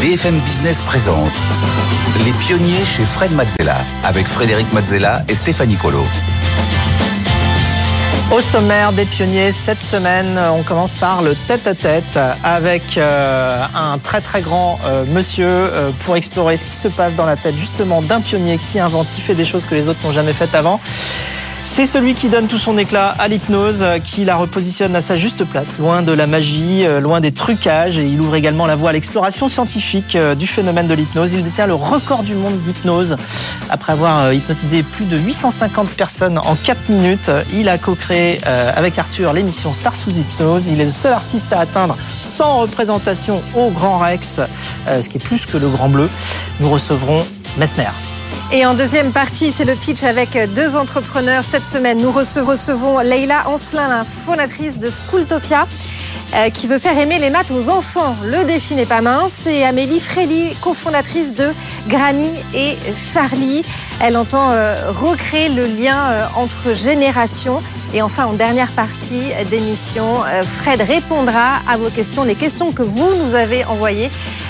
BFM 0.00 0.38
Business 0.40 0.80
présente 0.82 1.32
Les 2.24 2.30
pionniers 2.30 2.84
chez 2.84 3.04
Fred 3.04 3.32
Mazzella 3.32 3.78
avec 4.04 4.28
Frédéric 4.28 4.72
Mazzella 4.72 5.24
et 5.28 5.34
Stéphanie 5.34 5.74
Colo. 5.74 6.04
Au 8.30 8.40
sommaire 8.40 8.92
des 8.92 9.04
pionniers 9.04 9.50
cette 9.50 9.82
semaine, 9.82 10.38
on 10.52 10.62
commence 10.62 10.92
par 10.92 11.22
le 11.22 11.34
tête-à-tête 11.34 12.16
avec 12.44 12.96
euh, 12.96 13.64
un 13.74 13.98
très 13.98 14.20
très 14.20 14.40
grand 14.40 14.78
euh, 14.84 15.04
monsieur 15.08 15.48
euh, 15.48 15.90
pour 16.04 16.14
explorer 16.14 16.56
ce 16.56 16.64
qui 16.64 16.76
se 16.76 16.88
passe 16.88 17.16
dans 17.16 17.26
la 17.26 17.36
tête 17.36 17.56
justement 17.56 18.00
d'un 18.00 18.20
pionnier 18.20 18.56
qui 18.56 18.78
invente, 18.78 19.08
qui 19.12 19.20
fait 19.20 19.34
des 19.34 19.44
choses 19.44 19.66
que 19.66 19.74
les 19.74 19.88
autres 19.88 19.98
n'ont 20.06 20.12
jamais 20.12 20.32
faites 20.32 20.54
avant. 20.54 20.80
C'est 21.64 21.86
celui 21.86 22.14
qui 22.14 22.28
donne 22.28 22.46
tout 22.46 22.58
son 22.58 22.76
éclat 22.78 23.14
à 23.18 23.28
l'hypnose, 23.28 23.84
qui 24.04 24.24
la 24.24 24.36
repositionne 24.36 24.96
à 24.96 25.00
sa 25.00 25.16
juste 25.16 25.44
place, 25.44 25.78
loin 25.78 26.02
de 26.02 26.12
la 26.12 26.26
magie, 26.26 26.84
euh, 26.84 27.00
loin 27.00 27.20
des 27.20 27.32
trucages, 27.32 27.98
et 27.98 28.04
il 28.04 28.20
ouvre 28.20 28.34
également 28.34 28.66
la 28.66 28.74
voie 28.74 28.90
à 28.90 28.92
l'exploration 28.92 29.48
scientifique 29.48 30.16
euh, 30.16 30.34
du 30.34 30.46
phénomène 30.46 30.88
de 30.88 30.94
l'hypnose. 30.94 31.34
Il 31.34 31.44
détient 31.44 31.66
le 31.66 31.74
record 31.74 32.22
du 32.22 32.34
monde 32.34 32.58
d'hypnose. 32.62 33.16
Après 33.70 33.92
avoir 33.92 34.24
euh, 34.24 34.34
hypnotisé 34.34 34.82
plus 34.82 35.04
de 35.04 35.16
850 35.16 35.90
personnes 35.90 36.38
en 36.38 36.56
4 36.56 36.88
minutes, 36.88 37.30
il 37.52 37.68
a 37.68 37.78
co-créé 37.78 38.40
avec 38.44 38.98
Arthur 38.98 39.32
l'émission 39.32 39.72
Star 39.72 39.94
sous 39.94 40.10
hypnose. 40.10 40.68
Il 40.68 40.80
est 40.80 40.86
le 40.86 40.90
seul 40.90 41.12
artiste 41.12 41.52
à 41.52 41.60
atteindre 41.60 41.96
100 42.20 42.60
représentations 42.60 43.40
au 43.54 43.70
Grand 43.70 43.98
Rex, 43.98 44.40
ce 44.86 45.08
qui 45.08 45.18
est 45.18 45.24
plus 45.24 45.46
que 45.46 45.58
le 45.58 45.68
Grand 45.68 45.88
Bleu. 45.88 46.08
Nous 46.60 46.70
recevrons 46.70 47.24
Mesmer. 47.56 48.17
Et 48.50 48.64
en 48.64 48.72
deuxième 48.72 49.12
partie, 49.12 49.52
c'est 49.52 49.66
le 49.66 49.74
pitch 49.74 50.04
avec 50.04 50.30
deux 50.54 50.74
entrepreneurs. 50.74 51.44
Cette 51.44 51.66
semaine, 51.66 52.00
nous 52.00 52.10
recevons 52.10 52.98
Leila 53.00 53.46
Ancelin, 53.46 53.88
la 53.88 54.06
fondatrice 54.06 54.78
de 54.78 54.88
Schooltopia, 54.88 55.66
euh, 56.34 56.48
qui 56.48 56.66
veut 56.66 56.78
faire 56.78 56.98
aimer 56.98 57.18
les 57.18 57.28
maths 57.28 57.50
aux 57.50 57.68
enfants. 57.68 58.16
Le 58.24 58.46
défi 58.46 58.74
n'est 58.74 58.86
pas 58.86 59.02
mince. 59.02 59.46
Et 59.46 59.64
Amélie 59.64 60.00
Frély, 60.00 60.56
cofondatrice 60.62 61.34
de 61.34 61.52
Granny 61.88 62.30
et 62.54 62.78
Charlie. 62.96 63.60
Elle 64.00 64.16
entend 64.16 64.52
euh, 64.52 64.92
recréer 64.92 65.50
le 65.50 65.66
lien 65.66 65.98
euh, 65.98 66.24
entre 66.36 66.72
générations. 66.72 67.62
Et 67.92 68.00
enfin, 68.00 68.24
en 68.24 68.32
dernière 68.32 68.70
partie 68.70 69.24
d'émission, 69.50 70.22
Fred 70.60 70.80
répondra 70.80 71.56
à 71.68 71.76
vos 71.76 71.90
questions, 71.90 72.24
les 72.24 72.34
questions 72.34 72.72
que 72.72 72.82
vous 72.82 73.14
nous 73.24 73.34
avez 73.34 73.66
envoyées 73.66 74.08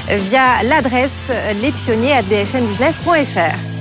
via 0.09 0.63
l'adresse 0.63 1.33
lespionniers.bfmbusiness.fr. 1.61 3.78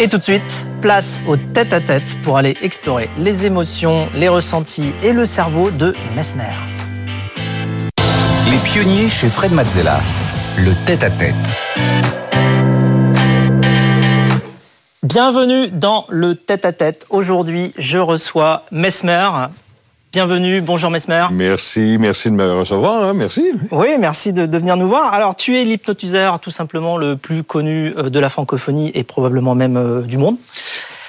Et 0.00 0.08
tout 0.08 0.18
de 0.18 0.22
suite, 0.22 0.64
place 0.80 1.18
au 1.26 1.36
tête-à-tête 1.36 2.16
pour 2.22 2.36
aller 2.36 2.56
explorer 2.62 3.10
les 3.18 3.46
émotions, 3.46 4.08
les 4.14 4.28
ressentis 4.28 4.92
et 5.02 5.12
le 5.12 5.26
cerveau 5.26 5.72
de 5.72 5.92
Mesmer. 6.14 6.44
Les 8.48 8.58
pionniers 8.58 9.08
chez 9.08 9.28
Fred 9.28 9.50
Mazzella, 9.52 9.98
le 10.56 10.72
tête-à-tête. 10.86 11.58
Bienvenue 15.02 15.68
dans 15.72 16.06
le 16.10 16.36
tête-à-tête. 16.36 17.04
Aujourd'hui, 17.10 17.74
je 17.76 17.98
reçois 17.98 18.66
Mesmer. 18.70 19.48
Bienvenue, 20.10 20.62
bonjour 20.62 20.90
Mesmer. 20.90 21.26
Merci, 21.32 21.98
merci 22.00 22.30
de 22.30 22.34
me 22.34 22.50
recevoir, 22.54 23.02
hein, 23.02 23.12
merci. 23.12 23.52
Oui, 23.70 23.88
merci 23.98 24.32
de, 24.32 24.46
de, 24.46 24.58
venir 24.58 24.78
nous 24.78 24.88
voir. 24.88 25.12
Alors, 25.12 25.36
tu 25.36 25.54
es 25.58 25.64
l'hypnotiseur 25.64 26.40
tout 26.40 26.50
simplement 26.50 26.96
le 26.96 27.18
plus 27.18 27.42
connu 27.44 27.92
euh, 27.98 28.08
de 28.08 28.18
la 28.18 28.30
francophonie 28.30 28.90
et 28.94 29.04
probablement 29.04 29.54
même 29.54 29.76
euh, 29.76 30.00
du 30.00 30.16
monde. 30.16 30.38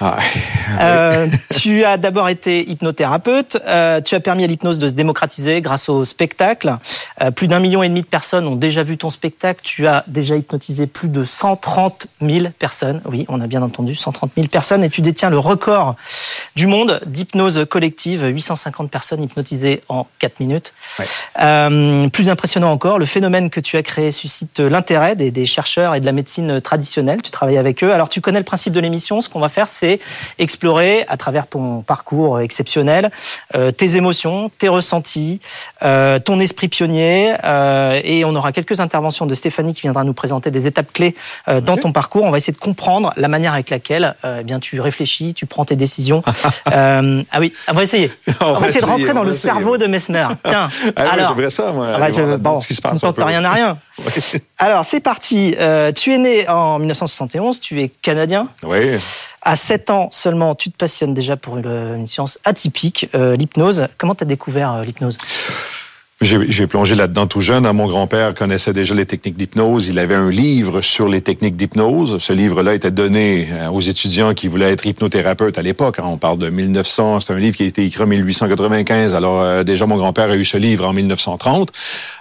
Ah, 0.00 0.16
euh, 0.80 1.28
tu 1.58 1.84
as 1.84 1.98
d'abord 1.98 2.28
été 2.28 2.68
hypnothérapeute. 2.68 3.58
Euh, 3.66 4.00
tu 4.00 4.14
as 4.14 4.20
permis 4.20 4.44
à 4.44 4.46
l'hypnose 4.46 4.78
de 4.78 4.88
se 4.88 4.94
démocratiser 4.94 5.60
grâce 5.60 5.88
au 5.88 6.04
spectacle. 6.04 6.76
Euh, 7.22 7.30
plus 7.30 7.48
d'un 7.48 7.60
million 7.60 7.82
et 7.82 7.88
demi 7.88 8.00
de 8.00 8.06
personnes 8.06 8.46
ont 8.46 8.56
déjà 8.56 8.82
vu 8.82 8.96
ton 8.96 9.10
spectacle. 9.10 9.60
Tu 9.62 9.86
as 9.86 10.04
déjà 10.06 10.36
hypnotisé 10.36 10.86
plus 10.86 11.08
de 11.08 11.22
130 11.22 12.06
000 12.22 12.46
personnes. 12.58 13.02
Oui, 13.04 13.26
on 13.28 13.40
a 13.40 13.46
bien 13.46 13.62
entendu, 13.62 13.94
130 13.94 14.32
000 14.36 14.48
personnes. 14.48 14.84
Et 14.84 14.88
tu 14.88 15.02
détiens 15.02 15.28
le 15.28 15.38
record 15.38 15.96
du 16.56 16.66
monde 16.66 17.00
d'hypnose 17.06 17.66
collective. 17.68 18.24
850 18.24 18.90
personnes 18.90 19.22
hypnotisées 19.22 19.82
en 19.88 20.06
4 20.18 20.40
minutes. 20.40 20.72
Ouais. 20.98 22.08
Plus 22.10 22.28
impressionnant 22.28 22.72
encore, 22.72 22.98
le 22.98 23.06
phénomène 23.06 23.50
que 23.50 23.60
tu 23.60 23.76
as 23.76 23.82
créé 23.82 24.10
suscite 24.10 24.60
l'intérêt 24.60 25.14
des, 25.14 25.30
des 25.30 25.46
chercheurs 25.46 25.94
et 25.94 26.00
de 26.00 26.06
la 26.06 26.12
médecine 26.12 26.60
traditionnelle. 26.60 27.20
Tu 27.22 27.30
travailles 27.30 27.58
avec 27.58 27.84
eux. 27.84 27.92
Alors, 27.92 28.08
tu 28.08 28.20
connais 28.20 28.38
le 28.38 28.44
principe 28.44 28.72
de 28.72 28.80
l'émission. 28.80 29.20
Ce 29.20 29.28
qu'on 29.28 29.40
va 29.40 29.48
faire, 29.48 29.68
c'est 29.68 29.89
explorer 30.38 31.04
à 31.08 31.16
travers 31.16 31.46
ton 31.46 31.82
parcours 31.82 32.40
exceptionnel 32.40 33.10
euh, 33.54 33.70
tes 33.70 33.96
émotions, 33.96 34.50
tes 34.58 34.68
ressentis, 34.68 35.40
euh, 35.82 36.18
ton 36.18 36.38
esprit 36.40 36.68
pionnier. 36.68 37.34
Euh, 37.44 38.00
et 38.04 38.24
on 38.24 38.34
aura 38.34 38.52
quelques 38.52 38.80
interventions 38.80 39.26
de 39.26 39.34
Stéphanie 39.34 39.72
qui 39.72 39.82
viendra 39.82 40.04
nous 40.04 40.12
présenter 40.12 40.50
des 40.50 40.66
étapes 40.66 40.92
clés 40.92 41.14
dans 41.46 41.76
ton 41.76 41.92
parcours. 41.92 42.24
On 42.24 42.30
va 42.30 42.36
essayer 42.36 42.52
de 42.52 42.58
comprendre 42.58 43.12
la 43.16 43.28
manière 43.28 43.54
avec 43.54 43.70
laquelle 43.70 44.14
eh 44.24 44.44
bien 44.44 44.60
tu 44.60 44.80
réfléchis, 44.80 45.34
tu 45.34 45.46
prends 45.46 45.64
tes 45.64 45.76
décisions. 45.76 46.22
ah 46.66 47.00
oui, 47.38 47.52
on 47.68 47.72
va 47.72 47.82
essayer. 47.82 48.10
On, 48.40 48.54
va, 48.54 48.68
essayer 48.68 48.80
de 48.80 48.86
rentrer 48.86 49.12
dans 49.14 49.22
le 49.22 49.30
essayer, 49.30 49.52
cerveau 49.52 49.76
de 49.78 49.86
Mesmer. 49.86 50.26
Tiens. 50.44 50.68
Ah 50.96 51.12
alors, 51.12 51.34
j'aimerais 51.34 51.50
ça, 51.50 51.72
moi. 51.72 51.88
Ah 51.94 51.98
bah, 51.98 52.10
je, 52.10 52.36
bon, 52.36 52.60
ce 52.60 52.66
qui 52.66 52.74
se 52.74 52.82
passe. 52.82 53.00
Tu 53.00 53.06
ne 53.06 53.24
rien 53.24 53.44
à 53.44 53.50
rien. 53.50 53.78
Alors, 54.58 54.84
c'est 54.84 55.00
parti. 55.00 55.54
tu 55.94 56.12
es 56.12 56.18
né 56.18 56.48
en 56.48 56.78
1971, 56.78 57.60
tu 57.60 57.80
es 57.80 57.88
canadien. 57.88 58.48
Oui. 58.62 58.98
À 59.42 59.56
7 59.56 59.90
ans 59.90 60.08
seulement, 60.10 60.54
tu 60.54 60.70
te 60.70 60.76
passionnes 60.76 61.14
déjà 61.14 61.36
pour 61.36 61.56
une, 61.56 62.06
science 62.06 62.38
atypique, 62.44 63.08
euh, 63.14 63.36
l'hypnose. 63.36 63.86
Comment 63.96 64.14
tu 64.14 64.24
as 64.24 64.26
découvert 64.26 64.74
euh, 64.74 64.84
l'hypnose? 64.84 65.16
J'ai 66.22 66.66
plongé 66.66 66.94
là-dedans 66.94 67.26
tout 67.26 67.40
jeune. 67.40 67.70
Mon 67.72 67.86
grand-père 67.86 68.34
connaissait 68.34 68.74
déjà 68.74 68.94
les 68.94 69.06
techniques 69.06 69.38
d'hypnose. 69.38 69.88
Il 69.88 69.98
avait 69.98 70.14
un 70.14 70.28
livre 70.28 70.82
sur 70.82 71.08
les 71.08 71.22
techniques 71.22 71.56
d'hypnose. 71.56 72.18
Ce 72.18 72.34
livre-là 72.34 72.74
était 72.74 72.90
donné 72.90 73.48
aux 73.72 73.80
étudiants 73.80 74.34
qui 74.34 74.46
voulaient 74.46 74.70
être 74.70 74.84
hypnothérapeutes 74.84 75.56
à 75.56 75.62
l'époque. 75.62 75.96
On 76.02 76.18
parle 76.18 76.36
de 76.36 76.50
1900. 76.50 77.20
C'est 77.20 77.32
un 77.32 77.38
livre 77.38 77.56
qui 77.56 77.62
a 77.62 77.66
été 77.66 77.86
écrit 77.86 78.02
en 78.02 78.06
1895. 78.06 79.14
Alors 79.14 79.40
euh, 79.40 79.64
déjà, 79.64 79.86
mon 79.86 79.96
grand-père 79.96 80.28
a 80.28 80.36
eu 80.36 80.44
ce 80.44 80.58
livre 80.58 80.86
en 80.86 80.92
1930. 80.92 81.72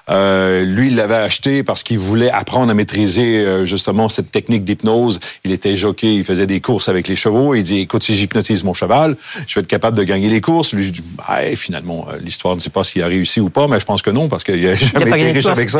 Euh, 0.10 0.64
lui, 0.64 0.88
il 0.88 0.96
l'avait 0.96 1.16
acheté 1.16 1.64
parce 1.64 1.84
qu'il 1.84 2.00
voulait 2.00 2.32
apprendre 2.32 2.72
à 2.72 2.74
maîtriser 2.74 3.40
euh, 3.40 3.66
justement 3.66 4.08
cette 4.08 4.32
technique 4.32 4.64
d'hypnose. 4.64 5.20
Il 5.44 5.52
était 5.52 5.76
jockey, 5.76 6.16
il 6.16 6.24
faisait 6.24 6.48
des 6.48 6.62
courses 6.62 6.88
avec 6.88 7.10
les 7.10 7.18
chevaux. 7.18 7.54
Il 7.54 7.64
dit, 7.64 7.80
écoute, 7.80 8.04
si 8.04 8.16
j'hypnotise 8.16 8.64
mon 8.64 8.74
cheval, 8.74 9.18
je 9.46 9.56
vais 9.56 9.62
être 9.62 9.68
capable 9.68 9.98
de 9.98 10.04
gagner 10.04 10.30
les 10.30 10.40
courses. 10.40 10.74
Lui, 10.74 10.86
je 10.86 10.92
dis, 10.92 11.04
bah, 11.18 11.40
finalement, 11.58 12.08
l'histoire 12.24 12.56
ne 12.56 12.62
sait 12.62 12.70
pas 12.70 12.86
s'il 12.86 13.04
a 13.04 13.08
réussi 13.08 13.42
ou 13.42 13.50
pas, 13.50 13.68
mais 13.68 13.78
je 13.78 13.89
pense 13.90 14.04
que 14.04 14.12
non, 14.12 14.28
parce 14.28 14.44
qu'il 14.44 14.64
n'a 14.64 14.76
jamais 14.76 15.10
été 15.10 15.32
riche 15.32 15.48
avec 15.48 15.68
ça. 15.68 15.80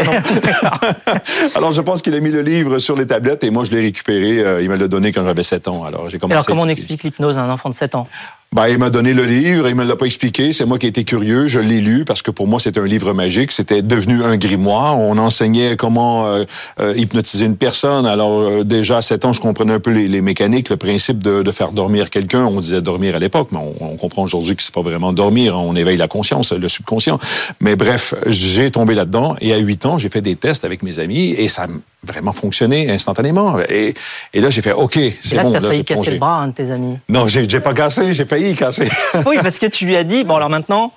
Alors, 1.56 1.74
je 1.74 1.82
pense 1.82 2.02
qu'il 2.02 2.16
a 2.16 2.20
mis 2.20 2.32
le 2.32 2.42
livre 2.42 2.80
sur 2.80 2.96
les 2.96 3.06
tablettes 3.06 3.44
et 3.44 3.52
moi, 3.52 3.66
je 3.66 3.72
l'ai 3.72 3.82
récupéré. 3.82 4.40
Euh, 4.40 4.64
il 4.64 4.70
me 4.70 4.76
l'a 4.76 4.88
donné 4.88 5.12
quand 5.12 5.24
j'avais 5.24 5.44
7 5.44 5.68
ans. 5.68 5.84
Alors, 5.84 6.10
j'ai 6.10 6.18
commencé 6.18 6.34
Alors, 6.34 6.46
comment 6.48 6.64
on 6.64 6.70
explique 6.70 7.04
l'hypnose 7.04 7.38
à 7.38 7.44
un 7.44 7.52
enfant 7.52 7.70
de 7.70 7.76
7 7.76 7.94
ans? 7.94 8.08
Ben, 8.52 8.68
il 8.68 8.80
m'a 8.80 8.90
donné 8.90 9.14
le 9.14 9.26
livre, 9.26 9.70
il 9.70 9.76
me 9.76 9.84
l'a 9.84 9.96
pas 9.96 10.08
expliqué. 10.08 10.54
C'est 10.54 10.66
moi 10.66 10.80
qui 10.80 10.88
étais 10.88 11.04
curieux, 11.04 11.46
je 11.46 11.60
l'ai 11.60 11.82
lu 11.82 12.04
parce 12.04 12.24
que 12.24 12.32
pour 12.32 12.48
moi 12.48 12.60
c'était 12.60 12.80
un 12.80 12.86
livre 12.86 13.14
magique. 13.14 13.52
C'était 13.52 13.84
devenu 13.84 14.24
un 14.24 14.38
grimoire. 14.38 14.98
On 14.98 15.20
enseignait 15.20 15.78
comment 15.78 16.26
euh, 16.26 16.46
euh, 16.80 16.96
hypnotiser 16.98 17.46
une 17.46 17.58
personne. 17.58 18.08
Alors 18.08 18.40
euh, 18.40 18.64
déjà 18.64 18.98
à 18.98 19.02
7 19.02 19.26
ans, 19.26 19.34
je 19.34 19.40
comprenais 19.40 19.74
un 19.74 19.80
peu 19.80 19.92
les, 19.92 20.22
mécaniques, 20.22 20.70
le 20.70 20.78
principe 20.78 21.22
de, 21.22 21.52
faire 21.52 21.72
dormir 21.72 22.10
quelqu'un. 22.10 22.44
On 22.44 22.60
disait 22.60 22.82
dormir 22.82 23.16
à 23.16 23.20
l'époque, 23.20 23.50
mais 23.52 23.60
on, 23.60 23.76
on 23.82 23.98
comprend 23.98 24.24
aujourd'hui 24.24 24.56
que 24.56 24.64
c'est 24.64 24.74
pas 24.74 24.82
vraiment 24.82 25.14
dormir. 25.14 25.56
On 25.56 25.76
éveille 25.76 25.98
la 25.98 26.08
conscience, 26.08 26.52
le 26.52 26.68
subconscient. 26.68 27.20
Mais 27.62 27.76
bref, 27.76 28.16
j'ai 28.26 28.72
tombé 28.72 28.96
là-dedans 28.96 29.36
et 29.42 29.54
à 29.54 29.58
8 29.58 29.86
ans, 29.86 29.98
j'ai 30.00 30.10
fait 30.10 30.22
des 30.22 30.36
tests 30.36 30.66
avec 30.66 30.82
mes 30.82 30.98
amis 30.98 31.36
et 31.38 31.50
ça 31.50 31.68
vraiment 32.04 32.32
fonctionné 32.32 32.90
instantanément. 32.92 33.60
Et, 33.70 33.94
et 34.34 34.42
là, 34.42 34.50
j'ai 34.50 34.62
fait 34.62 34.72
OK, 34.72 35.00
c'est 35.20 35.38
bon. 35.38 35.52
Là, 35.52 35.60
t'as 35.60 35.68
failli 35.68 35.86
casser 35.86 36.12
le 36.12 36.18
bras 36.18 36.38
un 36.38 36.48
de 36.48 36.54
tes 36.54 36.72
amis. 36.72 36.98
Non, 37.10 37.28
j'ai 37.28 37.60
pas 37.60 37.74
cassé, 37.74 38.14
j'ai 38.14 38.26
failli 38.26 38.56
casser. 38.56 38.88
oui, 39.26 39.38
parce 39.42 39.60
que 39.60 39.66
tu 39.66 39.86
lui 39.86 39.96
as 39.96 40.04
dit, 40.04 40.24
bon 40.24 40.36
alors 40.36 40.50
maintenant, 40.50 40.94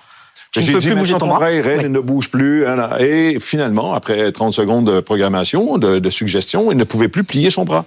tu 0.53 0.61
ne 0.61 0.67
peux 0.67 0.79
dit, 0.79 0.89
plus 0.89 0.97
bouger 0.97 1.15
ton, 1.15 1.27
bras. 1.27 1.39
bras. 1.39 1.49
Oui. 1.51 1.61
il 1.81 1.91
ne 1.91 2.01
bouge 2.01 2.31
plus. 2.31 2.67
Hein, 2.67 2.91
et 3.01 3.39
finalement, 3.41 3.95
après 3.95 4.31
30 4.31 4.53
secondes 4.53 4.85
de 4.87 5.01
programmation, 5.01 5.79
de, 5.79 5.99
de 5.99 6.11
suggestion, 6.11 6.71
il 6.71 6.77
ne 6.77 6.85
pouvait 6.85 7.09
plus 7.09 7.25
plier 7.25 7.51
son 7.51 7.65
bras. 7.65 7.87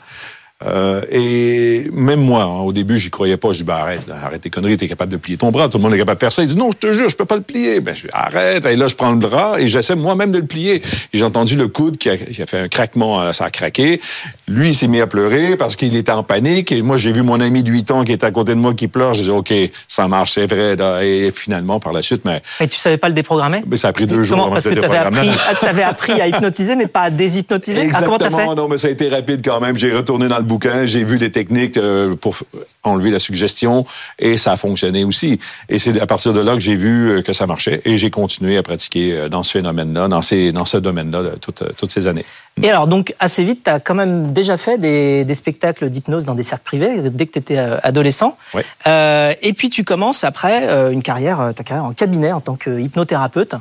Euh, 0.64 1.02
et 1.12 1.90
même 1.92 2.22
moi, 2.22 2.44
hein, 2.44 2.62
au 2.62 2.72
début, 2.72 2.98
j'y 2.98 3.10
croyais 3.10 3.36
pas. 3.36 3.52
Je 3.52 3.58
dis, 3.58 3.64
bah, 3.66 3.80
arrête, 3.82 4.08
là, 4.08 4.16
arrête 4.24 4.40
tes 4.40 4.50
conneries, 4.50 4.78
t'es 4.78 4.88
capable 4.88 5.12
de 5.12 5.18
plier 5.18 5.36
ton 5.38 5.52
bras. 5.52 5.68
Tout 5.68 5.78
le 5.78 5.84
monde 5.84 5.94
est 5.94 5.98
capable 5.98 6.18
de 6.18 6.24
faire 6.24 6.32
ça. 6.32 6.44
Il 6.44 6.48
dit, 6.48 6.56
non, 6.56 6.70
je 6.72 6.78
te 6.78 6.94
jure, 6.94 7.10
je 7.10 7.16
peux 7.16 7.26
pas 7.26 7.36
le 7.36 7.42
plier. 7.42 7.82
Ben, 7.82 7.94
je 7.94 8.04
dis, 8.04 8.08
arrête. 8.14 8.66
Et 8.66 8.78
là, 8.78 8.88
je 8.88 8.96
prends 8.96 9.12
le 9.12 9.18
bras 9.18 9.60
et 9.60 9.68
j'essaie 9.68 9.96
moi-même 9.96 10.32
de 10.32 10.38
le 10.38 10.46
plier. 10.46 10.76
Et 10.76 11.18
j'ai 11.18 11.24
entendu 11.24 11.58
le 11.58 11.68
coude 11.68 11.98
qui 11.98 12.10
a, 12.10 12.16
qui 12.16 12.42
a, 12.42 12.46
fait 12.46 12.60
un 12.60 12.68
craquement, 12.70 13.22
euh, 13.22 13.34
ça 13.34 13.46
a 13.46 13.50
craqué. 13.50 14.00
Lui, 14.48 14.70
il 14.70 14.76
s'est 14.76 14.88
mis 14.88 15.02
à 15.02 15.08
pleurer 15.08 15.58
parce 15.58 15.76
qu'il 15.76 15.94
était 15.98 16.14
en 16.14 16.24
panique. 16.24 16.72
Et 16.72 16.82
moi, 16.82 16.96
j'ai 16.96 17.12
vu 17.12 17.22
mon 17.22 17.42
ami 17.42 17.62
de 17.62 17.70
8 17.70 17.92
ans 17.92 18.04
qui 18.06 18.14
était 18.14 18.26
à 18.26 18.32
côté 18.32 18.54
de 18.54 18.60
moi 18.60 18.74
qui 18.74 18.88
pleure. 18.88 19.14
Je 19.14 19.24
dis, 19.24 19.30
OK, 19.30 19.54
ça 19.90 20.08
marche, 20.08 20.34
c'est 20.34 20.46
vrai. 20.46 20.78
Là. 20.78 21.04
Et 21.04 21.32
finalement, 21.32 21.82
par 21.82 21.92
la 21.92 22.02
suite, 22.02 22.24
mais. 22.24 22.42
Mais 22.62 22.70
tu 22.70 22.78
savais 22.78 22.98
pas 22.98 23.10
le 23.10 23.14
déprogrammer? 23.14 23.62
Mais 23.68 23.76
ça 23.76 23.90
a 23.90 23.94
pris 23.94 24.08
deux 24.08 24.24
comment? 24.24 24.44
jours. 24.44 24.50
Parce 24.52 24.64
que 24.64 24.74
tu 24.74 24.86
avais 24.86 24.98
appris, 24.98 25.30
avais 25.64 25.84
appris 25.84 26.22
à 26.22 26.28
hypnotiser, 26.28 26.78
mais 26.78 26.88
pas 26.88 27.02
à 27.02 27.10
déshypnotiser? 27.10 27.82
Exactement. 27.82 28.18
Ah, 28.22 28.26
comment 28.30 28.50
fait? 28.50 28.56
Non, 28.56 28.68
mais 28.70 28.78
ça 28.78 28.88
a 28.88 28.92
été 28.92 29.10
rapide 29.10 29.42
quand 29.44 29.60
même. 29.60 29.78
J'ai 29.78 29.92
retourné 29.92 30.30
dans 30.30 30.38
le 30.38 30.45
le 30.46 30.48
bouquin, 30.48 30.86
j'ai 30.86 31.04
vu 31.04 31.18
les 31.18 31.32
techniques 31.32 31.78
euh, 31.78 32.16
pour 32.16 32.36
enlever 32.84 33.10
la 33.10 33.20
suggestion 33.20 33.84
et 34.20 34.38
ça 34.38 34.52
a 34.52 34.58
fonctionné 34.58 35.04
aussi. 35.04 35.40
Et 35.70 35.80
c'est 35.80 36.00
à 36.00 36.06
partir 36.06 36.34
de 36.34 36.40
là 36.40 36.54
que 36.54 36.60
j'ai 36.60 36.76
vu 36.76 37.10
euh, 37.10 37.22
que 37.24 37.34
ça 37.34 37.48
marchait 37.48 37.82
et 37.84 37.98
j'ai 37.98 38.12
continué 38.12 38.58
à 38.58 38.64
pratiquer 38.64 39.14
euh, 39.14 39.28
dans 39.28 39.42
ce 39.42 39.52
phénomène-là, 39.52 40.08
dans, 40.08 40.22
ces, 40.22 40.52
dans 40.52 40.66
ce 40.66 40.78
domaine-là 40.78 41.32
toutes, 41.42 41.64
toutes 41.76 41.92
ces 41.92 42.06
années. 42.06 42.26
Et 42.62 42.70
alors, 42.70 42.88
donc, 42.88 43.14
assez 43.20 43.44
vite, 43.44 43.64
tu 43.66 43.70
as 43.70 43.80
quand 43.80 43.96
même 43.96 44.32
déjà 44.32 44.56
fait 44.56 44.78
des, 44.78 45.26
des 45.26 45.36
spectacles 45.36 45.90
d'hypnose 45.90 46.24
dans 46.24 46.36
des 46.36 46.44
cercles 46.44 46.64
privés, 46.64 47.10
dès 47.10 47.26
que 47.26 47.34
tu 47.34 47.40
étais 47.40 47.58
adolescent. 47.58 48.38
Oui. 48.54 48.62
Euh, 48.88 49.34
et 49.42 49.52
puis, 49.52 49.70
tu 49.70 49.84
commences 49.84 50.24
après 50.24 50.66
une 50.94 51.04
carrière, 51.04 51.52
ta 51.54 51.66
carrière 51.66 51.84
en 51.84 51.92
cabinet 51.92 52.32
en 52.32 52.40
tant 52.40 52.56
que 52.56 52.80
hypnothérapeute. 52.80 53.56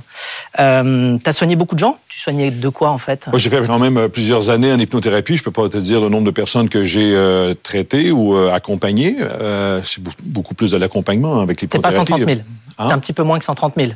Euh, 0.61 1.19
tu 1.19 1.29
as 1.29 1.33
soigné 1.33 1.57
beaucoup 1.57 1.75
de 1.75 1.81
gens? 1.81 1.99
Tu 2.09 2.21
soignais 2.21 2.53
de 2.53 2.69
quoi, 2.69 2.91
en 2.91 2.99
fait? 2.99 3.27
Moi, 3.27 3.39
j'ai 3.41 3.51
fait 3.51 3.61
quand 3.67 3.81
même 3.81 4.09
plusieurs 4.09 4.51
années 4.51 4.73
en 4.73 4.79
hypnothérapie. 4.79 5.37
Je 5.37 5.43
peux 5.43 5.51
pas 5.51 5.69
te 5.69 5.79
dire 5.79 6.01
le 6.01 6.09
nombre 6.09 6.27
de 6.27 6.31
personnes 6.31 6.69
que 6.69 6.74
j'ai 6.82 7.15
euh, 7.15 7.55
traitées 7.55 8.11
ou 8.11 8.35
euh, 8.35 8.53
accompagnées. 8.53 9.17
Euh, 9.21 9.81
c'est 9.82 10.03
beaucoup 10.25 10.55
plus 10.55 10.71
de 10.73 10.76
l'accompagnement 10.76 11.41
avec 11.41 11.61
l'hypnothérapie. 11.61 11.94
C'est 11.94 11.99
pas 11.99 12.17
130 12.17 12.29
000. 12.29 12.41
Hein? 12.79 12.88
un 12.88 12.99
petit 12.99 13.12
peu 13.12 13.23
moins 13.23 13.38
que 13.38 13.44
130 13.44 13.75
000. 13.76 13.93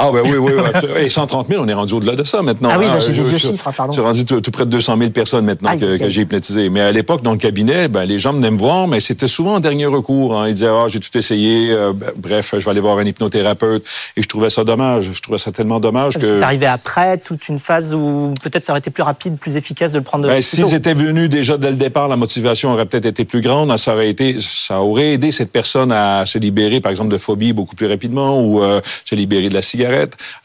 Ah 0.00 0.10
ben 0.12 0.20
oui, 0.24 0.36
oui, 0.38 0.52
oui. 0.54 1.02
Et 1.04 1.10
130 1.10 1.48
000, 1.48 1.60
on 1.60 1.66
est 1.66 1.74
rendu 1.74 1.94
au-delà 1.94 2.14
de 2.14 2.22
ça 2.22 2.40
maintenant. 2.40 2.68
Ah 2.72 2.78
oui, 2.78 2.86
hein. 2.86 3.00
j'ai 3.00 3.12
des 3.12 3.24
vieux 3.24 3.36
chiffres, 3.36 3.72
pardon. 3.76 3.92
J'ai 3.92 4.00
rendu 4.00 4.24
tout, 4.24 4.50
près 4.52 4.64
de 4.64 4.70
200 4.70 4.96
000 4.96 5.10
personnes 5.10 5.44
maintenant 5.44 5.70
Aïe, 5.70 5.80
que, 5.80 6.08
j'ai 6.08 6.20
hypnotisé. 6.20 6.68
Mais 6.68 6.80
à 6.80 6.92
l'époque, 6.92 7.22
dans 7.22 7.32
le 7.32 7.38
cabinet, 7.38 7.88
ben, 7.88 8.04
les 8.04 8.20
gens 8.20 8.32
venaient 8.32 8.52
me 8.52 8.58
voir, 8.58 8.86
mais 8.86 9.00
c'était 9.00 9.26
souvent 9.26 9.56
en 9.56 9.60
dernier 9.60 9.86
recours. 9.86 10.38
Hein. 10.38 10.46
Ils 10.46 10.54
disaient, 10.54 10.68
ah, 10.68 10.84
j'ai 10.86 11.00
tout 11.00 11.16
essayé, 11.18 11.72
euh, 11.72 11.92
ben, 11.92 12.12
bref, 12.16 12.54
je 12.56 12.64
vais 12.64 12.70
aller 12.70 12.80
voir 12.80 12.98
un 12.98 13.04
hypnothérapeute. 13.04 13.84
Et 14.16 14.22
je 14.22 14.28
trouvais 14.28 14.50
ça 14.50 14.62
dommage. 14.62 15.10
Je 15.12 15.20
trouvais 15.20 15.38
ça 15.38 15.50
tellement 15.50 15.80
dommage 15.80 16.14
Parce 16.14 16.26
que... 16.26 16.38
que... 16.38 16.42
arrivé 16.42 16.66
après 16.66 17.18
toute 17.18 17.48
une 17.48 17.58
phase 17.58 17.92
où 17.92 18.32
peut-être 18.40 18.64
ça 18.64 18.72
aurait 18.72 18.78
été 18.78 18.90
plus 18.90 19.02
rapide, 19.02 19.36
plus 19.36 19.56
efficace 19.56 19.90
de 19.90 19.98
le 19.98 20.04
prendre 20.04 20.28
Ben, 20.28 20.40
s'ils 20.40 20.74
étaient 20.74 20.94
venus 20.94 21.28
déjà 21.28 21.58
dès 21.58 21.70
le 21.70 21.76
départ, 21.76 22.06
la 22.06 22.16
motivation 22.16 22.72
aurait 22.72 22.86
peut-être 22.86 23.06
été 23.06 23.24
plus 23.24 23.40
grande. 23.40 23.76
Ça 23.76 23.94
aurait 23.94 24.10
été, 24.10 24.36
ça 24.38 24.80
aurait 24.80 25.14
aidé 25.14 25.32
cette 25.32 25.50
personne 25.50 25.90
à 25.90 26.24
se 26.24 26.38
libérer, 26.38 26.80
par 26.80 26.90
exemple, 26.90 27.10
de 27.10 27.18
phobie 27.18 27.52
beaucoup 27.52 27.74
plus 27.74 27.88
rapidement 27.88 28.40
ou 28.40 28.62
euh, 28.62 28.80
se 29.04 29.16
libérer 29.16 29.48
de 29.48 29.54
la 29.54 29.62
cigarette. 29.62 29.87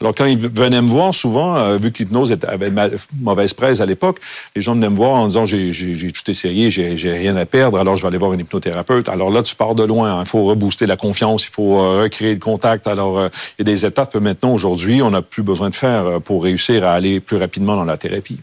Alors 0.00 0.14
quand 0.14 0.24
ils 0.24 0.38
venaient 0.38 0.82
me 0.82 0.88
voir, 0.88 1.14
souvent, 1.14 1.56
euh, 1.56 1.76
vu 1.76 1.92
que 1.92 1.98
l'hypnose 1.98 2.36
avait 2.46 2.72
mauvaise 3.20 3.54
presse 3.54 3.80
à 3.80 3.86
l'époque, 3.86 4.18
les 4.56 4.62
gens 4.62 4.74
venaient 4.74 4.90
me 4.90 4.96
voir 4.96 5.12
en 5.12 5.26
disant 5.26 5.46
j'ai 5.46 6.12
tout 6.12 6.30
essayé, 6.30 6.70
j'ai 6.70 7.12
rien 7.12 7.36
à 7.36 7.46
perdre, 7.46 7.78
alors 7.78 7.96
je 7.96 8.02
vais 8.02 8.08
aller 8.08 8.18
voir 8.18 8.32
un 8.32 8.38
hypnothérapeute. 8.38 9.08
Alors 9.08 9.30
là, 9.30 9.42
tu 9.42 9.54
pars 9.54 9.74
de 9.74 9.84
loin. 9.84 10.18
hein. 10.18 10.20
Il 10.20 10.26
faut 10.26 10.44
rebooster 10.44 10.86
la 10.86 10.96
confiance, 10.96 11.46
il 11.46 11.50
faut 11.52 11.78
euh, 11.78 12.02
recréer 12.02 12.34
le 12.34 12.40
contact. 12.40 12.86
Alors 12.86 13.18
euh, 13.18 13.28
il 13.58 13.66
y 13.66 13.70
a 13.70 13.72
des 13.72 13.86
étapes 13.86 14.12
que 14.12 14.18
maintenant 14.18 14.52
aujourd'hui, 14.52 15.02
on 15.02 15.10
n'a 15.10 15.22
plus 15.22 15.42
besoin 15.42 15.70
de 15.70 15.74
faire 15.74 16.20
pour 16.22 16.42
réussir 16.44 16.84
à 16.86 16.92
aller 16.92 17.20
plus 17.20 17.36
rapidement 17.36 17.76
dans 17.76 17.84
la 17.84 17.96
thérapie. 17.96 18.38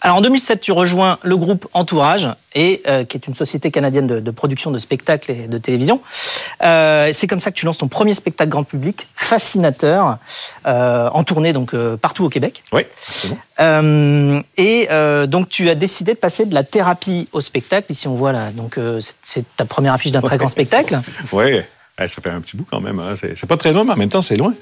Alors 0.00 0.18
en 0.18 0.20
2007, 0.20 0.60
tu 0.60 0.72
rejoins 0.72 1.18
le 1.22 1.36
groupe 1.36 1.66
Entourage, 1.72 2.28
et, 2.54 2.82
euh, 2.86 3.04
qui 3.04 3.16
est 3.16 3.26
une 3.26 3.34
société 3.34 3.70
canadienne 3.70 4.06
de, 4.06 4.20
de 4.20 4.30
production 4.30 4.70
de 4.70 4.78
spectacles 4.78 5.30
et 5.30 5.48
de 5.48 5.58
télévision. 5.58 6.00
Euh, 6.62 7.10
c'est 7.12 7.26
comme 7.26 7.40
ça 7.40 7.50
que 7.50 7.56
tu 7.56 7.66
lances 7.66 7.78
ton 7.78 7.88
premier 7.88 8.14
spectacle 8.14 8.50
grand 8.50 8.62
public, 8.64 9.08
Fascinateur, 9.16 10.18
euh, 10.66 11.08
en 11.12 11.24
tournée 11.24 11.52
donc 11.52 11.74
partout 11.96 12.24
au 12.24 12.28
Québec. 12.28 12.62
Oui, 12.72 12.82
bon. 13.28 14.42
Et 14.56 14.88
donc 15.28 15.48
tu 15.48 15.68
as 15.68 15.74
décidé 15.74 16.12
de 16.14 16.18
passer 16.18 16.44
de 16.46 16.54
la 16.54 16.62
thérapie 16.64 17.28
au 17.32 17.40
spectacle. 17.40 17.90
Ici 17.90 18.06
on 18.08 18.14
voit 18.14 18.32
là, 18.32 18.50
donc 18.52 18.78
c'est- 19.22 19.44
ta 19.56 19.64
première 19.64 19.94
affiche 19.94 20.12
d'un 20.12 20.20
très 20.20 20.36
grand 20.38 20.48
spectacle. 20.48 21.00
Oui, 21.32 21.60
ça 21.98 22.06
fait 22.22 22.30
un 22.30 22.40
petit 22.40 22.56
bout 22.56 22.66
quand 22.70 22.80
même. 22.80 22.98
hein. 23.00 23.14
C'est 23.14 23.36
c'est 23.36 23.46
pas 23.48 23.56
très 23.56 23.72
loin, 23.72 23.84
mais 23.84 23.92
en 23.92 23.96
même 23.96 24.08
temps, 24.08 24.22
c'est 24.22 24.36
loin. 24.36 24.54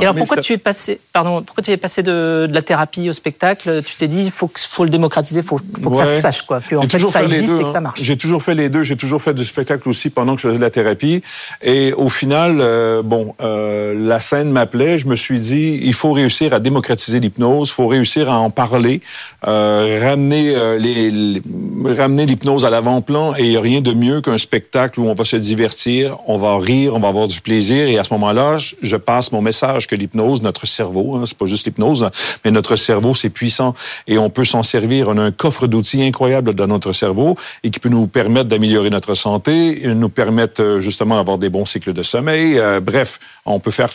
Et 0.00 0.04
alors 0.04 0.14
pourquoi 0.14 0.36
2007 0.36 0.44
tu 0.44 0.52
es 0.52 0.58
passé, 0.58 1.00
pardon, 1.12 1.42
pourquoi 1.42 1.62
tu 1.62 1.70
es 1.70 1.76
passé 1.76 2.02
de, 2.02 2.46
de 2.48 2.54
la 2.54 2.62
thérapie 2.62 3.08
au 3.08 3.12
spectacle? 3.12 3.82
Tu 3.84 3.96
t'es 3.96 4.08
dit, 4.08 4.22
il 4.22 4.30
faut, 4.30 4.50
faut 4.56 4.84
le 4.84 4.90
démocratiser, 4.90 5.40
il 5.40 5.46
faut, 5.46 5.60
faut 5.82 5.90
que 5.90 5.96
ça 5.96 6.06
se 6.06 6.20
sache, 6.20 6.42
quoi, 6.42 6.60
que 6.60 6.76
en 6.76 6.82
fait, 6.82 6.88
toujours 6.88 7.12
ça 7.12 7.22
existe 7.24 7.46
deux, 7.48 7.60
et 7.60 7.64
que 7.64 7.72
ça 7.72 7.78
hein. 7.78 7.80
marche. 7.80 8.00
J'ai 8.02 8.16
toujours 8.16 8.42
fait 8.42 8.54
les 8.54 8.68
deux. 8.68 8.82
J'ai 8.82 8.96
toujours 8.96 9.20
fait 9.20 9.34
du 9.34 9.44
spectacle 9.44 9.88
aussi 9.88 10.10
pendant 10.10 10.34
que 10.36 10.40
je 10.40 10.48
faisais 10.48 10.58
de 10.58 10.62
la 10.62 10.70
thérapie. 10.70 11.22
Et 11.62 11.92
au 11.94 12.08
final, 12.08 12.58
euh, 12.60 13.02
bon, 13.02 13.34
euh, 13.40 13.94
la 13.98 14.20
scène 14.20 14.50
m'appelait. 14.50 14.98
Je 14.98 15.06
me 15.06 15.16
suis 15.16 15.40
dit, 15.40 15.80
il 15.82 15.94
faut 15.94 16.12
réussir 16.12 16.54
à 16.54 16.60
démocratiser 16.60 17.18
l'hypnose. 17.20 17.68
Il 17.70 17.72
faut 17.72 17.88
réussir 17.88 18.30
à 18.30 18.38
en 18.38 18.50
parler, 18.50 19.00
euh, 19.46 19.98
ramener 20.02 20.78
les, 20.78 21.10
les- 21.10 21.42
ramener 21.96 22.26
l'hypnose 22.26 22.64
à 22.64 22.70
l'avant-plan. 22.70 23.34
Et 23.36 23.44
il 23.44 23.50
n'y 23.50 23.56
a 23.56 23.60
rien 23.60 23.80
de 23.80 23.92
mieux 23.92 24.20
qu'un 24.20 24.38
spectacle 24.38 25.00
où 25.00 25.08
on 25.08 25.14
va 25.14 25.24
se 25.24 25.36
divertir, 25.36 26.16
on 26.26 26.38
va 26.38 26.56
rire, 26.58 26.94
on 26.94 27.00
va 27.00 27.08
avoir 27.08 27.26
du 27.26 27.40
plaisir. 27.40 27.88
Et 27.88 27.98
à 27.98 28.04
ce 28.04 28.12
moment-là, 28.14 28.58
je, 28.58 28.74
je 28.82 28.96
passe 28.96 29.32
mon 29.32 29.42
message 29.42 29.86
que 29.88 29.96
l'hypnose, 29.96 30.42
notre 30.42 30.66
cerveau, 30.66 31.16
hein, 31.16 31.24
c'est 31.26 31.36
pas 31.36 31.46
juste 31.46 31.66
l'hypnose, 31.66 32.04
hein, 32.04 32.10
mais 32.44 32.50
notre 32.50 32.76
cerveau, 32.76 33.14
c'est 33.14 33.30
puissant 33.30 33.74
et 34.06 34.18
on 34.18 34.30
peut 34.30 34.44
s'en 34.44 34.62
servir. 34.62 35.08
On 35.08 35.18
a 35.18 35.22
un 35.22 35.32
coffre 35.32 35.66
d'outils 35.66 36.02
incroyable 36.02 36.54
dans 36.54 36.66
notre 36.66 36.92
cerveau 36.92 37.36
et 37.64 37.70
qui 37.70 37.80
peut 37.80 37.88
nous 37.88 38.06
permettre 38.06 38.48
d'améliorer 38.48 38.90
notre 38.90 39.14
santé, 39.14 39.82
nous 39.84 40.08
permettre 40.08 40.62
euh, 40.62 40.80
justement 40.80 41.16
d'avoir 41.16 41.38
des 41.38 41.48
bons 41.48 41.66
cycles 41.66 41.92
de 41.92 42.02
sommeil. 42.02 42.58
Euh, 42.58 42.80
bref, 42.80 43.18
on 43.44 43.60
peut 43.60 43.70
faire 43.70 43.90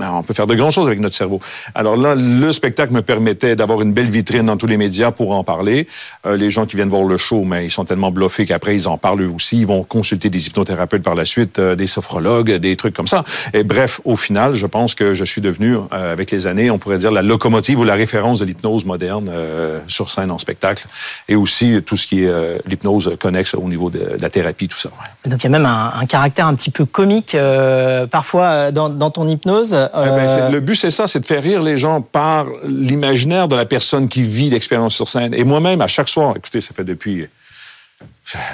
on 0.00 0.22
peut 0.22 0.34
faire 0.34 0.46
de 0.46 0.54
grandes 0.54 0.72
choses 0.72 0.86
avec 0.86 1.00
notre 1.00 1.14
cerveau. 1.14 1.40
Alors 1.74 1.96
là, 1.96 2.14
le 2.14 2.52
spectacle 2.52 2.92
me 2.92 3.02
permettait 3.02 3.56
d'avoir 3.56 3.82
une 3.82 3.92
belle 3.92 4.10
vitrine 4.10 4.46
dans 4.46 4.56
tous 4.56 4.66
les 4.66 4.76
médias 4.76 5.10
pour 5.10 5.32
en 5.32 5.44
parler. 5.44 5.86
Euh, 6.26 6.36
les 6.36 6.50
gens 6.50 6.66
qui 6.66 6.76
viennent 6.76 6.88
voir 6.88 7.04
le 7.04 7.16
show, 7.16 7.44
mais 7.44 7.66
ils 7.66 7.70
sont 7.70 7.84
tellement 7.84 8.10
bluffés 8.10 8.46
qu'après, 8.46 8.74
ils 8.74 8.88
en 8.88 8.98
parlent 8.98 9.22
eux 9.22 9.30
aussi. 9.34 9.60
Ils 9.60 9.66
vont 9.66 9.84
consulter 9.84 10.30
des 10.30 10.46
hypnothérapeutes 10.46 11.02
par 11.02 11.14
la 11.14 11.24
suite, 11.24 11.58
euh, 11.58 11.74
des 11.74 11.86
sophrologues, 11.86 12.52
des 12.52 12.76
trucs 12.76 12.94
comme 12.94 13.08
ça. 13.08 13.24
Et 13.52 13.64
bref, 13.64 14.00
au 14.04 14.16
final, 14.16 14.54
je 14.54 14.66
pense 14.66 14.94
que 14.94 15.14
je 15.14 15.24
suis 15.24 15.40
devenu, 15.40 15.76
euh, 15.76 16.12
avec 16.12 16.30
les 16.30 16.46
années, 16.46 16.70
on 16.70 16.78
pourrait 16.78 16.98
dire 16.98 17.12
la 17.12 17.22
locomotive 17.22 17.78
ou 17.78 17.84
la 17.84 17.94
référence 17.94 18.40
de 18.40 18.44
l'hypnose 18.44 18.84
moderne 18.84 19.28
euh, 19.30 19.80
sur 19.86 20.10
scène 20.10 20.30
en 20.30 20.38
spectacle. 20.38 20.86
Et 21.28 21.36
aussi 21.36 21.80
tout 21.84 21.96
ce 21.96 22.06
qui 22.06 22.24
est 22.24 22.28
euh, 22.28 22.58
l'hypnose 22.66 23.16
connexe 23.18 23.54
au 23.54 23.68
niveau 23.68 23.90
de, 23.90 24.16
la 24.20 24.30
thérapie, 24.30 24.68
tout 24.68 24.78
ça. 24.78 24.90
Donc 25.26 25.42
il 25.42 25.44
y 25.44 25.46
a 25.46 25.50
même 25.50 25.66
un, 25.66 25.92
un 25.94 26.06
caractère 26.06 26.46
un 26.46 26.54
petit 26.54 26.70
peu 26.70 26.84
comique 26.84 27.34
euh, 27.34 28.06
parfois 28.06 28.70
dans, 28.70 28.88
dans 28.88 29.10
ton 29.10 29.26
hypnose. 29.28 29.83
Eh 29.92 30.08
ben, 30.08 30.28
Euh, 30.28 30.50
le 30.50 30.60
but, 30.60 30.76
c'est 30.76 30.90
ça, 30.90 31.06
c'est 31.06 31.20
de 31.20 31.26
faire 31.26 31.42
rire 31.42 31.62
les 31.62 31.78
gens 31.78 32.00
par 32.00 32.46
l'imaginaire 32.64 33.48
de 33.48 33.56
la 33.56 33.66
personne 33.66 34.08
qui 34.08 34.22
vit 34.22 34.50
l'expérience 34.50 34.94
sur 34.94 35.08
scène. 35.08 35.34
Et 35.34 35.44
moi-même, 35.44 35.80
à 35.80 35.86
chaque 35.86 36.08
soir, 36.08 36.34
écoutez, 36.36 36.60
ça 36.60 36.74
fait 36.74 36.84
depuis 36.84 37.26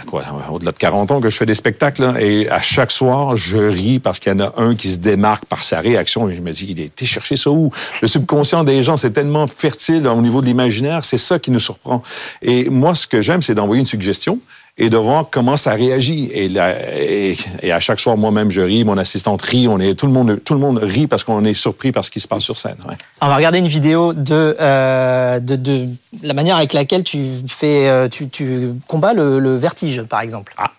quoi, 0.07 0.25
au-delà 0.51 0.73
de 0.73 0.79
40 0.79 1.13
ans 1.13 1.21
que 1.21 1.31
je 1.31 1.37
fais 1.37 1.47
des 1.47 1.55
spectacles, 1.55 2.03
là, 2.03 2.21
et 2.21 2.49
à 2.51 2.61
chaque 2.61 2.91
soir, 2.91 3.37
je 3.37 3.59
ris 3.59 3.99
parce 3.99 4.19
qu'il 4.19 4.33
y 4.33 4.35
en 4.35 4.41
a 4.41 4.53
un 4.57 4.75
qui 4.75 4.89
se 4.89 4.99
démarque 4.99 5.45
par 5.47 5.63
sa 5.63 5.81
réaction. 5.81 6.29
Et 6.29 6.35
je 6.35 6.41
me 6.41 6.53
dis, 6.53 6.67
il 6.71 6.81
a 6.81 6.85
été 6.85 7.07
chercher 7.07 7.37
ça 7.37 7.51
où? 7.51 7.71
Le 8.03 8.09
subconscient 8.09 8.65
des 8.65 8.83
gens, 8.83 8.97
c'est 8.97 9.13
tellement 9.13 9.47
fertile 9.47 10.07
au 10.09 10.21
niveau 10.21 10.41
de 10.41 10.47
l'imaginaire, 10.47 11.05
c'est 11.05 11.19
ça 11.19 11.39
qui 11.39 11.51
nous 11.51 11.61
surprend. 11.61 12.03
Et 12.43 12.69
moi, 12.69 12.95
ce 12.95 13.07
que 13.07 13.23
j'aime, 13.23 13.43
c'est 13.43 13.55
d'envoyer 13.55 13.81
une 13.81 13.87
suggestion 13.87 14.39
et 14.79 14.89
de 14.91 14.97
voir 14.97 15.27
comment 15.31 15.57
ça 15.57 15.75
réagit. 15.75 16.31
Et, 16.33 16.49
là, 16.49 16.75
et, 16.97 17.37
et 17.63 17.73
à 17.73 17.81
chaque 17.81 18.01
soir, 18.01 18.17
moi-même, 18.17 18.51
je 18.51 18.61
ris, 18.61 18.85
mon 18.85 18.97
assistante 18.97 19.43
rit, 19.43 19.69
on 19.69 19.79
est, 19.79 19.95
tout, 19.95 20.07
le 20.07 20.13
monde, 20.13 20.41
tout 20.45 20.55
le 20.55 20.61
monde 20.61 20.79
rit 20.79 21.07
parce 21.07 21.25
qu'on 21.25 21.45
est 21.45 21.55
surpris 21.55 21.93
par 21.93 22.05
ce 22.05 22.11
qui 22.11 22.21
se 22.21 22.29
passe 22.29 22.43
sur 22.43 22.59
scène. 22.59 22.77
ouais. 22.89 22.95
On 23.21 23.29
va 23.29 23.37
regarder 23.37 23.59
une 23.59 23.69
vidéo 23.69 24.15
de, 24.15 24.57
euh, 24.61 25.39
de, 25.41 25.57
de 25.57 25.89
la 26.23 26.33
manière 26.35 26.57
avec 26.57 26.73
laquelle 26.73 27.05
tu 27.05 27.25
fais, 27.47 27.89
euh, 27.89 28.09
tu, 28.09 28.29
tu 28.29 28.71
combats 28.89 29.13
le, 29.13 29.39
le 29.39 29.57
vertige, 29.57 30.03
par 30.03 30.21
exemple. 30.23 30.55
Ah. 30.57 30.71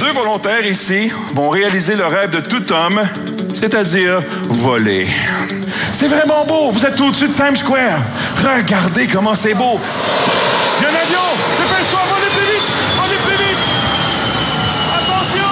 Deux 0.00 0.12
volontaires 0.12 0.64
ici 0.66 1.10
vont 1.34 1.48
réaliser 1.48 1.96
le 1.96 2.06
rêve 2.06 2.30
de 2.30 2.40
tout 2.40 2.72
homme, 2.72 3.00
c'est-à-dire 3.54 4.22
voler. 4.48 5.06
C'est 5.92 6.06
vraiment 6.08 6.44
beau. 6.46 6.70
Vous 6.70 6.84
êtes 6.86 7.00
au-dessus 7.00 7.28
de 7.28 7.34
Times 7.34 7.56
Square. 7.56 7.98
Regardez 8.38 9.06
comment 9.06 9.34
c'est 9.34 9.54
beau. 9.54 9.78
Il 10.78 10.82
y 10.82 10.86
a 10.86 10.88
un 10.88 10.94
avion. 10.94 11.20
Dépêche-toi, 11.58 12.00
aller 12.16 12.30
plus 12.30 12.52
vite. 12.52 12.68
Aller 13.04 13.16
plus 13.26 13.44
vite. 13.44 13.58
Attention. 14.94 15.48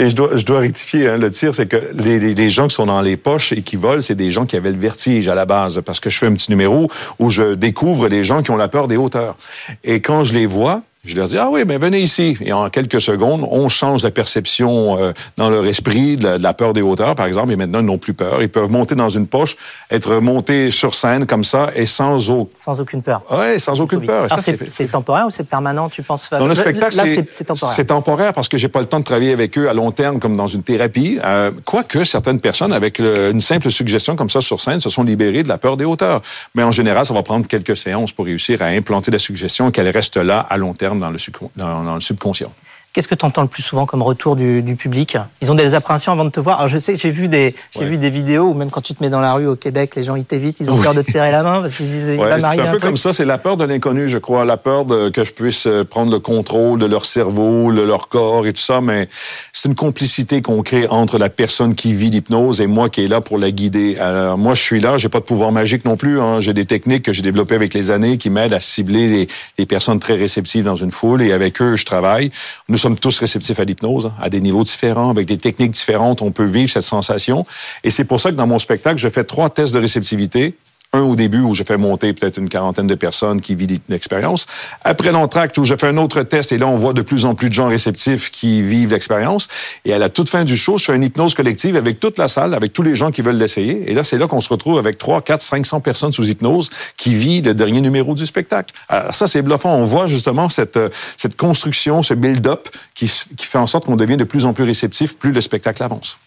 Et 0.00 0.10
je 0.10 0.14
dois, 0.14 0.30
je 0.36 0.44
dois 0.44 0.60
rectifier, 0.60 1.08
hein, 1.08 1.16
le 1.18 1.28
tir, 1.30 1.52
c'est 1.54 1.66
que 1.66 1.90
les, 1.94 2.20
les- 2.20 2.34
les 2.34 2.50
gens 2.50 2.68
qui 2.68 2.74
sont 2.76 2.86
dans 2.86 3.00
les 3.00 3.16
poches 3.16 3.52
et 3.52 3.62
qui 3.62 3.74
volent, 3.76 4.00
c'est 4.00 4.14
des 4.14 4.30
gens 4.30 4.46
qui 4.46 4.56
avaient 4.56 4.70
le 4.70 4.78
vertige 4.78 5.26
à 5.28 5.34
la 5.34 5.44
base. 5.44 5.80
Parce 5.84 5.98
que 6.00 6.08
je 6.08 6.16
fais 6.18 6.26
un 6.26 6.32
petit 6.34 6.50
numéro 6.50 6.88
où 7.18 7.30
je 7.30 7.54
découvre 7.54 8.06
les 8.08 8.22
gens 8.22 8.42
qui 8.42 8.50
ont 8.52 8.56
la 8.56 8.68
peur 8.68 8.86
des 8.86 8.96
hauteurs. 8.96 9.36
Et 9.82 10.00
quand 10.00 10.22
je 10.22 10.34
les 10.34 10.46
vois, 10.46 10.82
je 11.04 11.14
leur 11.16 11.28
dis, 11.28 11.38
ah 11.38 11.48
oui, 11.50 11.62
mais 11.66 11.78
venez 11.78 12.00
ici. 12.00 12.36
Et 12.40 12.52
en 12.52 12.68
quelques 12.70 13.00
secondes, 13.00 13.46
on 13.50 13.68
change 13.68 14.02
la 14.02 14.10
perception 14.10 14.98
euh, 15.00 15.12
dans 15.36 15.48
leur 15.48 15.64
esprit 15.66 16.16
de 16.16 16.24
la, 16.24 16.38
de 16.38 16.42
la 16.42 16.52
peur 16.52 16.72
des 16.72 16.82
hauteurs, 16.82 17.14
par 17.14 17.26
exemple, 17.26 17.52
et 17.52 17.56
maintenant, 17.56 17.78
ils 17.80 17.86
n'ont 17.86 17.98
plus 17.98 18.14
peur. 18.14 18.42
Ils 18.42 18.48
peuvent 18.48 18.70
monter 18.70 18.94
dans 18.94 19.08
une 19.08 19.26
poche, 19.26 19.56
être 19.90 20.16
montés 20.18 20.70
sur 20.70 20.94
scène 20.94 21.24
comme 21.24 21.44
ça, 21.44 21.70
et 21.76 21.86
sans, 21.86 22.28
au... 22.30 22.50
Sans 22.56 22.80
aucune 22.80 23.02
peur. 23.02 23.22
ouais, 23.30 23.58
sans 23.58 23.80
aucune 23.80 24.04
peur. 24.04 24.24
Alors, 24.24 24.38
Ça, 24.40 24.52
c'est 24.66 24.86
temporaire 24.90 25.26
ou 25.26 25.30
c'est 25.30 25.46
permanent, 25.48 25.88
tu 25.88 26.02
penses 26.02 26.28
dans 26.30 26.46
le 26.46 26.54
spectacle, 26.54 26.92
c'est- 27.30 27.44
temporaire. 27.44 27.74
c'est 27.76 27.84
temporaire 27.86 28.32
parce 28.34 28.48
que 28.48 28.58
j'ai 28.58 28.68
pas 28.68 28.80
le 28.80 28.86
temps 28.86 28.98
de 28.98 29.04
travailler 29.04 29.32
avec 29.32 29.56
eux 29.56 29.68
à 29.68 29.74
long 29.74 29.92
terme 29.92 30.18
comme 30.18 30.36
dans 30.36 30.46
une 30.48 30.62
thérapie. 30.64 31.18
Euh, 31.24 31.52
quoique 31.64 32.04
certaines 32.04 32.40
personnes, 32.40 32.72
avec 32.72 32.98
le- 32.98 33.30
une 33.30 33.40
simple 33.40 33.70
suggestion 33.70 34.16
comme 34.16 34.30
ça 34.30 34.40
sur 34.40 34.60
scène, 34.60 34.80
se 34.80 34.90
sont 34.90 35.04
libérées 35.04 35.44
de 35.44 35.48
la 35.48 35.58
peur 35.58 35.76
des 35.76 35.84
hauteurs. 35.84 36.22
Mais 36.54 36.64
en 36.64 36.72
général, 36.72 37.06
ça 37.06 37.14
va 37.14 37.22
prendre 37.22 37.46
quelques 37.46 37.76
séances 37.76 38.12
pour 38.12 38.24
réussir 38.24 38.62
à 38.62 38.66
implanter 38.66 39.10
la 39.12 39.18
suggestion 39.20 39.70
qu'elle 39.70 39.88
reste 39.88 40.16
là 40.16 40.40
à 40.50 40.56
long 40.56 40.74
terme 40.74 40.87
dans 40.96 41.10
le, 41.10 41.18
dans 41.56 41.94
le 41.94 42.00
subconscient. 42.00 42.52
Qu'est-ce 42.94 43.06
que 43.06 43.14
tu 43.14 43.26
entends 43.26 43.42
le 43.42 43.48
plus 43.48 43.62
souvent 43.62 43.84
comme 43.84 44.02
retour 44.02 44.34
du, 44.34 44.62
public? 44.76 45.18
Ils 45.42 45.52
ont 45.52 45.54
des 45.54 45.74
appréhensions 45.74 46.10
avant 46.10 46.24
de 46.24 46.30
te 46.30 46.40
voir. 46.40 46.58
Alors 46.58 46.68
je 46.68 46.78
sais 46.78 46.96
j'ai 46.96 47.10
vu 47.10 47.28
des 47.28 47.54
j'ai 47.70 47.84
vu 47.84 47.98
des 47.98 48.08
vidéos 48.08 48.44
où 48.44 48.54
même 48.54 48.70
quand 48.70 48.80
tu 48.80 48.94
te 48.94 49.02
mets 49.02 49.10
dans 49.10 49.20
la 49.20 49.34
rue 49.34 49.46
au 49.46 49.56
Québec, 49.56 49.94
les 49.94 50.02
gens 50.02 50.16
ils 50.16 50.24
t'évitent, 50.24 50.58
ils 50.60 50.70
ont 50.70 50.78
peur 50.78 50.94
de 50.94 51.02
te 51.02 51.10
serrer 51.10 51.30
la 51.30 51.42
main 51.42 51.60
parce 51.60 51.76
qu'ils 51.76 51.90
disent 51.90 52.10
ouais, 52.18 52.40
C'est 52.40 52.46
un, 52.46 52.72
peu 52.72 52.78
comme 52.78 52.96
ça, 52.96 53.12
c'est 53.12 53.26
la 53.26 53.36
peur 53.36 53.58
de 53.58 53.64
l'inconnu, 53.64 54.08
je 54.08 54.16
crois, 54.16 54.46
la 54.46 54.56
peur 54.56 54.86
de 54.86 55.10
que 55.10 55.22
je 55.22 55.32
puisse 55.32 55.66
euh, 55.66 55.84
prendre 55.84 56.10
le 56.10 56.18
contrôle 56.18 56.78
de 56.78 56.86
leur 56.86 57.04
cerveau, 57.04 57.72
de 57.72 57.82
leur 57.82 58.08
corps 58.08 58.46
et 58.46 58.54
tout 58.54 58.62
ça, 58.62 58.80
mais 58.80 59.08
c'est 59.52 59.68
une 59.68 59.74
complicité 59.74 60.40
qu'on 60.40 60.62
crée 60.62 60.88
entre 60.88 61.18
la 61.18 61.28
personne 61.28 61.74
qui 61.74 61.92
vit 61.92 62.08
l'hypnose 62.08 62.62
et 62.62 62.66
moi 62.66 62.88
qui 62.88 63.04
est 63.04 63.08
là 63.08 63.20
pour 63.20 63.36
la 63.36 63.50
guider. 63.50 63.98
Alors 63.98 64.38
moi 64.38 64.54
je 64.54 64.62
suis 64.62 64.80
là, 64.80 64.96
j'ai 64.96 65.10
pas 65.10 65.20
de 65.20 65.24
pouvoir 65.24 65.52
magique 65.52 65.84
non 65.84 65.98
plus, 65.98 66.20
hein. 66.20 66.40
j'ai 66.40 66.54
des 66.54 66.64
techniques 66.64 67.04
que 67.04 67.12
j'ai 67.12 67.22
développées 67.22 67.54
avec 67.54 67.74
les 67.74 67.90
années 67.90 68.16
qui 68.16 68.30
m'aident 68.30 68.54
à 68.54 68.60
cibler 68.60 69.08
les, 69.08 69.28
les 69.58 69.66
personnes 69.66 70.00
très 70.00 70.14
réceptives 70.14 70.64
dans 70.64 70.74
une 70.74 70.90
foule 70.90 71.20
et 71.20 71.32
avec 71.32 71.60
eux 71.60 71.76
je 71.76 71.84
travaille. 71.84 72.30
Nous 72.68 72.77
sommes 72.78 72.98
tous 72.98 73.18
réceptifs 73.18 73.58
à 73.60 73.64
l'hypnose, 73.64 74.06
hein, 74.06 74.12
à 74.20 74.30
des 74.30 74.40
niveaux 74.40 74.64
différents, 74.64 75.10
avec 75.10 75.26
des 75.26 75.38
techniques 75.38 75.72
différentes, 75.72 76.22
on 76.22 76.30
peut 76.30 76.44
vivre 76.44 76.70
cette 76.70 76.82
sensation. 76.82 77.46
Et 77.84 77.90
c'est 77.90 78.04
pour 78.04 78.20
ça 78.20 78.30
que 78.30 78.36
dans 78.36 78.46
mon 78.46 78.58
spectacle, 78.58 78.98
je 78.98 79.08
fais 79.08 79.24
trois 79.24 79.50
tests 79.50 79.74
de 79.74 79.78
réceptivité 79.78 80.54
un 80.94 81.02
au 81.02 81.16
début 81.16 81.40
où 81.40 81.54
je 81.54 81.62
fais 81.64 81.76
monter 81.76 82.14
peut-être 82.14 82.38
une 82.38 82.48
quarantaine 82.48 82.86
de 82.86 82.94
personnes 82.94 83.42
qui 83.42 83.54
vivent 83.54 83.78
l'expérience. 83.90 84.46
Après 84.84 85.12
l'entracte 85.12 85.58
où 85.58 85.66
je 85.66 85.74
fais 85.76 85.88
un 85.88 85.98
autre 85.98 86.22
test 86.22 86.50
et 86.52 86.56
là 86.56 86.66
on 86.66 86.76
voit 86.76 86.94
de 86.94 87.02
plus 87.02 87.26
en 87.26 87.34
plus 87.34 87.50
de 87.50 87.54
gens 87.54 87.68
réceptifs 87.68 88.30
qui 88.30 88.62
vivent 88.62 88.92
l'expérience. 88.92 89.48
Et 89.84 89.92
à 89.92 89.98
la 89.98 90.08
toute 90.08 90.30
fin 90.30 90.44
du 90.44 90.56
show, 90.56 90.78
je 90.78 90.86
fais 90.86 90.96
une 90.96 91.02
hypnose 91.02 91.34
collective 91.34 91.76
avec 91.76 92.00
toute 92.00 92.16
la 92.16 92.26
salle, 92.26 92.54
avec 92.54 92.72
tous 92.72 92.82
les 92.82 92.96
gens 92.96 93.10
qui 93.10 93.20
veulent 93.20 93.36
l'essayer. 93.36 93.90
Et 93.90 93.92
là 93.92 94.02
c'est 94.02 94.16
là 94.16 94.26
qu'on 94.26 94.40
se 94.40 94.48
retrouve 94.48 94.78
avec 94.78 94.96
3, 94.96 95.20
4, 95.20 95.42
500 95.42 95.80
personnes 95.80 96.12
sous 96.12 96.26
hypnose 96.26 96.70
qui 96.96 97.14
vivent 97.14 97.44
le 97.44 97.54
dernier 97.54 97.82
numéro 97.82 98.14
du 98.14 98.24
spectacle. 98.24 98.74
Alors 98.88 99.14
ça 99.14 99.26
c'est 99.26 99.42
bluffant. 99.42 99.74
On 99.74 99.84
voit 99.84 100.06
justement 100.06 100.48
cette, 100.48 100.78
cette 101.18 101.36
construction, 101.36 102.02
ce 102.02 102.14
build-up 102.14 102.68
qui, 102.94 103.12
qui 103.36 103.46
fait 103.46 103.58
en 103.58 103.66
sorte 103.66 103.84
qu'on 103.84 103.96
devient 103.96 104.16
de 104.16 104.24
plus 104.24 104.46
en 104.46 104.54
plus 104.54 104.64
réceptif 104.64 105.18
plus 105.18 105.32
le 105.32 105.42
spectacle 105.42 105.82
avance. 105.82 106.18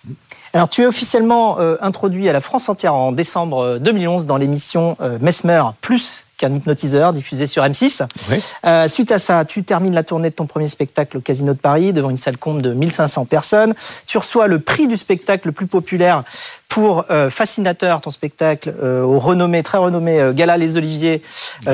Alors, 0.54 0.68
tu 0.68 0.82
es 0.82 0.86
officiellement 0.86 1.60
euh, 1.60 1.78
introduit 1.80 2.28
à 2.28 2.34
la 2.34 2.42
France 2.42 2.68
entière 2.68 2.94
en 2.94 3.14
décembre 3.14 3.78
2011 3.80 4.24
euh, 4.24 4.28
dans 4.28 4.36
l'émission 4.36 4.98
euh, 5.00 5.18
Mesmer 5.22 5.64
Plus 5.80 6.26
qu'un 6.42 6.54
hypnotiseur 6.54 7.14
diffusé 7.14 7.46
sur 7.46 7.64
M6. 7.64 8.08
Euh, 8.66 8.88
suite 8.88 9.12
à 9.12 9.20
ça, 9.20 9.46
tu 9.46 9.64
termines 9.64 9.94
la 9.94 10.04
tournée 10.04 10.32
de 10.32 10.36
ton 10.36 10.48
premier 10.48 10.68
spectacle 10.68 11.18
au 11.18 11.22
Casino 11.22 11.54
de 11.54 11.60
Paris 11.60 11.94
devant 11.94 12.10
une 12.10 12.18
salle 12.18 12.38
compte 12.38 12.62
de 12.62 12.74
1500 12.74 13.26
personnes. 13.26 13.76
Tu 14.08 14.18
reçois 14.18 14.48
le 14.48 14.60
prix 14.60 14.88
du 14.88 14.98
spectacle 14.98 15.48
le 15.48 15.52
plus 15.52 15.68
populaire 15.68 16.24
pour 16.72 17.04
euh, 17.12 17.30
Fascinateur, 17.30 18.00
ton 18.00 18.12
spectacle 18.12 18.74
euh, 18.82 19.02
au 19.02 19.20
renommé, 19.20 19.62
très 19.62 19.78
renommé 19.78 20.22
euh, 20.22 20.32
Gala 20.32 20.56
Les 20.56 20.78
Oliviers, 20.78 21.22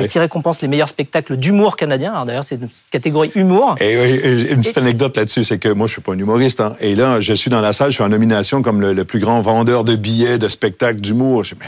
qui 0.08 0.18
récompense 0.18 0.60
les 0.60 0.66
meilleurs 0.66 0.88
spectacles 0.88 1.36
d'humour 1.36 1.76
canadien. 1.76 2.24
D'ailleurs, 2.24 2.42
c'est 2.42 2.56
une 2.56 2.68
catégorie 2.90 3.30
humour. 3.36 3.76
Et, 3.78 4.50
une 4.50 4.60
petite 4.60 4.76
anecdote 4.76 5.16
là-dessus, 5.16 5.44
c'est 5.44 5.58
que 5.58 5.68
moi, 5.68 5.86
je 5.86 5.92
suis 5.92 6.02
pas 6.02 6.14
un 6.14 6.18
humoriste. 6.18 6.60
Hein, 6.60 6.74
et 6.80 6.96
là, 6.96 7.20
je 7.20 7.32
suis 7.32 7.48
dans 7.48 7.60
la 7.60 7.72
salle, 7.72 7.90
je 7.90 7.94
suis 7.94 8.02
en 8.02 8.08
nomination 8.08 8.60
comme 8.60 8.80
le, 8.80 9.04
plus 9.04 9.20
grand 9.20 9.40
vendeur 9.40 9.84
de 9.84 9.94
billets 9.94 10.36
de 10.36 10.48
spectacles 10.48 11.00
d'humour. 11.00 11.44
Je 11.44 11.54
me 11.54 11.60
dis, 11.60 11.66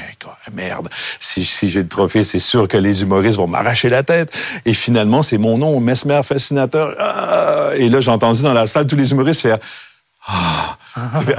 mais 0.52 0.64
merde, 0.64 0.88
si, 1.20 1.44
si 1.44 1.70
j'ai 1.70 1.82
le 1.82 1.88
trophée, 1.88 2.24
c'est 2.24 2.40
sûr 2.40 2.66
que 2.66 2.76
les 2.76 2.89
humoristes 2.92 3.36
vont 3.36 3.46
m'arracher 3.46 3.88
la 3.88 4.02
tête. 4.02 4.32
Et 4.64 4.74
finalement, 4.74 5.22
c'est 5.22 5.38
mon 5.38 5.58
nom, 5.58 5.80
Mesmer 5.80 6.20
Fascinateur. 6.22 6.94
Ah! 6.98 7.70
Et 7.74 7.88
là, 7.88 8.00
j'ai 8.00 8.10
entendu 8.10 8.42
dans 8.42 8.52
la 8.52 8.66
salle 8.66 8.86
tous 8.86 8.96
les 8.96 9.10
humoristes 9.12 9.42
faire... 9.42 9.58
Ah, 10.28 10.76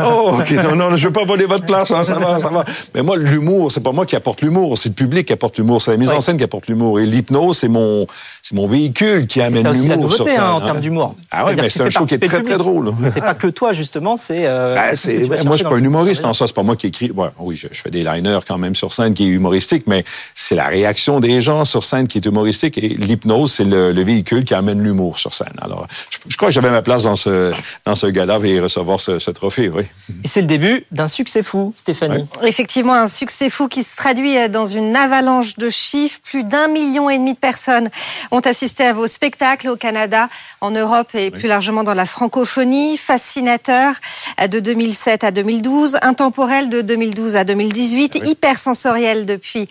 oh, 0.04 0.40
ok, 0.40 0.52
non, 0.64 0.76
non, 0.76 0.96
je 0.96 1.08
veux 1.08 1.14
pas 1.14 1.24
voler 1.26 1.46
votre 1.46 1.66
place, 1.66 1.92
hein, 1.92 2.04
ça 2.04 2.18
va, 2.18 2.40
ça 2.40 2.50
va. 2.50 2.64
Mais 2.96 3.04
moi, 3.04 3.16
l'humour, 3.16 3.72
c'est 3.72 3.84
pas 3.84 3.92
moi 3.92 4.06
qui 4.06 4.16
apporte 4.16 4.42
l'humour, 4.42 4.78
c'est 4.78 4.90
le 4.90 4.96
public 4.96 5.28
qui 5.28 5.34
apporte 5.34 5.58
l'humour, 5.58 5.82
c'est 5.82 5.92
la 5.92 5.98
mise 5.98 6.10
en 6.10 6.20
scène 6.20 6.38
qui 6.38 6.44
apporte 6.44 6.68
l'humour. 6.68 7.00
Et 7.00 7.06
l'hypnose, 7.06 7.58
c'est 7.60 7.68
mon, 7.68 8.08
c'est 8.42 8.56
mon 8.56 8.68
véhicule 8.68 9.28
qui 9.28 9.42
amène 9.42 9.64
l'humour. 9.64 9.76
C'est 9.76 9.88
la 9.88 9.98
nouveauté 9.98 10.36
hein, 10.38 10.52
en 10.52 10.62
termes 10.62 10.80
d'humour. 10.80 11.16
Ah 11.32 11.46
oui, 11.46 11.54
mais 11.58 11.70
c'est 11.70 11.84
un 11.84 11.90
show 11.90 12.06
qui 12.06 12.16
est 12.16 12.28
très, 12.28 12.42
très 12.42 12.58
drôle. 12.58 12.92
C'est 13.14 13.22
pas 13.22 13.36
que 13.36 13.48
toi, 13.48 13.74
justement, 13.74 14.16
c'est. 14.16 14.46
Euh, 14.46 14.76
ben, 14.76 15.44
moi, 15.44 15.56
je 15.56 15.58
suis 15.58 15.64
pas 15.64 15.76
un 15.76 15.84
humoriste 15.84 16.26
en 16.26 16.34
soi, 16.34 16.48
c'est 16.48 16.56
pas 16.56 16.64
moi 16.64 16.76
qui 16.76 16.88
écris. 16.88 17.12
oui, 17.40 17.56
je, 17.56 17.68
fais 17.72 17.92
des 17.92 18.02
liners 18.02 18.40
quand 18.48 18.58
même 18.58 18.76
sur 18.76 18.94
scène 18.94 19.14
qui 19.14 19.26
est 19.26 19.30
humoristique, 19.30 19.84
mais 19.86 20.04
c'est 20.34 20.56
la 20.56 20.68
réaction 20.68 21.20
des 21.20 21.40
gens 21.42 21.66
sur 21.66 21.84
scène 21.84 22.08
qui 22.08 22.18
est 22.18 22.26
humoristique. 22.26 22.78
Et 22.78 22.90
l'hypnose, 22.90 23.54
c'est 23.54 23.64
le, 23.64 24.02
véhicule 24.02 24.44
qui 24.44 24.56
amène 24.56 24.82
l'humour 24.82 25.20
sur 25.20 25.34
scène. 25.34 25.54
Alors, 25.62 25.86
je, 26.28 26.36
crois 26.36 26.48
que 26.48 26.54
j'avais 26.54 26.72
ma 26.72 26.82
place 26.82 27.04
dans 27.04 27.16
ce, 27.16 27.52
dans 27.86 27.94
ce 27.94 28.08
gala 28.08 28.40
et 28.44 28.60
recevoir 28.72 29.02
ce, 29.02 29.20
ce 29.20 29.32
trophée, 29.32 29.70
oui. 29.74 29.84
Et 30.24 30.28
c'est 30.28 30.42
le 30.42 30.48
début 30.48 30.86
d'un 30.92 31.08
succès 31.08 31.44
fou, 31.44 31.74
Stéphanie. 31.76 32.26
Effectivement, 32.44 32.94
un 32.94 33.08
succès 33.08 33.50
fou 33.50 33.68
qui 33.68 33.84
se 33.84 33.96
traduit 33.98 34.38
euh, 34.38 34.48
dans 34.48 34.66
une 34.66 34.96
avalanche 34.96 35.58
de 35.58 35.70
chiffres. 35.70 36.20
Plus 36.24 36.44
d'un 36.44 36.68
million 36.68 37.10
et 37.10 37.18
demi 37.18 37.34
de 37.34 37.38
personnes 37.38 37.90
ont 38.32 38.40
assisté 38.40 38.86
à 38.86 38.94
vos 38.94 39.08
spectacles 39.08 39.70
au 39.70 39.76
Canada, 39.76 40.30
en 40.62 40.72
Europe 40.72 41.10
et 41.16 41.32
plus 41.32 41.48
largement 41.48 41.84
dans 41.84 41.94
la 41.94 42.06
francophonie. 42.06 42.98
Fascinateur 42.98 43.96
euh, 44.40 44.48
de 44.48 44.60
2007 44.60 45.24
à 45.24 45.32
2012, 45.32 45.98
intemporel 46.02 46.70
de 46.70 46.82
2012 46.82 47.36
à 47.36 47.44
2018, 47.44 48.16
hyper 48.16 48.32
hypersensoriel 48.52 49.26
depuis 49.26 49.68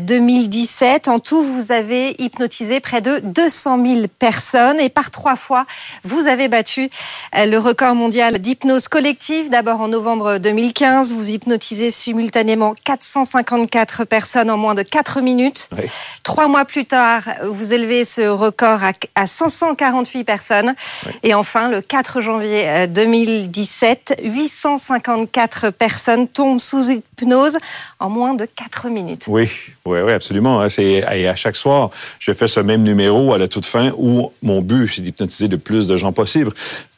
2017. 0.00 1.08
Euh, 1.08 1.12
en 1.12 1.18
tout, 1.18 1.42
vous 1.42 1.72
avez 1.72 2.14
hypnotisé 2.22 2.80
près 2.80 3.00
de 3.00 3.20
200 3.22 3.86
000 3.86 4.00
personnes 4.18 4.80
et 4.80 4.88
par 4.88 5.10
trois 5.10 5.36
fois, 5.36 5.66
vous 6.04 6.26
avez 6.26 6.48
battu 6.48 6.90
le 7.34 7.56
record 7.56 7.94
mondial 7.94 8.38
d'hypnose 8.42 8.88
collective. 8.88 9.50
D'abord 9.50 9.80
en 9.80 9.88
novembre 9.88 10.38
2015. 10.38 11.14
Vous 11.14 11.30
hypnotisez 11.30 11.92
simultanément 11.92 12.74
454 12.84 14.04
personnes 14.04 14.50
en 14.50 14.56
moins 14.56 14.74
de 14.74 14.82
4 14.82 15.20
minutes. 15.20 15.70
Trois 16.24 16.48
mois 16.48 16.64
plus 16.64 16.84
tard, 16.84 17.22
vous 17.48 17.72
élevez 17.72 18.04
ce 18.04 18.22
record 18.22 18.80
à, 19.14 19.26
548 19.26 20.24
personnes. 20.24 20.74
Et 21.22 21.34
enfin, 21.34 21.68
le 21.68 21.80
4 21.80 22.20
janvier 22.20 22.88
2017, 22.88 24.18
euh, 24.18 24.28
854 24.28 25.70
personnes 25.70 26.26
tombent 26.26 26.60
sous 26.60 26.90
hypnose 26.90 27.58
en 28.00 28.10
moins 28.10 28.34
de 28.34 28.44
4 28.44 28.88
minutes. 28.88 29.26
Oui, 29.28 29.48
oui, 29.84 30.00
oui, 30.00 30.12
absolument. 30.12 30.60
Hein. 30.60 30.66
Et 30.78 31.28
à 31.28 31.36
chaque 31.36 31.56
soir, 31.56 31.90
je 32.18 32.32
fais 32.32 32.48
ce 32.48 32.58
même 32.58 32.82
numéro 32.82 33.32
à 33.32 33.38
la 33.38 33.46
toute 33.46 33.66
fin 33.66 33.92
où 33.96 34.32
mon 34.42 34.60
but, 34.60 34.88
c'est 34.88 35.02
d'hypnotiser 35.02 35.46
le 35.46 35.58
plus 35.58 35.86
de 35.86 35.94
gens 35.94 36.12
possible. 36.12 36.52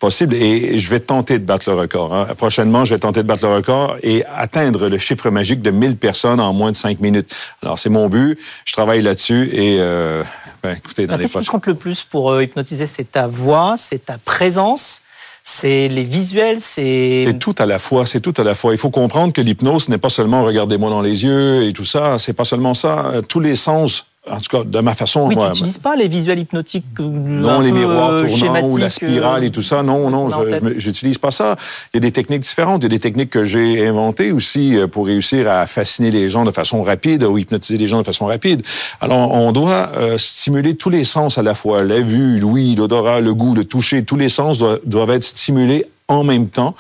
Possible 0.05 0.35
et 0.35 0.79
je 0.79 0.91
vais 0.91 1.01
tenter 1.01 1.39
de 1.39 1.47
battre 1.47 1.71
le 1.71 1.77
record. 1.77 2.13
Hein. 2.13 2.27
Prochainement, 2.37 2.85
je 2.85 2.93
vais 2.93 3.01
tenter 3.01 3.23
de 3.23 3.27
battre 3.27 3.47
le 3.47 3.55
record 3.55 3.97
et 4.03 4.23
atteindre 4.27 4.91
le 4.91 4.99
chiffre 4.99 5.31
magique 5.31 5.63
de 5.63 5.71
1000 5.71 5.97
personnes 5.97 6.41
en 6.41 6.53
moins 6.53 6.73
de 6.73 6.77
5 6.77 7.01
minutes. 7.01 7.35
Alors, 7.63 7.79
c'est 7.79 7.89
mon 7.89 8.11
but. 8.11 8.39
Je 8.67 8.75
travaille 8.75 9.01
là-dessus 9.01 9.49
et, 9.55 9.79
euh, 9.81 10.23
ben, 10.63 10.77
écoutez, 10.77 11.07
dans 11.07 11.17
les 11.17 11.25
Qu'est-ce 11.25 11.39
qui 11.39 11.47
compte 11.47 11.67
le 11.67 11.75
plus 11.75 12.03
pour 12.03 12.33
euh, 12.33 12.43
hypnotiser? 12.43 12.85
C'est 12.85 13.13
ta 13.13 13.27
voix, 13.27 13.77
c'est 13.79 14.05
ta 14.05 14.19
présence 14.19 15.01
c'est 15.47 15.89
les 15.89 16.05
visuels, 16.05 16.59
c'est... 16.59 17.23
C'est 17.23 17.39
tout 17.39 17.55
à 17.59 17.67
la 17.67 17.79
fois, 17.79 18.07
c'est 18.07 18.21
tout 18.21 18.33
à 18.39 18.43
la 18.45 18.55
fois. 18.55 18.73
Il 18.73 18.79
faut 18.79 18.89
comprendre 18.89 19.31
que 19.35 19.43
l'hypnose 19.43 19.91
n'est 19.91 19.99
pas 19.99 20.09
seulement 20.09 20.43
regardez-moi 20.43 20.89
dans 20.89 21.03
les 21.03 21.25
yeux 21.25 21.65
et 21.67 21.75
tout 21.75 21.85
ça, 21.85 22.19
c'est 22.19 22.33
pas 22.33 22.47
seulement 22.47 22.73
ça. 22.73 23.13
Tous 23.29 23.41
les 23.41 23.55
sens 23.55 24.07
en 24.31 24.39
tout 24.39 24.57
cas, 24.57 24.65
de 24.65 24.81
ma 24.81 24.95
façon. 24.95 25.27
Oui, 25.27 25.37
tu 25.37 25.43
n'utilises 25.43 25.79
pas 25.79 25.97
les 25.97 26.09
visuels 26.09 26.39
hypnotiques 26.39 26.85
euh, 26.99 27.03
Non, 27.03 27.61
les 27.61 27.73
miroirs 27.73 28.11
euh, 28.11 28.27
tournants 28.27 28.69
ou 28.69 28.77
la 28.79 28.89
spirale 28.89 29.45
et 29.45 29.51
tout 29.51 29.63
ça. 29.63 29.83
Non, 29.83 30.09
non, 30.09 30.31
je 30.31 30.87
n'utilise 30.87 31.19
pas 31.19 31.31
ça. 31.31 31.57
Il 31.93 31.97
y 31.97 31.99
a 31.99 32.01
des 32.01 32.13
techniques 32.13 32.41
différentes. 32.41 32.83
Il 32.83 32.85
y 32.85 32.87
a 32.87 32.89
des 32.89 32.99
techniques 32.99 33.31
que 33.31 33.45
j'ai 33.45 33.87
inventées 33.87 34.33
aussi 34.33 34.77
euh, 34.77 34.87
pour 34.87 35.07
réussir 35.07 35.51
à 35.51 35.67
fasciner 35.67 36.11
les 36.11 36.29
gens 36.29 36.45
de 36.45 36.51
façon 36.51 36.83
rapide 36.83 37.25
ou 37.25 37.37
hypnotiser 37.37 37.77
les 37.77 37.87
gens 37.87 37.99
de 37.99 38.05
façon 38.05 38.25
rapide. 38.25 38.63
Alors, 39.01 39.31
on 39.33 39.53
doit 39.53 39.91
stimuler 40.17 40.75
tous 40.75 40.91
les 40.91 41.05
sens 41.05 41.37
à 41.37 41.43
la 41.43 41.55
fois. 41.55 41.83
La 41.83 42.01
vue, 42.01 42.39
l'ouïe, 42.39 42.75
l'odorat, 42.77 43.21
le 43.21 43.35
goût, 43.35 43.55
le 43.55 43.65
toucher. 43.65 44.05
Tous 44.05 44.17
les 44.17 44.29
sens 44.31 44.59
doivent 44.59 45.11
être 45.11 45.25
stimulés 45.25 45.87
en 46.09 46.25
même 46.25 46.49
temps 46.49 46.75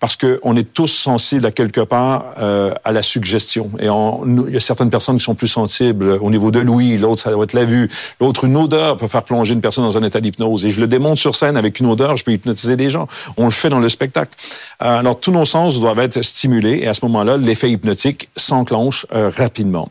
parce 0.00 0.16
qu'on 0.16 0.56
est 0.56 0.72
tous 0.72 0.88
sensibles 0.88 1.46
à 1.46 1.50
quelque 1.50 1.80
part 1.80 2.34
euh, 2.38 2.72
à 2.84 2.92
la 2.92 3.02
suggestion. 3.02 3.70
Et 3.78 3.86
il 3.86 4.52
y 4.52 4.56
a 4.56 4.60
certaines 4.60 4.90
personnes 4.90 5.18
qui 5.18 5.24
sont 5.24 5.34
plus 5.34 5.48
sensibles 5.48 6.18
au 6.20 6.30
niveau 6.30 6.50
de 6.50 6.60
l'ouïe, 6.60 6.96
l'autre 6.98 7.22
ça 7.22 7.30
doit 7.30 7.44
être 7.44 7.52
la 7.52 7.64
vue, 7.64 7.90
l'autre 8.20 8.44
une 8.44 8.56
odeur 8.56 8.96
peut 8.96 9.08
faire 9.08 9.24
plonger 9.24 9.54
une 9.54 9.60
personne 9.60 9.84
dans 9.84 9.98
un 9.98 10.02
état 10.02 10.20
d'hypnose. 10.20 10.64
Et 10.64 10.70
je 10.70 10.80
le 10.80 10.86
démontre 10.86 11.20
sur 11.20 11.34
scène 11.34 11.56
avec 11.56 11.80
une 11.80 11.86
odeur, 11.86 12.16
je 12.16 12.24
peux 12.24 12.32
hypnotiser 12.32 12.76
des 12.76 12.90
gens. 12.90 13.08
On 13.36 13.44
le 13.44 13.50
fait 13.50 13.68
dans 13.68 13.80
le 13.80 13.88
spectacle. 13.88 14.34
Euh, 14.82 14.98
alors 14.98 15.18
tous 15.18 15.32
nos 15.32 15.44
sens 15.44 15.80
doivent 15.80 16.00
être 16.00 16.22
stimulés 16.22 16.80
et 16.82 16.88
à 16.88 16.94
ce 16.94 17.04
moment-là, 17.06 17.36
l'effet 17.36 17.70
hypnotique 17.70 18.28
s'enclenche 18.36 19.06
euh, 19.12 19.30
rapidement. 19.34 19.90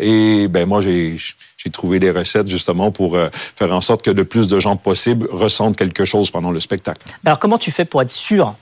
Et 0.00 0.48
ben 0.48 0.66
moi 0.66 0.80
j'ai 0.80 1.18
trouvé 1.72 1.98
des 1.98 2.12
recettes 2.12 2.48
justement 2.48 2.92
pour 2.92 3.18
faire 3.56 3.72
en 3.72 3.80
sorte 3.80 4.02
que 4.02 4.10
le 4.12 4.24
plus 4.24 4.46
de 4.46 4.60
gens 4.60 4.76
possible 4.76 5.28
ressentent 5.32 5.76
quelque 5.76 6.04
chose 6.04 6.30
pendant 6.30 6.52
le 6.52 6.60
spectacle. 6.60 7.00
Alors 7.24 7.40
comment 7.40 7.58
tu 7.58 7.72
fais 7.72 7.84
pour 7.84 8.02
être 8.02 8.12
sûr 8.12 8.54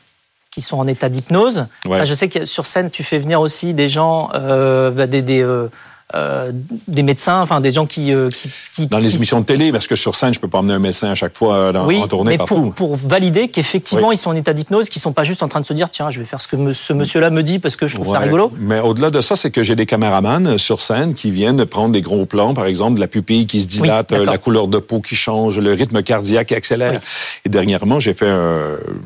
qui 0.54 0.60
sont 0.60 0.78
en 0.78 0.86
état 0.86 1.08
d'hypnose. 1.08 1.66
je 2.04 2.14
sais 2.14 2.28
que 2.28 2.44
sur 2.44 2.66
scène, 2.66 2.88
tu 2.88 3.02
fais 3.02 3.18
venir 3.18 3.40
aussi 3.40 3.74
des 3.74 3.88
gens, 3.88 4.30
euh, 4.34 4.92
bah, 4.92 5.08
des, 5.08 5.20
des, 5.20 5.42
euh, 5.42 5.68
euh, 6.14 6.52
des 6.86 7.02
médecins, 7.02 7.40
enfin 7.40 7.60
des 7.60 7.72
gens 7.72 7.86
qui, 7.86 8.12
euh, 8.12 8.28
qui, 8.72 8.86
dans 8.86 8.98
les 8.98 9.16
émissions 9.16 9.40
de 9.40 9.46
télé, 9.46 9.72
parce 9.72 9.86
que 9.86 9.96
sur 9.96 10.14
scène, 10.14 10.32
je 10.32 10.40
peux 10.40 10.48
pas 10.48 10.58
emmener 10.58 10.74
un 10.74 10.78
médecin 10.78 11.10
à 11.10 11.14
chaque 11.14 11.36
fois 11.36 11.72
dans, 11.72 11.86
oui, 11.86 11.98
en 11.98 12.06
tournée 12.06 12.32
mais 12.32 12.38
partout. 12.38 12.72
Pour, 12.72 12.74
pour 12.74 12.96
valider 12.96 13.48
qu'effectivement 13.48 14.12
ils 14.12 14.18
sont 14.18 14.30
en 14.30 14.36
état 14.36 14.52
d'hypnose, 14.52 14.88
qu'ils 14.88 15.02
sont 15.02 15.12
pas 15.12 15.24
juste 15.24 15.42
en 15.42 15.48
train 15.48 15.60
de 15.60 15.66
se 15.66 15.72
dire 15.72 15.90
tiens, 15.90 16.10
je 16.10 16.20
vais 16.20 16.26
faire 16.26 16.40
ce 16.40 16.48
que 16.48 16.72
ce 16.72 16.92
monsieur-là 16.92 17.30
me 17.30 17.42
dit 17.42 17.58
parce 17.58 17.76
que 17.76 17.86
je 17.86 17.94
trouve 17.94 18.12
ça 18.12 18.20
rigolo. 18.20 18.52
Mais 18.58 18.80
au-delà 18.80 19.10
de 19.10 19.20
ça, 19.20 19.36
c'est 19.36 19.50
que 19.50 19.62
j'ai 19.62 19.74
des 19.74 19.86
caméramans 19.86 20.56
sur 20.58 20.80
scène 20.80 21.14
qui 21.14 21.30
viennent 21.30 21.64
prendre 21.64 21.92
des 21.92 22.02
gros 22.02 22.26
plans, 22.26 22.54
par 22.54 22.66
exemple 22.66 22.94
de 22.96 23.00
la 23.00 23.08
pupille 23.08 23.46
qui 23.46 23.62
se 23.62 23.66
dilate, 23.66 24.12
la 24.12 24.38
couleur 24.38 24.68
de 24.68 24.78
peau 24.78 25.00
qui 25.00 25.16
change, 25.16 25.58
le 25.58 25.72
rythme 25.72 26.02
cardiaque 26.02 26.48
qui 26.48 26.54
accélère. 26.54 27.00
Et 27.44 27.48
dernièrement, 27.48 27.98
j'ai 28.00 28.14
fait 28.14 28.32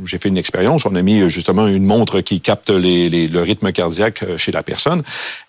j'ai 0.04 0.18
fait 0.18 0.28
une 0.28 0.38
expérience. 0.38 0.84
On 0.84 0.94
a 0.94 1.02
mis 1.02 1.28
justement 1.28 1.66
une 1.66 1.84
montre 1.84 2.20
qui 2.20 2.40
capte 2.40 2.70
les, 2.70 3.08
les, 3.08 3.28
le 3.28 3.40
rythme 3.42 3.72
cardiaque 3.72 4.24
chez 4.36 4.52
la 4.52 4.62
personne, 4.62 5.02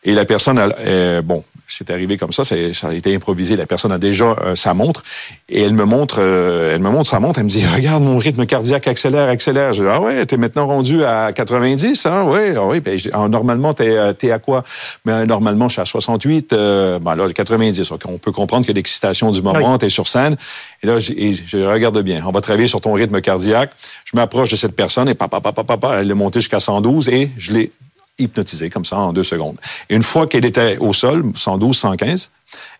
et 0.03 0.13
la 0.13 0.25
personne, 0.25 0.57
elle, 0.57 1.21
bon, 1.21 1.43
c'est 1.69 1.89
arrivé 1.91 2.17
comme 2.17 2.33
ça, 2.33 2.43
ça 2.43 2.55
a 2.55 2.93
été 2.93 3.15
improvisé. 3.15 3.55
La 3.55 3.65
personne 3.65 3.91
a 3.91 3.97
déjà 3.97 4.35
euh, 4.41 4.55
sa 4.55 4.73
montre 4.73 5.03
et 5.47 5.61
elle 5.61 5.73
me 5.73 5.85
montre, 5.85 6.17
euh, 6.19 6.73
elle 6.73 6.81
me 6.81 6.89
montre 6.89 7.09
sa 7.09 7.19
montre. 7.19 7.39
Elle 7.39 7.45
me 7.45 7.49
dit 7.49 7.63
regarde 7.65 8.03
mon 8.03 8.17
rythme 8.17 8.45
cardiaque 8.45 8.87
accélère, 8.87 9.29
accélère. 9.29 9.73
Je 9.73 9.83
dis 9.83 9.89
ah 9.89 10.01
ouais, 10.01 10.25
t'es 10.25 10.37
maintenant 10.37 10.67
rendu 10.67 11.03
à 11.03 11.31
90, 11.31 12.05
hein? 12.05 12.23
Ouais, 12.23 12.53
ah 12.55 12.65
oui. 12.65 12.79
Ben, 12.79 12.97
ah, 13.13 13.27
normalement 13.27 13.73
t'es 13.73 13.97
euh, 13.97 14.13
es 14.21 14.31
à 14.31 14.39
quoi? 14.39 14.63
Mais 15.05 15.25
normalement 15.25 15.67
je 15.67 15.73
suis 15.73 15.81
à 15.81 15.85
68. 15.85 16.53
Euh, 16.53 16.99
ben 16.99 17.15
là 17.15 17.31
90. 17.31 17.91
On 17.91 18.17
peut 18.17 18.31
comprendre 18.31 18.65
que 18.65 18.71
l'excitation 18.71 19.31
du 19.31 19.41
moment, 19.41 19.77
t'es 19.77 19.89
sur 19.89 20.07
scène. 20.07 20.37
Et 20.83 20.87
là 20.87 20.99
je, 20.99 21.13
je, 21.45 21.57
regarde 21.59 22.01
bien. 22.01 22.23
On 22.25 22.31
va 22.31 22.41
travailler 22.41 22.67
sur 22.67 22.81
ton 22.81 22.93
rythme 22.93 23.21
cardiaque. 23.21 23.71
Je 24.05 24.17
m'approche 24.17 24.49
de 24.49 24.55
cette 24.55 24.75
personne 24.75 25.07
et 25.07 25.15
papa, 25.15 25.39
papa, 25.39 25.63
papa, 25.63 25.99
elle 25.99 26.09
est 26.09 26.15
montée 26.15 26.39
jusqu'à 26.39 26.59
112 26.59 27.09
et 27.09 27.29
je 27.37 27.53
l'ai 27.53 27.71
hypnotisée 28.19 28.69
comme 28.69 28.85
ça 28.85 28.97
en 28.97 29.13
deux 29.13 29.23
secondes. 29.23 29.57
Et 29.89 29.95
une 29.95 30.03
fois 30.03 30.27
qu'elle 30.27 30.45
était 30.45 30.77
au 30.79 30.93
sol, 30.93 31.23
112, 31.35 31.77
115, 31.77 32.29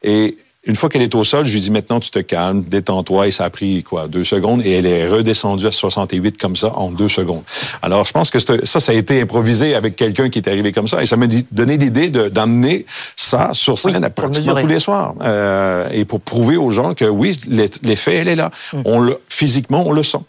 et 0.03 0.37
une 0.65 0.75
fois 0.75 0.89
qu'elle 0.89 1.01
est 1.01 1.15
au 1.15 1.23
sol, 1.23 1.45
je 1.45 1.53
lui 1.53 1.61
dis 1.61 1.71
maintenant 1.71 2.01
tu 2.01 2.11
te 2.11 2.19
calmes, 2.19 2.63
détends-toi 2.63 3.27
et 3.27 3.31
ça 3.31 3.45
a 3.45 3.49
pris 3.49 3.81
quoi 3.81 4.09
deux 4.09 4.25
secondes 4.25 4.61
et 4.65 4.73
elle 4.73 4.85
est 4.85 5.07
redescendue 5.07 5.65
à 5.65 5.71
68 5.71 6.37
comme 6.37 6.57
ça 6.57 6.73
en 6.75 6.91
deux 6.91 7.07
secondes. 7.07 7.43
Alors 7.81 8.03
je 8.03 8.11
pense 8.11 8.29
que 8.29 8.39
ça 8.39 8.79
ça 8.79 8.91
a 8.91 8.95
été 8.95 9.21
improvisé 9.21 9.73
avec 9.73 9.95
quelqu'un 9.95 10.29
qui 10.29 10.39
est 10.39 10.49
arrivé 10.49 10.73
comme 10.73 10.89
ça 10.89 11.01
et 11.01 11.05
ça 11.05 11.15
m'a 11.15 11.27
donné 11.51 11.77
l'idée 11.77 12.09
d'emmener 12.09 12.85
ça 13.15 13.51
sur 13.53 13.79
scène 13.79 14.03
à 14.03 14.09
pratiquement 14.09 14.55
tous 14.55 14.67
les 14.67 14.79
soirs 14.79 15.15
euh, 15.21 15.87
et 15.91 16.03
pour 16.03 16.19
prouver 16.19 16.57
aux 16.57 16.71
gens 16.71 16.93
que 16.93 17.05
oui 17.05 17.39
l'effet 17.81 18.15
elle 18.15 18.27
est 18.27 18.35
là. 18.35 18.51
Hum. 18.73 18.81
On 18.83 18.99
le 18.99 19.19
physiquement 19.29 19.87
on 19.87 19.93
le 19.93 20.03
sent. 20.03 20.19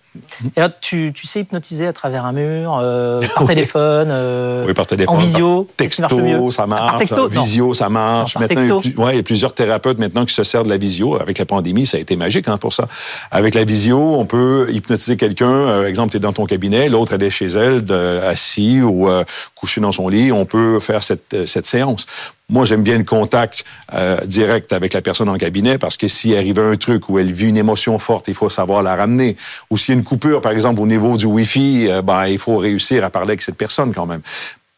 Et 0.56 0.60
là, 0.60 0.68
tu, 0.68 1.12
tu, 1.14 1.28
sais 1.28 1.40
hypnotiser 1.40 1.86
à 1.86 1.92
travers 1.92 2.24
un 2.24 2.32
mur, 2.32 2.80
euh, 2.82 3.22
par 3.32 3.46
téléphone, 3.46 4.08
euh, 4.10 4.64
oui, 4.66 4.74
par 4.74 4.86
téléphone, 4.86 5.14
en 5.14 5.18
visio, 5.18 5.68
texto, 5.76 6.50
ça 6.50 6.66
marche, 6.66 6.90
par 6.90 6.96
texto, 6.96 7.28
visio, 7.28 7.74
ça 7.74 7.88
marche. 7.88 8.34
par 8.34 8.42
maintenant, 8.42 8.80
il 8.82 8.90
y, 8.90 8.94
a, 8.96 9.00
ouais, 9.00 9.12
il 9.12 9.16
y 9.18 9.20
a 9.20 9.22
plusieurs 9.22 9.54
thérapeutes 9.54 9.98
maintenant 9.98 10.24
qui 10.24 10.34
se 10.34 10.42
servent 10.42 10.64
de 10.64 10.70
la 10.70 10.78
visio. 10.78 11.20
Avec 11.20 11.38
la 11.38 11.44
pandémie, 11.44 11.86
ça 11.86 11.96
a 11.96 12.00
été 12.00 12.16
magique 12.16 12.48
hein, 12.48 12.58
pour 12.58 12.72
ça. 12.72 12.88
Avec 13.30 13.54
la 13.54 13.62
visio, 13.62 13.98
on 13.98 14.26
peut 14.26 14.68
hypnotiser 14.72 15.16
quelqu'un. 15.16 15.48
Euh, 15.48 15.86
exemple, 15.86 16.10
tu 16.10 16.16
es 16.16 16.20
dans 16.20 16.32
ton 16.32 16.44
cabinet, 16.44 16.88
l'autre 16.88 17.12
elle 17.14 17.22
est 17.22 17.30
chez 17.30 17.46
elle, 17.46 17.84
de, 17.84 18.20
assis 18.26 18.80
ou 18.80 19.08
euh, 19.08 19.22
couché 19.54 19.80
dans 19.80 19.92
son 19.92 20.08
lit. 20.08 20.32
On 20.32 20.44
peut 20.44 20.80
faire 20.80 21.04
cette, 21.04 21.46
cette 21.46 21.66
séance. 21.66 22.06
Moi, 22.50 22.64
j'aime 22.64 22.82
bien 22.82 22.98
le 22.98 23.04
contact 23.04 23.64
euh, 23.94 24.20
direct 24.26 24.72
avec 24.72 24.92
la 24.92 25.02
personne 25.02 25.28
en 25.28 25.38
cabinet 25.38 25.78
parce 25.78 25.96
que 25.96 26.08
s'il 26.08 26.36
arrive 26.36 26.58
un 26.58 26.76
truc 26.76 27.08
où 27.08 27.18
elle 27.18 27.32
vit 27.32 27.48
une 27.48 27.56
émotion 27.56 27.98
forte, 28.00 28.26
il 28.26 28.34
faut 28.34 28.50
savoir 28.50 28.82
la 28.82 28.96
ramener. 28.96 29.36
Ou 29.70 29.76
s'il 29.76 29.94
y 29.94 29.96
a 29.96 29.98
une 29.98 30.04
coupure, 30.04 30.40
par 30.40 30.52
exemple, 30.52 30.80
au 30.80 30.86
niveau 30.86 31.16
du 31.16 31.26
Wi-Fi, 31.26 31.88
euh, 31.88 32.02
ben, 32.02 32.26
il 32.26 32.38
faut 32.38 32.56
réussir 32.56 33.04
à 33.04 33.10
parler 33.10 33.30
avec 33.30 33.42
cette 33.42 33.56
personne 33.56 33.94
quand 33.94 34.06
même. 34.06 34.22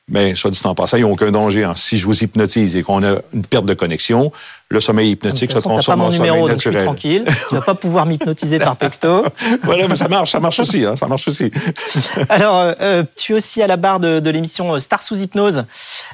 Mais 0.09 0.35
soit 0.35 0.51
dit 0.51 0.61
en 0.65 0.75
passant, 0.75 0.99
il 0.99 1.05
n'y 1.05 1.09
a 1.09 1.13
aucun 1.13 1.31
danger. 1.31 1.65
Hein. 1.65 1.73
Si 1.75 1.97
je 1.97 2.05
vous 2.05 2.23
hypnotise 2.23 2.77
et 2.77 2.83
qu'on 2.83 3.03
a 3.03 3.21
une 3.33 3.45
perte 3.45 3.65
de 3.65 3.75
connexion, 3.75 4.33
le 4.73 4.81
sommeil 4.81 5.11
hypnotique 5.11 5.53
se 5.53 5.59
transforme 5.59 6.01
en 6.01 6.11
sommeil 6.11 6.31
numéro, 6.31 6.49
naturel. 6.49 6.87
Donc 6.87 6.97
je 6.97 7.01
suis 7.01 7.13
tranquille. 7.13 7.25
Tu 7.49 7.55
vas 7.55 7.61
pas 7.61 7.75
pouvoir 7.75 8.07
m'hypnotiser 8.07 8.59
par 8.59 8.77
texto. 8.79 9.25
voilà, 9.63 9.87
mais 9.87 9.97
ça 9.97 10.09
marche, 10.09 10.33
ça 10.33 10.41
marche 10.41 10.61
aussi, 10.61 10.85
hein, 10.85 10.97
ça 10.97 11.07
marche 11.07 11.29
aussi. 11.29 11.51
Alors, 12.29 12.59
euh, 12.59 12.73
euh, 12.81 13.05
tu 13.17 13.33
es 13.33 13.37
aussi 13.37 13.63
à 13.63 13.67
la 13.67 13.77
barre 13.77 14.01
de, 14.01 14.19
de 14.19 14.31
l'émission 14.31 14.79
Star 14.79 15.03
sous 15.03 15.19
hypnose 15.21 15.65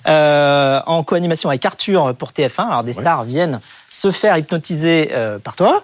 euh, 0.09 0.81
en 0.87 1.03
co-animation 1.05 1.49
avec 1.49 1.65
Arthur 1.65 2.15
pour 2.17 2.33
TF1. 2.33 2.67
Alors 2.67 2.85
des 2.85 2.93
stars 2.93 3.25
viennent 3.25 3.61
se 3.91 4.11
faire 4.11 4.37
hypnotiser 4.37 5.11
euh, 5.13 5.39
par 5.39 5.57
toi. 5.57 5.83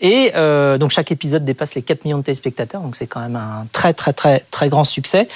Et 0.00 0.32
euh, 0.34 0.78
donc 0.78 0.90
chaque 0.90 1.10
épisode 1.10 1.44
dépasse 1.44 1.74
les 1.74 1.82
4 1.82 2.04
millions 2.04 2.18
de 2.18 2.22
téléspectateurs, 2.22 2.82
donc 2.82 2.96
c'est 2.96 3.06
quand 3.06 3.20
même 3.20 3.36
un 3.36 3.66
très 3.72 3.94
très 3.94 4.12
très 4.12 4.40
très 4.50 4.68
grand 4.68 4.84
succès. 4.84 5.28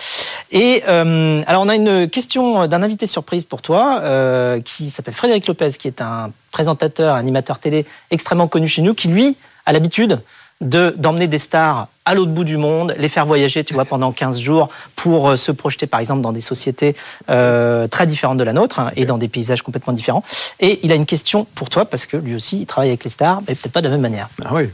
Et 0.50 0.82
euh, 0.88 1.42
alors 1.46 1.62
on 1.62 1.68
a 1.68 1.74
une 1.74 2.08
question 2.08 2.66
d'un 2.66 2.82
invité 2.82 3.06
surprise 3.06 3.44
pour 3.44 3.62
toi 3.62 4.00
euh, 4.02 4.60
qui 4.60 4.90
s'appelle 4.90 5.14
Frédéric 5.14 5.46
Lopez, 5.46 5.70
qui 5.78 5.88
est 5.88 6.02
un 6.02 6.30
présentateur, 6.50 7.14
animateur 7.14 7.58
télé 7.58 7.86
extrêmement 8.10 8.48
connu 8.48 8.68
chez 8.68 8.82
nous, 8.82 8.94
qui 8.94 9.08
lui 9.08 9.36
a 9.66 9.72
l'habitude 9.72 10.20
de 10.60 10.94
d'emmener 10.96 11.26
des 11.26 11.38
stars 11.38 11.88
à 12.04 12.14
l'autre 12.14 12.32
bout 12.32 12.44
du 12.44 12.56
monde, 12.56 12.94
les 12.98 13.08
faire 13.08 13.24
voyager, 13.24 13.64
tu 13.64 13.72
vois, 13.72 13.84
pendant 13.84 14.12
15 14.12 14.38
jours 14.40 14.68
pour 14.96 15.30
euh, 15.30 15.36
se 15.36 15.52
projeter, 15.52 15.86
par 15.86 16.00
exemple, 16.00 16.22
dans 16.22 16.32
des 16.32 16.40
sociétés 16.40 16.96
euh, 17.30 17.86
très 17.88 18.06
différentes 18.06 18.38
de 18.38 18.44
la 18.44 18.52
nôtre 18.52 18.80
hein, 18.80 18.90
et 18.96 19.06
dans 19.06 19.16
des 19.16 19.28
paysages 19.28 19.62
complètement 19.62 19.92
différents. 19.92 20.22
Et 20.58 20.80
il 20.82 20.92
a 20.92 20.96
une 20.96 21.06
question 21.06 21.46
pour 21.54 21.70
toi 21.70 21.84
parce 21.84 22.06
que 22.06 22.16
lui 22.16 22.34
aussi, 22.34 22.60
il 22.60 22.66
travaille 22.66 22.90
avec 22.90 23.04
les 23.04 23.10
stars, 23.10 23.42
mais 23.48 23.54
peut-être 23.54 23.72
pas 23.72 23.80
de 23.80 23.88
la 23.88 23.92
même 23.92 24.02
manière. 24.02 24.28
Ah 24.44 24.50
oui. 24.52 24.68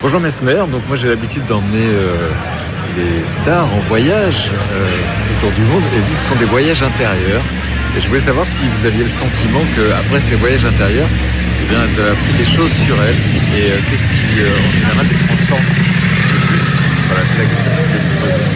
Bonjour 0.00 0.20
Mesmer, 0.20 0.64
donc 0.70 0.86
moi 0.88 0.96
j'ai 0.96 1.08
l'habitude 1.08 1.46
d'emmener 1.46 1.86
euh, 1.86 2.28
stars 3.28 3.72
en 3.72 3.80
voyage 3.80 4.50
euh, 4.52 5.36
autour 5.36 5.52
du 5.52 5.62
monde. 5.62 5.82
Et 5.96 6.00
que 6.00 6.18
ce 6.18 6.28
sont 6.28 6.36
des 6.36 6.44
voyages 6.44 6.82
intérieurs, 6.82 7.42
et 7.96 8.00
je 8.00 8.08
voulais 8.08 8.20
savoir 8.20 8.46
si 8.46 8.64
vous 8.66 8.86
aviez 8.86 9.04
le 9.04 9.08
sentiment 9.08 9.60
qu'après 9.74 10.20
ces 10.20 10.34
voyages 10.34 10.64
intérieurs, 10.64 11.08
eh 11.62 11.68
bien, 11.68 11.78
elles 11.84 12.00
avaient 12.00 12.10
appris 12.10 12.32
des 12.36 12.44
choses 12.44 12.72
sur 12.72 13.00
elles. 13.02 13.16
Et 13.56 13.70
euh, 13.70 13.78
qu'est-ce 13.88 14.08
qui 14.08 14.40
euh, 14.40 14.68
en 14.68 14.70
général 14.72 15.06
les 15.10 15.26
transforme 15.26 15.62
le 15.62 16.46
plus? 16.48 16.78
Voilà, 17.08 17.22
c'est 17.32 17.38
la 17.38 17.48
question 17.48 17.70
que 17.70 17.76
je 17.76 17.82
voulais 17.84 18.02
vous 18.02 18.26
poser. 18.26 18.53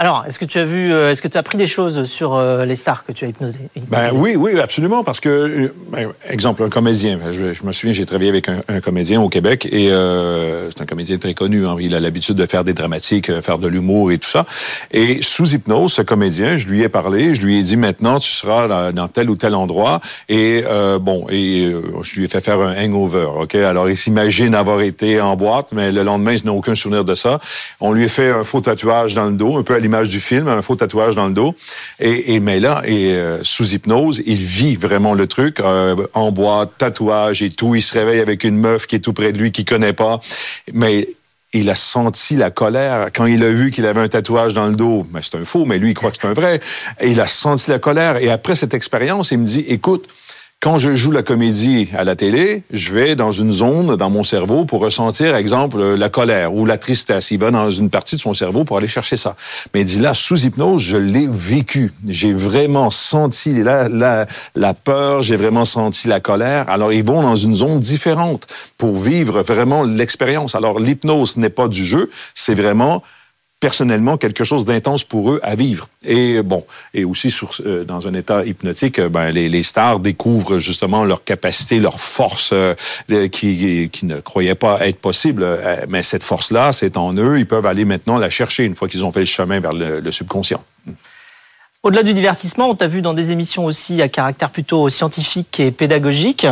Alors, 0.00 0.24
est-ce 0.28 0.38
que 0.38 0.44
tu 0.44 0.60
as 0.60 0.64
vu, 0.64 0.92
euh, 0.92 1.10
est-ce 1.10 1.20
que 1.20 1.26
tu 1.26 1.36
as 1.36 1.40
appris 1.40 1.58
des 1.58 1.66
choses 1.66 2.04
sur 2.04 2.36
euh, 2.36 2.64
les 2.64 2.76
stars 2.76 3.04
que 3.04 3.10
tu 3.10 3.24
as 3.24 3.28
hypnosées 3.28 3.68
ben, 3.88 4.10
Oui, 4.14 4.36
oui, 4.36 4.60
absolument, 4.60 5.02
parce 5.02 5.18
que, 5.18 5.72
ben, 5.90 6.12
exemple, 6.28 6.62
un 6.62 6.68
comédien, 6.68 7.18
je, 7.32 7.52
je 7.52 7.64
me 7.64 7.72
souviens, 7.72 7.92
j'ai 7.92 8.06
travaillé 8.06 8.30
avec 8.30 8.48
un, 8.48 8.80
comédien 8.80 9.20
au 9.20 9.28
Québec, 9.28 9.68
et 9.72 9.90
euh, 9.90 10.70
c'est 10.70 10.82
un 10.82 10.86
comédien 10.86 11.18
très 11.18 11.34
connu, 11.34 11.66
hein, 11.66 11.78
il 11.80 11.96
a 11.96 12.00
l'habitude 12.00 12.36
de 12.36 12.46
faire 12.46 12.62
des 12.62 12.74
dramatiques, 12.74 13.28
euh, 13.28 13.42
faire 13.42 13.58
de 13.58 13.66
l'humour 13.66 14.12
et 14.12 14.18
tout 14.18 14.28
ça, 14.28 14.46
et 14.92 15.18
sous 15.20 15.52
hypnose, 15.52 15.94
ce 15.94 16.02
comédien, 16.02 16.58
je 16.58 16.68
lui 16.68 16.84
ai 16.84 16.88
parlé, 16.88 17.34
je 17.34 17.44
lui 17.44 17.58
ai 17.58 17.62
dit, 17.64 17.76
maintenant, 17.76 18.20
tu 18.20 18.30
seras 18.30 18.68
dans, 18.68 18.94
dans 18.94 19.08
tel 19.08 19.28
ou 19.28 19.34
tel 19.34 19.56
endroit, 19.56 19.98
et 20.28 20.62
euh, 20.64 21.00
bon, 21.00 21.26
et 21.28 21.74
je 22.02 22.14
lui 22.14 22.26
ai 22.26 22.28
fait 22.28 22.40
faire 22.40 22.60
un 22.60 22.76
hangover, 22.80 23.26
OK? 23.40 23.56
Alors, 23.56 23.90
il 23.90 23.96
s'imagine 23.96 24.54
avoir 24.54 24.80
été 24.80 25.20
en 25.20 25.34
boîte, 25.34 25.72
mais 25.72 25.90
le 25.90 26.04
lendemain, 26.04 26.34
il 26.34 26.46
n'a 26.46 26.52
aucun 26.52 26.76
souvenir 26.76 27.04
de 27.04 27.16
ça. 27.16 27.40
On 27.80 27.92
lui 27.92 28.04
a 28.04 28.08
fait 28.08 28.30
un 28.30 28.44
faux 28.44 28.60
tatouage 28.60 29.14
dans 29.14 29.26
le 29.26 29.32
dos, 29.32 29.56
un 29.56 29.64
peu 29.64 29.74
à 29.74 29.80
l'image 29.88 30.10
du 30.10 30.20
film, 30.20 30.48
un 30.48 30.60
faux 30.60 30.76
tatouage 30.76 31.14
dans 31.14 31.26
le 31.26 31.32
dos. 31.32 31.54
Et, 31.98 32.40
mais 32.40 32.60
là, 32.60 32.82
et, 32.84 33.14
euh, 33.14 33.38
sous 33.42 33.72
hypnose, 33.72 34.22
il 34.26 34.36
vit 34.36 34.76
vraiment 34.76 35.14
le 35.14 35.26
truc 35.26 35.60
euh, 35.60 35.96
en 36.12 36.30
bois, 36.30 36.70
tatouage 36.76 37.42
et 37.42 37.48
tout. 37.48 37.74
Il 37.74 37.80
se 37.80 37.98
réveille 37.98 38.20
avec 38.20 38.44
une 38.44 38.58
meuf 38.58 38.86
qui 38.86 38.96
est 38.96 39.00
tout 39.00 39.14
près 39.14 39.32
de 39.32 39.38
lui, 39.38 39.50
qu'il 39.50 39.64
connaît 39.64 39.94
pas. 39.94 40.20
Mais 40.74 41.08
il 41.54 41.70
a 41.70 41.74
senti 41.74 42.36
la 42.36 42.50
colère 42.50 43.08
quand 43.14 43.24
il 43.24 43.42
a 43.42 43.50
vu 43.50 43.70
qu'il 43.70 43.86
avait 43.86 44.02
un 44.02 44.08
tatouage 44.08 44.52
dans 44.52 44.66
le 44.66 44.76
dos. 44.76 45.06
Mais 45.10 45.20
c'est 45.22 45.36
un 45.36 45.46
faux, 45.46 45.64
mais 45.64 45.78
lui, 45.78 45.92
il 45.92 45.94
croit 45.94 46.10
que 46.10 46.18
c'est 46.20 46.28
un 46.28 46.34
vrai. 46.34 46.60
Il 47.02 47.18
a 47.22 47.26
senti 47.26 47.70
la 47.70 47.78
colère. 47.78 48.18
Et 48.18 48.28
après 48.28 48.56
cette 48.56 48.74
expérience, 48.74 49.30
il 49.30 49.38
me 49.38 49.46
dit, 49.46 49.64
écoute, 49.68 50.06
quand 50.60 50.76
je 50.76 50.96
joue 50.96 51.12
la 51.12 51.22
comédie 51.22 51.88
à 51.96 52.02
la 52.02 52.16
télé, 52.16 52.64
je 52.72 52.92
vais 52.92 53.14
dans 53.14 53.30
une 53.30 53.52
zone 53.52 53.94
dans 53.94 54.10
mon 54.10 54.24
cerveau 54.24 54.64
pour 54.64 54.80
ressentir, 54.80 55.36
exemple, 55.36 55.80
la 55.80 56.08
colère 56.08 56.52
ou 56.52 56.66
la 56.66 56.78
tristesse. 56.78 57.30
Il 57.30 57.38
va 57.38 57.52
dans 57.52 57.70
une 57.70 57.90
partie 57.90 58.16
de 58.16 58.20
son 58.20 58.34
cerveau 58.34 58.64
pour 58.64 58.76
aller 58.76 58.88
chercher 58.88 59.16
ça. 59.16 59.36
Mais 59.72 59.82
il 59.82 59.84
dit 59.84 60.00
là, 60.00 60.14
sous 60.14 60.44
hypnose, 60.44 60.82
je 60.82 60.96
l'ai 60.96 61.28
vécu. 61.30 61.92
J'ai 62.08 62.32
vraiment 62.32 62.90
senti 62.90 63.62
la, 63.62 63.88
la, 63.88 64.26
la 64.56 64.74
peur, 64.74 65.22
j'ai 65.22 65.36
vraiment 65.36 65.64
senti 65.64 66.08
la 66.08 66.18
colère. 66.18 66.68
Alors, 66.68 66.92
ils 66.92 67.04
vont 67.04 67.22
dans 67.22 67.36
une 67.36 67.54
zone 67.54 67.78
différente 67.78 68.48
pour 68.78 68.96
vivre 68.96 69.42
vraiment 69.42 69.84
l'expérience. 69.84 70.56
Alors, 70.56 70.80
l'hypnose 70.80 71.36
n'est 71.36 71.50
pas 71.50 71.68
du 71.68 71.84
jeu, 71.84 72.10
c'est 72.34 72.54
vraiment 72.54 73.04
personnellement 73.60 74.16
quelque 74.16 74.44
chose 74.44 74.64
d'intense 74.64 75.04
pour 75.04 75.32
eux 75.32 75.40
à 75.42 75.56
vivre. 75.56 75.88
Et 76.04 76.42
bon, 76.42 76.64
et 76.94 77.04
aussi 77.04 77.34
euh, 77.66 77.84
dans 77.84 78.06
un 78.06 78.14
état 78.14 78.44
hypnotique, 78.44 78.98
euh, 78.98 79.08
ben, 79.08 79.30
les, 79.30 79.48
les, 79.48 79.62
stars 79.62 79.98
découvrent 79.98 80.58
justement 80.58 81.04
leur 81.04 81.24
capacité, 81.24 81.80
leur 81.80 82.00
force 82.00 82.50
euh, 82.52 82.74
qui, 83.28 83.88
qui 83.90 84.06
ne 84.06 84.20
croyaient 84.20 84.54
pas 84.54 84.86
être 84.86 85.00
possible. 85.00 85.42
Euh, 85.42 85.84
mais 85.88 86.02
cette 86.02 86.22
force-là, 86.22 86.72
c'est 86.72 86.96
en 86.96 87.12
eux. 87.14 87.38
Ils 87.38 87.46
peuvent 87.46 87.66
aller 87.66 87.84
maintenant 87.84 88.18
la 88.18 88.30
chercher 88.30 88.64
une 88.64 88.74
fois 88.74 88.88
qu'ils 88.88 89.04
ont 89.04 89.12
fait 89.12 89.20
le 89.20 89.26
chemin 89.26 89.58
vers 89.58 89.72
le 89.72 90.10
subconscient. 90.10 90.62
Au-delà 91.84 92.02
du 92.02 92.12
divertissement, 92.12 92.68
on 92.68 92.74
t'a 92.74 92.88
vu 92.88 93.02
dans 93.02 93.14
des 93.14 93.30
émissions 93.30 93.64
aussi 93.64 94.02
à 94.02 94.08
caractère 94.08 94.50
plutôt 94.50 94.88
scientifique 94.88 95.60
et 95.60 95.70
pédagogique. 95.70 96.46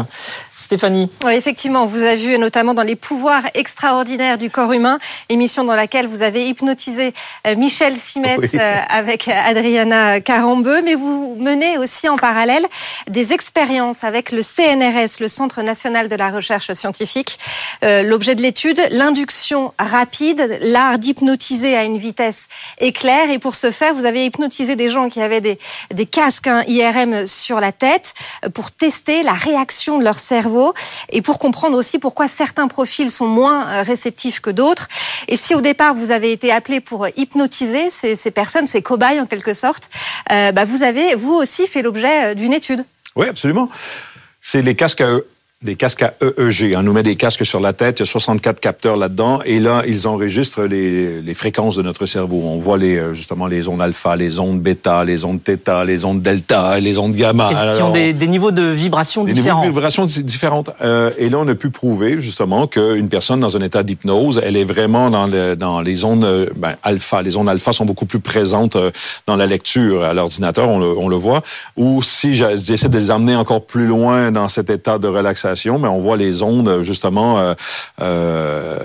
Stéphanie. 0.66 1.08
Oui, 1.22 1.34
effectivement, 1.34 1.86
vous 1.86 2.02
avez 2.02 2.16
vu 2.16 2.36
notamment 2.38 2.74
dans 2.74 2.82
les 2.82 2.96
pouvoirs 2.96 3.44
extraordinaires 3.54 4.36
du 4.36 4.50
corps 4.50 4.72
humain, 4.72 4.98
émission 5.28 5.62
dans 5.62 5.76
laquelle 5.76 6.08
vous 6.08 6.22
avez 6.22 6.48
hypnotisé 6.48 7.14
euh, 7.46 7.54
Michel 7.54 7.96
Simès 7.96 8.40
euh, 8.52 8.76
avec 8.88 9.28
Adriana 9.28 10.20
Carambeu, 10.20 10.82
mais 10.82 10.96
vous 10.96 11.36
menez 11.38 11.78
aussi 11.78 12.08
en 12.08 12.16
parallèle 12.16 12.66
des 13.08 13.32
expériences 13.32 14.02
avec 14.02 14.32
le 14.32 14.42
CNRS, 14.42 15.20
le 15.20 15.28
Centre 15.28 15.62
national 15.62 16.08
de 16.08 16.16
la 16.16 16.32
recherche 16.32 16.72
scientifique. 16.72 17.38
Euh, 17.84 18.02
l'objet 18.02 18.34
de 18.34 18.42
l'étude, 18.42 18.80
l'induction 18.90 19.72
rapide, 19.78 20.58
l'art 20.62 20.98
d'hypnotiser 20.98 21.76
à 21.76 21.84
une 21.84 21.96
vitesse 21.96 22.48
éclair. 22.78 23.30
Et 23.30 23.38
pour 23.38 23.54
ce 23.54 23.70
faire, 23.70 23.94
vous 23.94 24.04
avez 24.04 24.24
hypnotisé 24.24 24.74
des 24.74 24.90
gens 24.90 25.08
qui 25.08 25.22
avaient 25.22 25.40
des, 25.40 25.60
des 25.94 26.06
casques 26.06 26.48
hein, 26.48 26.64
IRM 26.66 27.28
sur 27.28 27.60
la 27.60 27.70
tête 27.70 28.14
pour 28.52 28.72
tester 28.72 29.22
la 29.22 29.34
réaction 29.34 30.00
de 30.00 30.02
leur 30.02 30.18
cerveau 30.18 30.55
et 31.10 31.22
pour 31.22 31.38
comprendre 31.38 31.76
aussi 31.76 31.98
pourquoi 31.98 32.28
certains 32.28 32.68
profils 32.68 33.10
sont 33.10 33.26
moins 33.26 33.66
euh, 33.66 33.82
réceptifs 33.82 34.40
que 34.40 34.50
d'autres. 34.50 34.88
Et 35.28 35.36
si 35.36 35.54
au 35.54 35.60
départ 35.60 35.94
vous 35.94 36.10
avez 36.10 36.32
été 36.32 36.52
appelé 36.52 36.80
pour 36.80 37.06
hypnotiser 37.16 37.90
ces, 37.90 38.30
personnes, 38.30 38.66
ces 38.66 38.82
cobayes 38.82 39.20
en 39.20 39.26
quelque 39.26 39.54
sorte, 39.54 39.88
euh, 40.32 40.52
bah 40.52 40.64
vous 40.64 40.82
avez 40.82 41.14
vous 41.14 41.34
aussi 41.34 41.66
fait 41.66 41.82
l'objet 41.82 42.32
euh, 42.32 42.34
d'une 42.34 42.52
étude. 42.52 42.84
Oui, 43.14 43.26
absolument. 43.28 43.68
C'est 44.40 44.62
les 44.62 44.76
casques 44.76 45.00
à 45.00 45.18
des 45.66 45.74
casques 45.74 46.02
à 46.02 46.14
EEG. 46.22 46.74
On 46.76 46.82
nous 46.82 46.94
met 46.94 47.02
des 47.02 47.16
casques 47.16 47.44
sur 47.44 47.60
la 47.60 47.74
tête, 47.74 47.98
il 47.98 48.02
y 48.02 48.04
a 48.04 48.06
64 48.06 48.60
capteurs 48.60 48.96
là-dedans, 48.96 49.40
et 49.44 49.60
là, 49.60 49.82
ils 49.86 50.08
enregistrent 50.08 50.62
les, 50.62 51.20
les, 51.20 51.34
fréquences 51.34 51.76
de 51.76 51.82
notre 51.82 52.06
cerveau. 52.06 52.40
On 52.44 52.56
voit 52.56 52.78
les, 52.78 52.96
euh, 52.96 53.12
justement 53.12 53.46
les 53.46 53.68
ondes 53.68 53.82
alpha, 53.82 54.16
les 54.16 54.38
ondes 54.38 54.60
bêta, 54.60 55.04
les 55.04 55.24
ondes 55.24 55.42
theta, 55.42 55.84
les 55.84 56.04
ondes 56.06 56.22
delta, 56.22 56.80
les 56.80 56.96
ondes 56.96 57.14
gamma. 57.14 57.50
Qui 57.76 57.82
ont 57.82 57.90
des, 57.90 58.14
des, 58.14 58.28
niveaux 58.28 58.52
de 58.52 58.62
vibration 58.62 59.24
des 59.24 59.34
différents. 59.34 59.60
Des 59.60 59.66
niveaux 59.66 59.72
de 59.72 59.78
vibration 59.78 60.04
différentes. 60.06 60.70
Euh, 60.80 61.10
et 61.18 61.28
là, 61.28 61.38
on 61.38 61.48
a 61.48 61.54
pu 61.54 61.70
prouver 61.70 62.20
justement 62.20 62.66
qu'une 62.66 63.08
personne 63.08 63.40
dans 63.40 63.56
un 63.56 63.60
état 63.60 63.82
d'hypnose, 63.82 64.40
elle 64.42 64.56
est 64.56 64.64
vraiment 64.64 65.10
dans, 65.10 65.26
le, 65.26 65.56
dans 65.56 65.80
les 65.80 66.04
ondes 66.04 66.24
euh, 66.24 66.48
ben, 66.56 66.76
alpha. 66.82 67.22
Les 67.22 67.36
ondes 67.36 67.48
alpha 67.48 67.72
sont 67.72 67.84
beaucoup 67.84 68.06
plus 68.06 68.20
présentes 68.20 68.76
euh, 68.76 68.90
dans 69.26 69.36
la 69.36 69.46
lecture 69.46 70.04
à 70.04 70.14
l'ordinateur, 70.14 70.68
on 70.68 70.78
le, 70.78 70.96
on 70.96 71.08
le 71.08 71.16
voit. 71.16 71.42
Ou 71.76 72.02
si 72.02 72.34
j'essaie 72.34 72.88
de 72.88 72.96
les 72.96 73.10
amener 73.10 73.36
encore 73.36 73.66
plus 73.66 73.86
loin 73.86 74.30
dans 74.30 74.48
cet 74.48 74.70
état 74.70 74.98
de 74.98 75.08
relaxation, 75.08 75.55
mais 75.64 75.88
on 75.88 75.98
voit 75.98 76.16
les 76.16 76.42
ondes 76.42 76.82
justement. 76.82 77.38
Euh, 77.38 77.54
euh, 78.00 78.76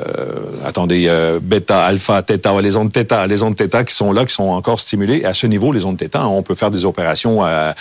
attendez, 0.65 1.05
euh, 1.07 1.39
bêta, 1.41 1.85
alpha, 1.85 2.21
theta, 2.21 2.59
les 2.61 2.77
ondes 2.77 2.91
theta, 2.91 3.27
les 3.27 3.43
ondes 3.43 3.55
theta 3.55 3.83
qui 3.83 3.93
sont 3.93 4.11
là, 4.11 4.25
qui 4.25 4.33
sont 4.33 4.49
encore 4.49 4.79
stimulées. 4.79 5.21
Et 5.23 5.25
à 5.25 5.33
ce 5.33 5.47
niveau, 5.47 5.71
les 5.71 5.85
ondes 5.85 5.97
theta, 5.97 6.27
on 6.27 6.43
peut 6.43 6.55
faire 6.55 6.71
des 6.71 6.85
opérations 6.85 7.43
à, 7.43 7.73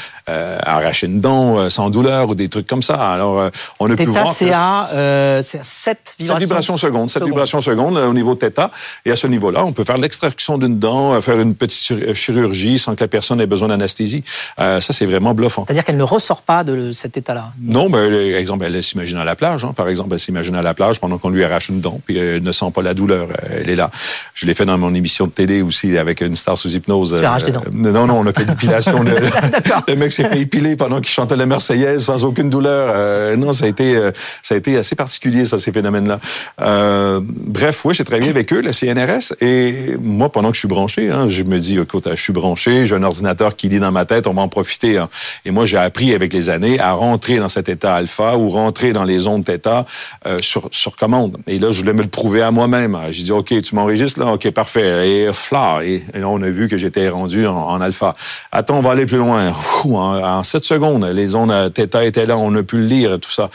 arracher 0.63 1.07
une 1.07 1.21
dent 1.21 1.69
sans 1.71 1.91
douleur 1.91 2.29
ou 2.29 2.35
des 2.35 2.49
trucs 2.49 2.67
comme 2.67 2.83
ça. 2.83 2.95
Alors, 2.95 3.51
on 3.81 3.91
a 3.91 3.97
pu 3.97 4.05
voir. 4.05 4.33
c'est 4.33 4.53
à, 4.53 4.89
euh, 4.93 5.43
7 5.43 6.15
vibrations. 6.19 6.39
7 6.39 6.39
vibrations 6.39 6.77
secondes. 6.77 7.11
7 7.11 7.25
vibrations 7.25 7.61
secondes 7.61 7.97
au 7.97 8.13
niveau 8.13 8.35
theta. 8.35 8.71
Et 9.05 9.11
à 9.11 9.17
ce 9.17 9.27
niveau-là, 9.27 9.65
on 9.65 9.73
peut 9.73 9.85
faire 9.85 9.99
l'extraction 9.99 10.59
d'une 10.59 10.79
dent, 10.79 11.21
faire 11.21 11.41
une 11.41 11.55
petite 11.55 12.15
chirurgie 12.15 12.79
sans 12.79 12.95
que 12.95 13.01
la 13.01 13.09
personne 13.09 13.41
ait 13.41 13.47
besoin 13.47 13.69
d'anesthésie. 13.69 14.23
ça, 14.57 14.81
c'est 14.81 15.07
vraiment 15.07 15.35
bluffant. 15.35 15.65
C'est-à-dire 15.65 15.85
qu'elle 15.85 15.97
ne 15.97 16.03
ressort 16.03 16.43
pas 16.43 16.65
de 16.65 16.93
cet 16.93 17.17
état-là. 17.17 17.53
Non, 17.61 17.89
mais 17.89 18.33
exemple, 18.35 18.65
elle 18.77 18.83
s'imagine 18.83 19.19
à 19.19 19.25
la 19.25 19.37
plage. 19.37 19.65
Hein. 19.65 19.73
Par 19.75 19.89
exemple, 19.89 20.11
elle 20.13 20.21
s'imagine 20.21 20.57
à 20.57 20.63
la 20.63 20.75
plage 20.75 21.01
pendant 21.01 21.19
qu'on 21.19 21.31
lui 21.31 21.45
arrache 21.45 21.69
une 21.69 21.81
dent, 21.81 22.01
puis 22.05 22.19
elle 22.19 22.43
ne 22.43 22.53
sent 22.53 22.71
pas 22.75 22.83
la 22.83 22.95
douleur. 22.95 23.29
Elle 23.51 23.71
est 23.71 23.77
là. 23.77 23.91
Je 24.35 24.47
l'ai 24.47 24.55
fait 24.55 24.65
dans 24.65 24.79
mon 24.79 24.95
émission 24.95 25.27
de 25.27 25.33
télé 25.33 25.63
aussi 25.63 25.97
avec 25.99 26.21
une 26.21 26.35
star 26.35 26.57
sous 26.57 26.75
hypnose. 26.75 27.17
Tu 27.19 27.25
arraches 27.25 27.45
des 27.45 27.53
dents. 27.53 27.63
Non, 27.73 28.07
non, 28.07 28.21
on 28.21 28.27
a 28.27 28.33
fait 28.33 28.45
l'épilation. 28.45 29.03
le, 29.03 29.17
le 29.89 29.97
mec 29.97 30.13
s'est 30.13 30.29
fait 30.29 30.41
épiler 30.41 30.77
pendant 30.77 31.01
qu'il 31.01 31.11
chantait 31.11 31.37
la 31.37 31.47
Marseillaise 31.47 32.05
sans 32.05 32.25
aucune 32.25 32.51
douleur. 32.51 32.93
Euh, 32.95 33.37
non, 33.37 33.53
ça 33.53 33.67
a 33.67 33.69
été, 33.69 33.97
euh, 33.97 34.11
ça 34.43 34.55
a 34.55 34.59
été 34.59 34.77
assez 34.77 34.97
particulier, 34.97 35.45
ça, 35.45 35.59
ces 35.59 35.73
phénomènes-là. 35.73 36.21
Euh, 36.61 37.21
bref, 37.23 37.85
oui, 37.85 37.95
j'ai 37.95 38.05
travaillé 38.05 38.31
avec 38.31 38.53
eux, 38.53 38.61
le 38.61 38.73
CNRS, 38.73 39.35
et 39.41 39.97
moi, 40.01 40.31
pendant 40.31 40.49
que 40.49 40.55
je 40.55 40.61
suis 40.61 40.69
branché, 40.69 41.11
hein, 41.11 41.29
je 41.29 41.43
me 41.43 41.59
dis, 41.59 41.79
écoute, 41.79 42.09
je 42.11 42.21
suis 42.21 42.33
branché, 42.33 42.87
j'ai 42.87 42.95
un 42.95 43.03
ordinateur 43.03 43.57
qui 43.57 43.69
lit 43.69 43.81
dans 43.81 43.93
ma 43.93 44.05
tête, 44.05 44.27
on 44.27 44.35
va 44.35 44.43
en 44.43 44.49
profiter. 44.49 44.99
Hein. 44.99 45.09
Et 45.45 45.51
moi, 45.51 45.67
j'ai 45.67 45.79
appris 45.79 46.15
avec 46.15 46.33
les 46.33 46.51
années 46.51 46.81
à 46.81 46.93
rentrer 46.93 47.37
dans 47.37 47.49
cet 47.49 47.69
état 47.69 47.95
alpha 47.95 48.37
ou 48.37 48.49
rentrer 48.63 48.93
dans 48.93 49.05
les 49.05 49.27
ondes 49.27 49.45
θ 49.45 49.85
euh, 50.27 50.39
sur, 50.41 50.69
sur 50.71 50.97
commande. 50.97 51.37
Et 51.47 51.59
là, 51.59 51.71
je 51.71 51.81
voulais 51.81 51.93
me 51.93 52.03
le 52.03 52.09
prouver 52.09 52.43
à 52.43 52.51
moi-même. 52.51 52.99
J'ai 53.11 53.25
dit, 53.25 53.33
OK, 53.33 53.55
tu 53.63 53.75
m'enregistres 53.75 54.21
là? 54.21 54.33
OK, 54.33 54.51
parfait. 54.51 55.09
Et 55.09 55.33
fla. 55.33 55.81
Et, 55.83 56.03
là, 56.15 56.29
on 56.29 56.43
a 56.43 56.51
vu 56.51 56.69
que 56.69 56.77
j'étais 56.77 57.09
rendu 57.09 57.47
en, 57.47 57.81
alpha. 57.81 58.15
Attends, 58.53 58.79
on 58.79 58.83
va 58.83 58.93
aller 58.93 59.07
plus 59.07 59.19
loin. 59.19 59.53
en, 59.85 59.95
en 59.95 60.43
7 60.43 60.65
secondes, 60.65 61.05
les 61.05 61.35
ondes 61.35 61.51
θ 61.75 62.03
étaient 62.03 62.27
là, 62.27 62.37
on 62.37 62.55
a 62.55 62.63
pu 62.63 62.79
le 62.79 62.87
lire, 62.87 63.19
tout 63.21 63.31
ça. 63.31 63.51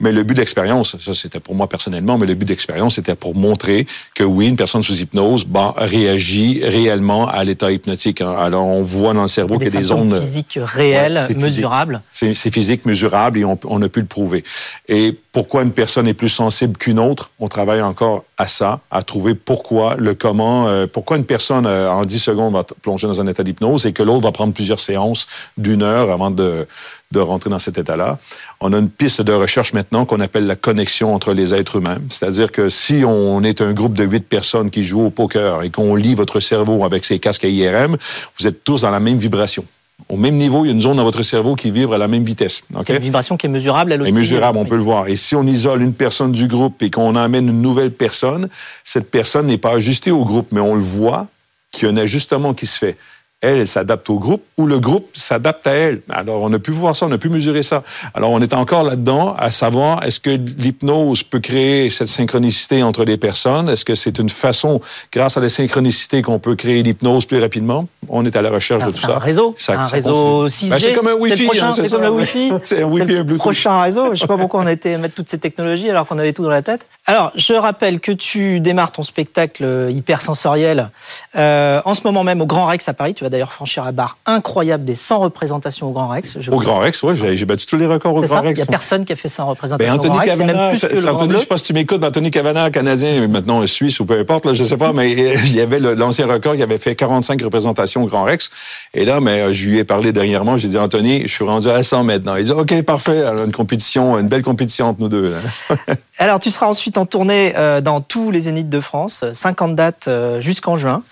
Mais 0.00 0.12
le 0.12 0.22
but 0.22 0.34
d'expérience, 0.34 0.96
ça 0.98 1.14
c'était 1.14 1.40
pour 1.40 1.54
moi 1.54 1.68
personnellement, 1.68 2.18
mais 2.18 2.26
le 2.26 2.34
but 2.34 2.46
d'expérience, 2.46 2.96
c'était 2.96 3.14
pour 3.14 3.34
montrer 3.34 3.86
que 4.14 4.24
oui, 4.24 4.48
une 4.48 4.56
personne 4.56 4.82
sous 4.82 5.00
hypnose 5.00 5.44
bah, 5.44 5.74
réagit 5.76 6.60
réellement 6.64 7.28
à 7.28 7.44
l'état 7.44 7.70
hypnotique. 7.70 8.20
Hein. 8.20 8.34
Alors, 8.38 8.66
on 8.66 8.82
voit 8.82 9.14
dans 9.14 9.22
le 9.22 9.28
cerveau 9.28 9.58
qu'il 9.58 9.72
y 9.72 9.76
a 9.76 9.80
des 9.80 9.92
ondes... 9.92 10.18
physiques 10.18 10.58
réelles, 10.62 11.26
mesurables. 11.36 12.02
C'est 12.10 12.52
physique, 12.52 12.86
mesurable, 12.86 13.38
et 13.38 13.44
on, 13.44 13.58
on 13.64 13.82
a 13.82 13.88
pu 13.88 14.00
le 14.00 14.06
prouver. 14.06 14.44
Et 14.88 15.16
pourquoi 15.32 15.62
une 15.62 15.72
personne 15.72 16.08
est 16.08 16.14
plus 16.14 16.28
sensible 16.28 16.76
qu'une 16.76 16.98
autre, 16.98 17.30
on 17.38 17.48
travaille 17.48 17.82
encore 17.82 18.24
à 18.38 18.46
ça, 18.46 18.80
à 18.90 19.02
trouver 19.02 19.34
pourquoi, 19.34 19.94
le 19.96 20.14
comment, 20.14 20.66
euh, 20.68 20.86
pourquoi 20.86 21.16
une 21.16 21.24
personne 21.24 21.66
euh, 21.66 21.90
en 21.90 22.04
10 22.04 22.18
secondes 22.18 22.52
va 22.52 22.64
plonger 22.64 23.06
dans 23.06 23.20
un 23.20 23.26
état 23.26 23.42
d'hypnose 23.42 23.86
et 23.86 23.92
que 23.92 24.02
l'autre 24.02 24.22
va 24.22 24.32
prendre 24.32 24.52
plusieurs 24.52 24.80
séances 24.80 25.26
d'une 25.56 25.82
heure 25.82 26.10
avant 26.10 26.30
de, 26.30 26.66
de 27.12 27.20
rentrer 27.20 27.50
dans 27.50 27.58
cet 27.58 27.78
état-là. 27.78 28.18
On 28.60 28.72
a 28.72 28.78
une 28.78 28.88
piste 28.88 29.22
de 29.22 29.32
recherche 29.32 29.72
maintenant 29.72 30.04
qu'on 30.04 30.20
appelle 30.20 30.46
la 30.46 30.56
connexion 30.56 31.14
entre 31.14 31.32
les 31.32 31.54
êtres 31.54 31.76
humains. 31.76 31.98
C'est-à-dire 32.08 32.52
que 32.52 32.68
si 32.68 33.02
on 33.04 33.42
est 33.42 33.60
un 33.60 33.72
groupe 33.72 33.94
de 33.94 34.04
huit 34.04 34.26
personnes 34.26 34.70
qui 34.70 34.82
jouent 34.82 35.06
au 35.06 35.10
poker 35.10 35.62
et 35.62 35.70
qu'on 35.70 35.96
lit 35.96 36.14
votre 36.14 36.40
cerveau 36.40 36.84
avec 36.84 37.04
ses 37.04 37.18
casques 37.18 37.44
à 37.44 37.48
IRM, 37.48 37.96
vous 38.38 38.46
êtes 38.46 38.64
tous 38.64 38.82
dans 38.82 38.90
la 38.90 39.00
même 39.00 39.18
vibration 39.18 39.64
au 40.08 40.16
même 40.16 40.36
niveau, 40.36 40.64
il 40.64 40.68
y 40.68 40.70
a 40.70 40.74
une 40.74 40.82
zone 40.82 40.96
dans 40.96 41.04
votre 41.04 41.22
cerveau 41.22 41.54
qui 41.54 41.70
vibre 41.70 41.94
à 41.94 41.98
la 41.98 42.08
même 42.08 42.24
vitesse. 42.24 42.62
Okay? 42.74 42.94
Une 42.94 42.98
vibration 42.98 43.36
qui 43.36 43.46
est 43.46 43.50
mesurable, 43.50 43.92
elle 43.92 44.02
aussi. 44.02 44.10
Est 44.10 44.14
mesurable, 44.14 44.58
on 44.58 44.64
peut 44.64 44.76
le 44.76 44.82
voir. 44.82 45.08
Et 45.08 45.16
si 45.16 45.36
on 45.36 45.42
isole 45.44 45.82
une 45.82 45.94
personne 45.94 46.32
du 46.32 46.48
groupe 46.48 46.82
et 46.82 46.90
qu'on 46.90 47.16
amène 47.16 47.48
une 47.48 47.62
nouvelle 47.62 47.92
personne, 47.92 48.48
cette 48.84 49.10
personne 49.10 49.46
n'est 49.46 49.58
pas 49.58 49.72
ajustée 49.72 50.10
au 50.10 50.24
groupe, 50.24 50.48
mais 50.52 50.60
on 50.60 50.74
le 50.74 50.80
voit 50.80 51.26
qu'il 51.70 51.86
y 51.86 51.90
a 51.90 51.94
un 51.94 51.96
ajustement 51.96 52.54
qui 52.54 52.66
se 52.66 52.78
fait 52.78 52.96
elle, 53.42 53.58
elle 53.58 53.68
s'adapte 53.68 54.10
au 54.10 54.18
groupe 54.18 54.42
ou 54.58 54.66
le 54.66 54.80
groupe 54.80 55.08
s'adapte 55.14 55.66
à 55.66 55.72
elle. 55.72 56.02
Alors, 56.10 56.42
on 56.42 56.52
a 56.52 56.58
pu 56.58 56.72
voir 56.72 56.94
ça, 56.94 57.06
on 57.06 57.12
a 57.12 57.18
pu 57.18 57.30
mesurer 57.30 57.62
ça. 57.62 57.82
Alors, 58.12 58.30
on 58.30 58.40
est 58.40 58.52
encore 58.52 58.82
là-dedans 58.82 59.34
à 59.38 59.50
savoir 59.50 60.04
est-ce 60.04 60.20
que 60.20 60.30
l'hypnose 60.30 61.22
peut 61.22 61.40
créer 61.40 61.88
cette 61.88 62.08
synchronicité 62.08 62.82
entre 62.82 63.04
les 63.04 63.16
personnes? 63.16 63.68
Est-ce 63.70 63.84
que 63.84 63.94
c'est 63.94 64.18
une 64.18 64.28
façon, 64.28 64.80
grâce 65.10 65.38
à 65.38 65.40
la 65.40 65.48
synchronicité, 65.48 66.20
qu'on 66.20 66.38
peut 66.38 66.54
créer 66.54 66.82
l'hypnose 66.82 67.24
plus 67.24 67.40
rapidement? 67.40 67.88
On 68.08 68.24
est 68.24 68.36
à 68.36 68.42
la 68.42 68.50
recherche 68.50 68.84
de 68.84 68.90
tout 68.90 68.98
ça. 68.98 69.16
Un 69.16 69.18
réseau, 69.18 69.54
ça, 69.56 69.80
un 69.80 69.86
réseau 69.86 70.46
6G. 70.46 70.68
Ben, 70.68 70.78
c'est 70.78 70.92
comme 70.92 71.08
un 71.08 71.14
Wi-Fi. 71.14 71.48
C'est 71.74 71.90
comme 71.90 72.04
un 72.04 72.10
Wi-Fi. 72.10 72.52
c'est 72.64 72.82
un 72.82 72.86
Wi-Fi, 72.86 73.02
un 73.02 73.24
Bluetooth. 73.24 73.38
prochain 73.38 73.80
réseau. 73.80 74.14
Je 74.14 74.20
sais 74.20 74.26
pas 74.26 74.36
pourquoi 74.36 74.60
on 74.60 74.66
a 74.66 74.72
été 74.72 74.96
mettre 74.98 75.14
toutes 75.14 75.30
ces 75.30 75.38
technologies 75.38 75.88
alors 75.88 76.06
qu'on 76.06 76.18
avait 76.18 76.32
tout 76.34 76.42
dans 76.42 76.50
la 76.50 76.62
tête. 76.62 76.86
Alors, 77.10 77.32
je 77.34 77.54
rappelle 77.54 77.98
que 77.98 78.12
tu 78.12 78.60
démarres 78.60 78.92
ton 78.92 79.02
spectacle 79.02 79.88
hypersensoriel 79.90 80.90
euh, 81.34 81.82
en 81.84 81.92
ce 81.92 82.02
moment 82.04 82.22
même 82.22 82.40
au 82.40 82.46
Grand 82.46 82.66
Rex 82.66 82.88
à 82.88 82.94
Paris. 82.94 83.14
Tu 83.14 83.24
vas 83.24 83.30
d'ailleurs 83.30 83.52
franchir 83.52 83.84
la 83.84 83.90
barre 83.90 84.18
incroyable 84.26 84.84
des 84.84 84.94
100 84.94 85.18
représentations 85.18 85.88
au 85.88 85.90
Grand 85.90 86.06
Rex. 86.06 86.36
au 86.36 86.60
Grand 86.60 86.78
Rex, 86.78 87.02
oui, 87.02 87.16
j'ai 87.16 87.44
battu 87.46 87.66
tous 87.66 87.76
les 87.76 87.86
records 87.86 88.14
au 88.14 88.20
Grand 88.20 88.42
Rex. 88.42 88.50
Il 88.50 88.62
n'y 88.62 88.62
a 88.62 88.66
personne 88.66 89.04
qui 89.04 89.12
a 89.12 89.16
fait 89.16 89.26
100 89.26 89.44
représentations 89.44 89.92
ben, 89.92 89.98
Anthony 89.98 90.14
au 90.14 90.18
Grand 90.18 90.24
Cavana, 90.24 90.68
Rex. 90.68 90.82
Même 90.84 90.92
plus 90.92 91.02
que 91.02 91.08
Anthony, 91.08 91.30
je 91.30 91.34
ne 91.34 91.40
sais 91.40 91.46
pas 91.46 91.58
si 91.58 91.64
tu 91.64 91.72
m'écoutes, 91.72 92.00
mais 92.00 92.06
Anthony 92.06 92.30
Cavana, 92.30 92.70
Canadien, 92.70 93.26
maintenant 93.26 93.66
Suisse 93.66 93.98
ou 93.98 94.06
peu 94.06 94.16
importe, 94.16 94.46
là, 94.46 94.52
je 94.52 94.62
ne 94.62 94.68
sais 94.68 94.76
pas, 94.76 94.92
mais 94.92 95.10
il 95.12 95.52
y 95.52 95.60
avait 95.60 95.80
l'ancien 95.80 96.28
record 96.28 96.54
qui 96.54 96.62
avait 96.62 96.78
fait 96.78 96.94
45 96.94 97.42
représentations 97.42 98.04
au 98.04 98.06
Grand 98.06 98.22
Rex. 98.22 98.50
Et 98.94 99.04
là, 99.04 99.18
mais, 99.18 99.52
je 99.52 99.68
lui 99.68 99.78
ai 99.78 99.84
parlé 99.84 100.12
dernièrement, 100.12 100.58
j'ai 100.58 100.68
dit, 100.68 100.78
Anthony, 100.78 101.22
je 101.22 101.34
suis 101.34 101.44
rendu 101.44 101.68
à 101.68 101.82
100 101.82 102.04
maintenant. 102.04 102.36
Il 102.36 102.44
dit, 102.44 102.52
OK, 102.52 102.82
parfait, 102.82 103.24
alors 103.24 103.46
une 103.46 103.52
compétition, 103.52 104.16
une 104.16 104.28
belle 104.28 104.42
compétition 104.42 104.86
entre 104.90 105.00
nous 105.00 105.08
deux. 105.08 105.34
alors, 106.18 106.38
tu 106.38 106.52
seras 106.52 106.68
ensuite 106.68 106.98
en 106.99 106.99
tournée 107.06 107.52
euh, 107.56 107.80
dans 107.80 108.00
tous 108.00 108.30
les 108.30 108.40
Zéniths 108.40 108.68
de 108.68 108.80
France, 108.80 109.24
50 109.32 109.76
dates 109.76 110.08
euh, 110.08 110.40
jusqu'en 110.40 110.76
juin. 110.76 111.02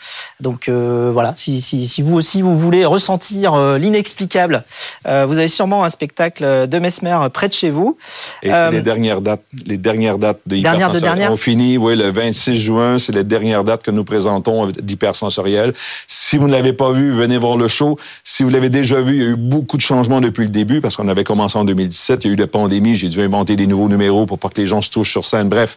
Donc 0.40 0.68
euh, 0.68 1.10
voilà, 1.12 1.34
si, 1.36 1.60
si, 1.60 1.86
si, 1.86 2.00
vous 2.00 2.14
aussi 2.14 2.42
vous 2.42 2.56
voulez 2.56 2.84
ressentir 2.84 3.54
euh, 3.54 3.76
l'inexplicable, 3.76 4.62
euh, 5.06 5.26
vous 5.26 5.38
avez 5.38 5.48
sûrement 5.48 5.82
un 5.82 5.88
spectacle 5.88 6.68
de 6.68 6.78
Mesmer 6.78 7.18
près 7.32 7.48
de 7.48 7.52
chez 7.52 7.70
vous. 7.70 7.96
Et 8.44 8.50
c'est 8.50 8.70
les 8.70 8.82
dernières 8.82 9.20
dates, 9.20 9.42
les 9.66 9.78
dernières 9.78 10.18
dates 10.18 10.38
de 10.46 10.60
dernière 10.60 10.92
de 10.92 11.00
dernière. 11.00 11.32
On 11.32 11.36
finit, 11.36 11.76
oui, 11.76 11.96
le 11.96 12.12
26 12.12 12.56
juin, 12.56 12.98
c'est 12.98 13.12
les 13.12 13.24
dernières 13.24 13.64
dates 13.64 13.82
que 13.82 13.90
nous 13.90 14.04
présentons 14.04 14.68
d'hypersensoriel. 14.68 15.72
Si 16.06 16.36
vous 16.36 16.46
ne 16.46 16.52
l'avez 16.52 16.72
pas 16.72 16.92
vu, 16.92 17.10
venez 17.10 17.36
voir 17.36 17.56
le 17.56 17.66
show. 17.66 17.98
Si 18.22 18.44
vous 18.44 18.50
l'avez 18.50 18.70
déjà 18.70 19.00
vu, 19.00 19.16
il 19.16 19.22
y 19.22 19.26
a 19.26 19.30
eu 19.30 19.36
beaucoup 19.36 19.76
de 19.76 19.82
changements 19.82 20.20
depuis 20.20 20.44
le 20.44 20.50
début 20.50 20.80
parce 20.80 20.96
qu'on 20.96 21.08
avait 21.08 21.24
commencé 21.24 21.58
en 21.58 21.64
2017, 21.64 22.24
il 22.24 22.28
y 22.28 22.30
a 22.30 22.34
eu 22.34 22.36
la 22.36 22.46
pandémie, 22.46 22.94
j'ai 22.94 23.08
dû 23.08 23.20
inventer 23.22 23.56
des 23.56 23.66
nouveaux 23.66 23.88
numéros 23.88 24.24
pour 24.26 24.38
pas 24.38 24.50
que 24.50 24.60
les 24.60 24.68
gens 24.68 24.82
se 24.82 24.90
touchent 24.90 25.10
sur 25.10 25.24
scène. 25.24 25.48
Bref, 25.48 25.76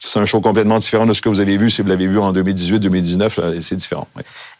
c'est 0.00 0.18
un 0.20 0.26
show 0.26 0.40
complètement 0.40 0.78
différent 0.78 1.06
de 1.06 1.12
ce 1.12 1.20
que 1.20 1.28
vous 1.28 1.40
avez 1.40 1.56
vu 1.56 1.70
si 1.70 1.82
vous 1.82 1.88
l'avez 1.88 2.06
vu 2.06 2.18
en 2.18 2.32
2018-2019. 2.32 3.60
C'est 3.60 3.76
différent. 3.76 4.06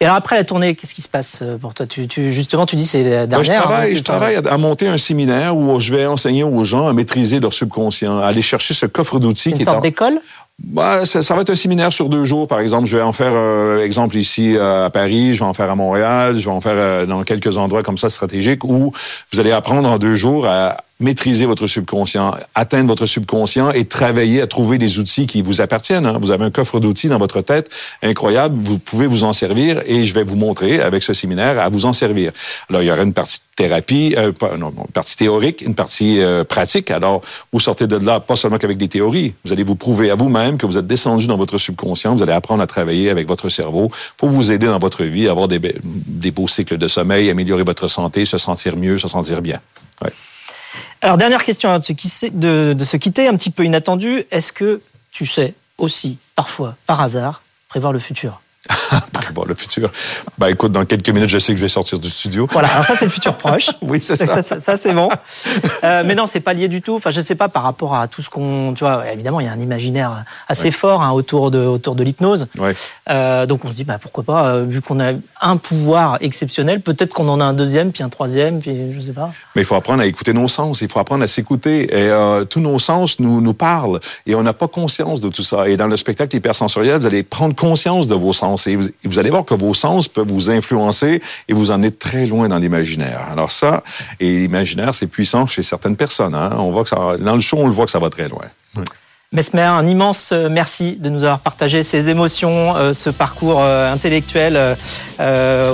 Et 0.00 0.04
alors 0.04 0.16
après 0.16 0.36
la 0.36 0.44
tournée, 0.44 0.74
qu'est-ce 0.74 0.94
qui 0.94 1.02
se 1.02 1.08
passe 1.08 1.40
euh, 1.42 1.56
pour 1.56 1.74
toi? 1.74 1.86
Tu, 1.86 2.08
Justement, 2.32 2.66
tu 2.66 2.76
dis 2.76 2.86
c'est 2.86 3.02
la 3.02 3.26
dernière. 3.26 3.52
je 3.52 3.58
travaille, 3.58 3.92
hein, 3.92 3.96
je 3.96 4.02
travaille 4.02 4.36
à, 4.36 4.58
monter 4.58 4.88
un 4.88 4.98
séminaire 4.98 5.56
où 5.56 5.78
je 5.80 5.94
vais 5.94 6.06
enseigner 6.06 6.44
aux 6.44 6.64
gens 6.64 6.88
à 6.88 6.92
maîtriser 6.92 7.40
leur 7.40 7.52
subconscient, 7.52 8.18
à 8.18 8.26
aller 8.26 8.42
chercher 8.42 8.74
ce 8.74 8.86
coffre 8.86 9.18
d'outils. 9.18 9.50
Une 9.50 9.58
sorte 9.58 9.82
d'école? 9.82 10.20
Bah, 10.58 11.04
ça, 11.04 11.34
va 11.34 11.42
être 11.42 11.50
un 11.50 11.54
séminaire 11.54 11.92
sur 11.92 12.08
deux 12.08 12.24
jours, 12.24 12.48
par 12.48 12.58
exemple. 12.58 12.86
Je 12.86 12.96
vais 12.96 13.02
en 13.02 13.12
faire, 13.12 13.32
euh, 13.32 13.84
exemple, 13.84 14.16
ici 14.16 14.56
euh, 14.56 14.86
à 14.86 14.90
Paris, 14.90 15.34
je 15.34 15.38
vais 15.38 15.48
en 15.48 15.54
faire 15.54 15.70
à 15.70 15.76
Montréal, 15.76 16.34
je 16.34 16.44
vais 16.44 16.50
en 16.50 16.60
faire 16.60 17.06
dans 17.06 17.22
quelques 17.22 17.56
endroits 17.58 17.84
comme 17.84 17.98
ça 17.98 18.10
stratégiques 18.10 18.64
où 18.64 18.92
vous 19.32 19.40
allez 19.40 19.52
apprendre 19.52 19.88
en 19.88 19.98
deux 19.98 20.16
jours 20.16 20.46
à 20.48 20.78
maîtriser 21.00 21.46
votre 21.46 21.66
subconscient, 21.66 22.34
atteindre 22.54 22.88
votre 22.88 23.06
subconscient 23.06 23.70
et 23.70 23.84
travailler 23.84 24.42
à 24.42 24.46
trouver 24.46 24.78
des 24.78 24.98
outils 24.98 25.26
qui 25.28 25.42
vous 25.42 25.60
appartiennent. 25.60 26.06
Hein. 26.06 26.18
Vous 26.20 26.32
avez 26.32 26.44
un 26.44 26.50
coffre 26.50 26.80
d'outils 26.80 27.08
dans 27.08 27.18
votre 27.18 27.40
tête 27.40 27.70
incroyable, 28.02 28.58
vous 28.60 28.80
pouvez 28.80 29.06
vous 29.06 29.22
en 29.22 29.32
servir 29.32 29.82
et 29.86 30.04
je 30.04 30.14
vais 30.14 30.24
vous 30.24 30.34
montrer 30.34 30.80
avec 30.80 31.04
ce 31.04 31.14
séminaire 31.14 31.60
à 31.60 31.68
vous 31.68 31.84
en 31.86 31.92
servir. 31.92 32.32
Alors, 32.68 32.82
il 32.82 32.86
y 32.86 32.90
aura 32.90 33.02
une 33.02 33.12
partie 33.12 33.38
thérapie, 33.56 34.14
euh, 34.16 34.32
non, 34.56 34.72
une 34.76 34.92
partie 34.92 35.16
théorique, 35.16 35.62
une 35.62 35.74
partie 35.74 36.20
euh, 36.20 36.44
pratique. 36.44 36.90
Alors, 36.90 37.22
vous 37.52 37.60
sortez 37.60 37.86
de 37.86 37.96
là 37.96 38.20
pas 38.20 38.36
seulement 38.36 38.58
qu'avec 38.58 38.78
des 38.78 38.88
théories, 38.88 39.34
vous 39.44 39.52
allez 39.52 39.64
vous 39.64 39.74
prouver 39.74 40.10
à 40.10 40.14
vous-même 40.14 40.58
que 40.58 40.66
vous 40.66 40.78
êtes 40.78 40.86
descendu 40.86 41.26
dans 41.26 41.36
votre 41.36 41.58
subconscient, 41.58 42.14
vous 42.14 42.22
allez 42.22 42.32
apprendre 42.32 42.62
à 42.62 42.66
travailler 42.66 43.10
avec 43.10 43.28
votre 43.28 43.48
cerveau 43.48 43.90
pour 44.16 44.28
vous 44.28 44.52
aider 44.52 44.66
dans 44.66 44.78
votre 44.78 45.04
vie, 45.04 45.28
avoir 45.28 45.48
des, 45.48 45.60
beaux 46.30 46.48
cycles 46.48 46.78
de 46.78 46.88
sommeil, 46.88 47.30
améliorer 47.30 47.64
votre 47.64 47.88
santé, 47.88 48.24
se 48.24 48.38
sentir 48.38 48.76
mieux, 48.76 48.98
se 48.98 49.08
sentir 49.08 49.42
bien. 49.42 49.60
Alors, 51.00 51.16
dernière 51.16 51.44
question 51.44 51.76
de 51.76 51.82
se, 51.82 52.26
de, 52.32 52.84
se 52.84 52.96
quitter, 52.96 53.28
un 53.28 53.36
petit 53.36 53.50
peu 53.50 53.64
inattendu. 53.64 54.24
Est-ce 54.30 54.52
que 54.52 54.80
tu 55.18 55.26
sais 55.26 55.54
aussi, 55.78 56.16
parfois, 56.36 56.76
par 56.86 57.00
hasard, 57.00 57.42
prévoir 57.66 57.92
le 57.92 57.98
futur 57.98 58.40
bon, 59.34 59.44
le 59.44 59.54
futur. 59.54 59.90
Ben, 60.38 60.48
écoute, 60.48 60.72
dans 60.72 60.84
quelques 60.84 61.08
minutes, 61.08 61.28
je 61.28 61.38
sais 61.38 61.52
que 61.52 61.58
je 61.58 61.62
vais 61.62 61.68
sortir 61.68 61.98
du 61.98 62.08
studio. 62.08 62.46
Voilà, 62.50 62.68
alors 62.68 62.84
ça, 62.84 62.96
c'est 62.96 63.04
le 63.04 63.10
futur 63.10 63.34
proche. 63.36 63.70
oui, 63.82 64.00
c'est 64.00 64.16
ça. 64.16 64.42
Ça, 64.42 64.76
c'est 64.76 64.92
bon. 64.92 65.08
Euh, 65.84 66.02
mais 66.04 66.14
non, 66.14 66.26
c'est 66.26 66.40
pas 66.40 66.52
lié 66.52 66.68
du 66.68 66.82
tout. 66.82 66.96
Enfin, 66.96 67.10
je 67.10 67.20
sais 67.20 67.34
pas 67.34 67.48
par 67.48 67.62
rapport 67.62 67.94
à 67.94 68.08
tout 68.08 68.22
ce 68.22 68.30
qu'on. 68.30 68.74
Tu 68.74 68.84
vois, 68.84 69.10
évidemment, 69.12 69.40
il 69.40 69.46
y 69.46 69.48
a 69.48 69.52
un 69.52 69.60
imaginaire 69.60 70.24
assez 70.48 70.70
fort 70.70 71.02
hein, 71.02 71.12
autour 71.12 71.50
de, 71.50 71.58
autour 71.58 71.94
de 71.94 72.04
l'hypnose. 72.04 72.46
Ouais. 72.58 72.72
Euh, 73.10 73.46
donc, 73.46 73.64
on 73.64 73.68
se 73.68 73.74
dit, 73.74 73.84
bah, 73.84 73.98
pourquoi 74.00 74.24
pas, 74.24 74.46
euh, 74.46 74.64
vu 74.66 74.80
qu'on 74.80 75.00
a 75.00 75.12
un 75.40 75.56
pouvoir 75.56 76.18
exceptionnel, 76.20 76.80
peut-être 76.80 77.12
qu'on 77.12 77.28
en 77.28 77.40
a 77.40 77.44
un 77.44 77.54
deuxième, 77.54 77.92
puis 77.92 78.02
un 78.02 78.08
troisième, 78.08 78.60
puis 78.60 78.94
je 78.94 79.00
sais 79.00 79.12
pas. 79.12 79.30
Mais 79.54 79.62
il 79.62 79.64
faut 79.64 79.74
apprendre 79.74 80.02
à 80.02 80.06
écouter 80.06 80.32
nos 80.32 80.48
sens. 80.48 80.80
Il 80.80 80.88
faut 80.88 81.00
apprendre 81.00 81.24
à 81.24 81.26
s'écouter. 81.26 81.88
Et 81.94 82.10
tous 82.50 82.60
nos 82.60 82.78
sens 82.78 83.20
nous, 83.20 83.40
nous 83.40 83.54
parlent. 83.54 84.00
Et 84.26 84.34
on 84.34 84.42
n'a 84.42 84.52
pas 84.52 84.68
conscience 84.68 85.20
de 85.20 85.28
tout 85.28 85.42
ça. 85.42 85.68
Et 85.68 85.76
dans 85.76 85.86
le 85.86 85.96
spectacle 85.96 86.36
hypersensoriel, 86.36 87.00
vous 87.00 87.06
allez 87.06 87.22
prendre 87.22 87.54
conscience 87.54 88.08
de 88.08 88.14
vos 88.14 88.32
sens. 88.32 88.57
Et 88.66 88.76
vous, 88.76 88.88
vous 89.04 89.18
allez 89.18 89.30
voir 89.30 89.44
que 89.44 89.54
vos 89.54 89.74
sens 89.74 90.08
peuvent 90.08 90.28
vous 90.28 90.50
influencer 90.50 91.22
et 91.48 91.52
vous 91.52 91.70
en 91.70 91.82
êtes 91.82 91.98
très 91.98 92.26
loin 92.26 92.48
dans 92.48 92.58
l'imaginaire. 92.58 93.26
Alors 93.30 93.50
ça, 93.50 93.82
et 94.20 94.40
l'imaginaire, 94.40 94.94
c'est 94.94 95.06
puissant 95.06 95.46
chez 95.46 95.62
certaines 95.62 95.96
personnes. 95.96 96.34
Hein. 96.34 96.56
On 96.58 96.70
voit 96.70 96.82
que 96.82 96.90
ça, 96.90 97.16
dans 97.18 97.34
le 97.34 97.40
show, 97.40 97.58
on 97.58 97.66
le 97.66 97.72
voit 97.72 97.84
que 97.84 97.90
ça 97.90 97.98
va 97.98 98.10
très 98.10 98.28
loin. 98.28 98.44
Mesmer, 99.30 99.60
un 99.60 99.86
immense 99.86 100.30
euh, 100.32 100.48
merci 100.50 100.96
de 100.98 101.10
nous 101.10 101.22
avoir 101.22 101.40
partagé 101.40 101.82
ces 101.82 102.08
émotions, 102.08 102.74
euh, 102.76 102.94
ce 102.94 103.10
parcours 103.10 103.60
euh, 103.60 103.92
intellectuel 103.92 104.58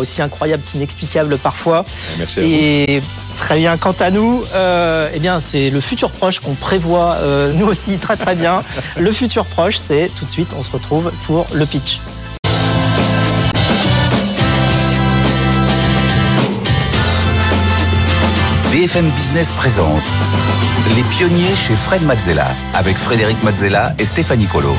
aussi 0.01 0.23
incroyable 0.23 0.63
qu'inexplicable 0.73 1.39
parfois. 1.39 1.85
Merci 2.19 2.41
à 2.41 2.43
Et 2.43 3.03
très 3.39 3.57
bien. 3.57 3.77
Quant 3.77 3.95
à 4.01 4.11
nous, 4.11 4.43
eh 5.15 5.19
bien, 5.21 5.39
c'est 5.39 5.71
le 5.71 5.81
futur 5.81 6.11
proche 6.11 6.41
qu'on 6.41 6.55
prévoit 6.55 7.19
nous 7.55 7.67
aussi 7.67 7.99
très 7.99 8.17
très 8.17 8.35
bien. 8.35 8.65
le 8.99 9.13
futur 9.13 9.45
proche, 9.45 9.77
c'est 9.77 10.11
tout 10.17 10.25
de 10.25 10.31
suite, 10.31 10.49
on 10.59 10.63
se 10.63 10.73
retrouve 10.73 11.13
pour 11.27 11.47
le 11.53 11.67
pitch. 11.67 12.01
BFM 18.85 19.09
Business 19.13 19.51
présente 19.53 20.03
Les 20.95 21.03
pionniers 21.05 21.57
chez 21.57 21.75
Fred 21.75 22.03
Mazzella 22.03 22.49
avec 22.75 22.99
Frédéric 22.99 23.43
Mazzella 23.43 23.95
et 23.99 24.05
Stéphanie 24.05 24.45
Colo. 24.45 24.75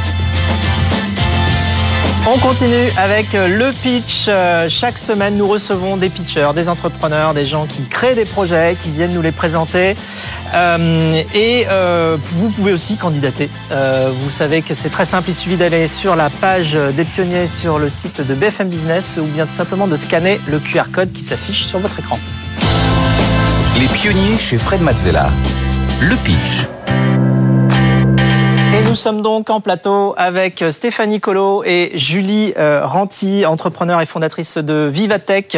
On 2.27 2.37
continue 2.37 2.91
avec 2.97 3.33
le 3.33 3.71
pitch. 3.71 4.25
Euh, 4.27 4.69
chaque 4.69 4.99
semaine, 4.99 5.37
nous 5.37 5.47
recevons 5.47 5.97
des 5.97 6.09
pitchers, 6.09 6.51
des 6.53 6.69
entrepreneurs, 6.69 7.33
des 7.33 7.47
gens 7.47 7.65
qui 7.65 7.81
créent 7.87 8.13
des 8.13 8.25
projets, 8.25 8.77
qui 8.79 8.91
viennent 8.91 9.13
nous 9.15 9.23
les 9.23 9.31
présenter. 9.31 9.95
Euh, 10.53 11.23
et 11.33 11.65
euh, 11.67 12.15
vous 12.21 12.49
pouvez 12.51 12.73
aussi 12.73 12.97
candidater. 12.97 13.49
vous 13.71 14.29
savez 14.29 14.61
que 14.61 14.75
c'est 14.75 14.89
très 14.89 15.05
simple, 15.05 15.31
il 15.31 15.35
suffit 15.35 15.57
d'aller 15.57 15.87
sur 15.87 16.15
la 16.15 16.29
page 16.29 16.77
des 16.95 17.05
pionniers 17.05 17.47
sur 17.47 17.79
le 17.79 17.89
site 17.89 18.21
de 18.21 18.35
BFM 18.35 18.69
Business 18.69 19.17
ou 19.19 19.25
bien 19.25 19.47
tout 19.47 19.55
simplement 19.57 19.87
de 19.87 19.97
scanner 19.97 20.39
le 20.47 20.59
QR 20.59 20.91
code 20.93 21.11
qui 21.11 21.23
s'affiche 21.23 21.65
sur 21.65 21.79
votre 21.79 21.97
écran. 21.97 22.19
Les 23.77 23.87
pionniers 23.87 24.37
chez 24.37 24.57
Fred 24.57 24.81
Mazzella. 24.81 25.27
Le 25.99 26.15
pitch. 26.23 26.67
Et 28.73 28.87
nous 28.87 28.95
sommes 28.95 29.21
donc 29.21 29.49
en 29.49 29.59
plateau 29.59 30.13
avec 30.15 30.63
Stéphanie 30.69 31.19
Colo 31.19 31.61
et 31.65 31.91
Julie 31.95 32.53
euh, 32.57 32.85
Ranti, 32.85 33.45
entrepreneur 33.45 33.99
et 33.99 34.05
fondatrice 34.05 34.57
de 34.57 34.89
Vivatech, 34.89 35.57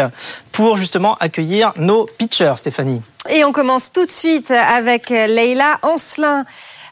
pour 0.52 0.78
justement 0.78 1.14
accueillir 1.20 1.74
nos 1.76 2.08
pitchers, 2.18 2.54
Stéphanie. 2.56 3.04
Et 3.30 3.44
on 3.44 3.52
commence 3.52 3.92
tout 3.92 4.06
de 4.06 4.12
suite 4.12 4.50
avec 4.50 5.10
Leïla 5.10 5.78
Ancelin. 5.84 6.46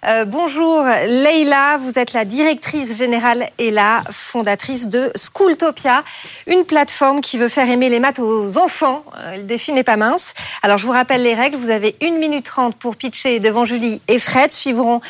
Euh, 0.07 0.23
bonjour 0.23 0.83
Leïla, 0.83 1.77
vous 1.77 1.97
êtes 1.97 2.13
la 2.13 2.25
directrice 2.25 2.95
générale 2.95 3.49
et 3.57 3.71
la 3.71 4.03
fondatrice 4.11 4.87
de 4.87 5.11
Schooltopia, 5.15 6.03
une 6.45 6.63
plateforme 6.63 7.21
qui 7.21 7.39
veut 7.39 7.47
faire 7.47 7.67
aimer 7.67 7.89
les 7.89 7.99
maths 7.99 8.19
aux 8.19 8.59
enfants. 8.59 9.03
Euh, 9.17 9.37
le 9.37 9.43
défi 9.43 9.71
n'est 9.71 9.83
pas 9.83 9.97
mince. 9.97 10.35
Alors 10.61 10.77
je 10.77 10.85
vous 10.85 10.91
rappelle 10.91 11.23
les 11.23 11.33
règles, 11.33 11.57
vous 11.57 11.71
avez 11.71 11.95
1 12.03 12.19
minute 12.19 12.45
30 12.45 12.75
pour 12.75 12.97
pitcher 12.97 13.39
devant 13.39 13.65
Julie 13.65 13.99
et 14.07 14.19
Fred. 14.19 14.51
Suivront 14.51 15.01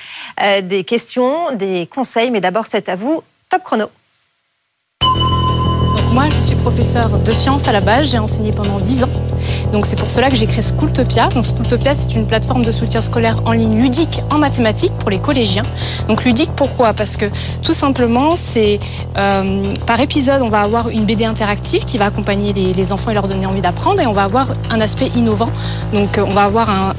euh, 0.42 0.62
des 0.62 0.86
questions, 0.86 1.52
des 1.54 1.88
conseils, 1.94 2.32
mais 2.32 2.40
d'abord 2.40 2.66
c'est 2.66 2.88
à 2.88 2.96
vous. 2.96 3.22
Top 3.50 3.64
chrono. 3.64 3.88
moi 6.14 6.24
je 6.28 6.40
suis 6.40 6.56
professeur 6.56 7.10
de 7.10 7.32
sciences 7.32 7.68
à 7.68 7.74
la 7.74 7.82
base, 7.82 8.12
j'ai 8.12 8.20
enseigné 8.20 8.52
pendant 8.52 8.78
10 8.78 9.04
ans. 9.04 9.10
Donc 9.72 9.86
c'est 9.86 9.96
pour 9.96 10.10
cela 10.10 10.30
que 10.30 10.36
j'ai 10.36 10.48
créé 10.48 10.62
Schooltopia. 10.62 11.28
Donc 11.30 11.46
Schooltopia, 11.46 11.96
c'est 11.96 12.16
une 12.16 12.26
plateforme 12.26 12.64
de 12.64 12.72
soutien 12.72 13.02
scolaire 13.02 13.36
en 13.46 13.52
ligne 13.52 13.82
ludique 13.82 14.22
en 14.32 14.38
mathématiques 14.38 14.94
pour 15.00 15.10
les 15.10 15.20
collégiens. 15.20 15.64
Donc 16.08 16.24
ludique 16.24 16.52
pourquoi? 16.56 16.94
Parce 16.94 17.18
que 17.18 17.26
tout 17.62 17.74
simplement, 17.74 18.36
c'est 18.36 18.80
euh, 19.18 19.64
par 19.86 20.00
épisode, 20.00 20.42
on 20.42 20.50
va 20.50 20.62
avoir 20.62 20.90
une 20.90 21.06
BD 21.06 21.26
interactive 21.26 21.86
qui 21.86 21.98
va 21.98 22.06
accompagner 22.06 22.54
les, 22.54 22.92
enfants 22.92 23.12
et 23.12 23.14
leur 23.14 23.28
donner 23.28 23.46
envie 23.46 23.62
d'apprendre, 23.62 24.02
et 24.02 24.08
on 24.08 24.12
va 24.12 24.24
avoir 24.24 24.52
un 24.70 24.82
aspect 24.82 25.10
innovant. 25.16 25.50
Donc 25.94 26.18
euh, 26.18 26.26
on 26.26 26.34
va 26.34 26.44
avoir 26.44 26.70
un, 26.70 26.94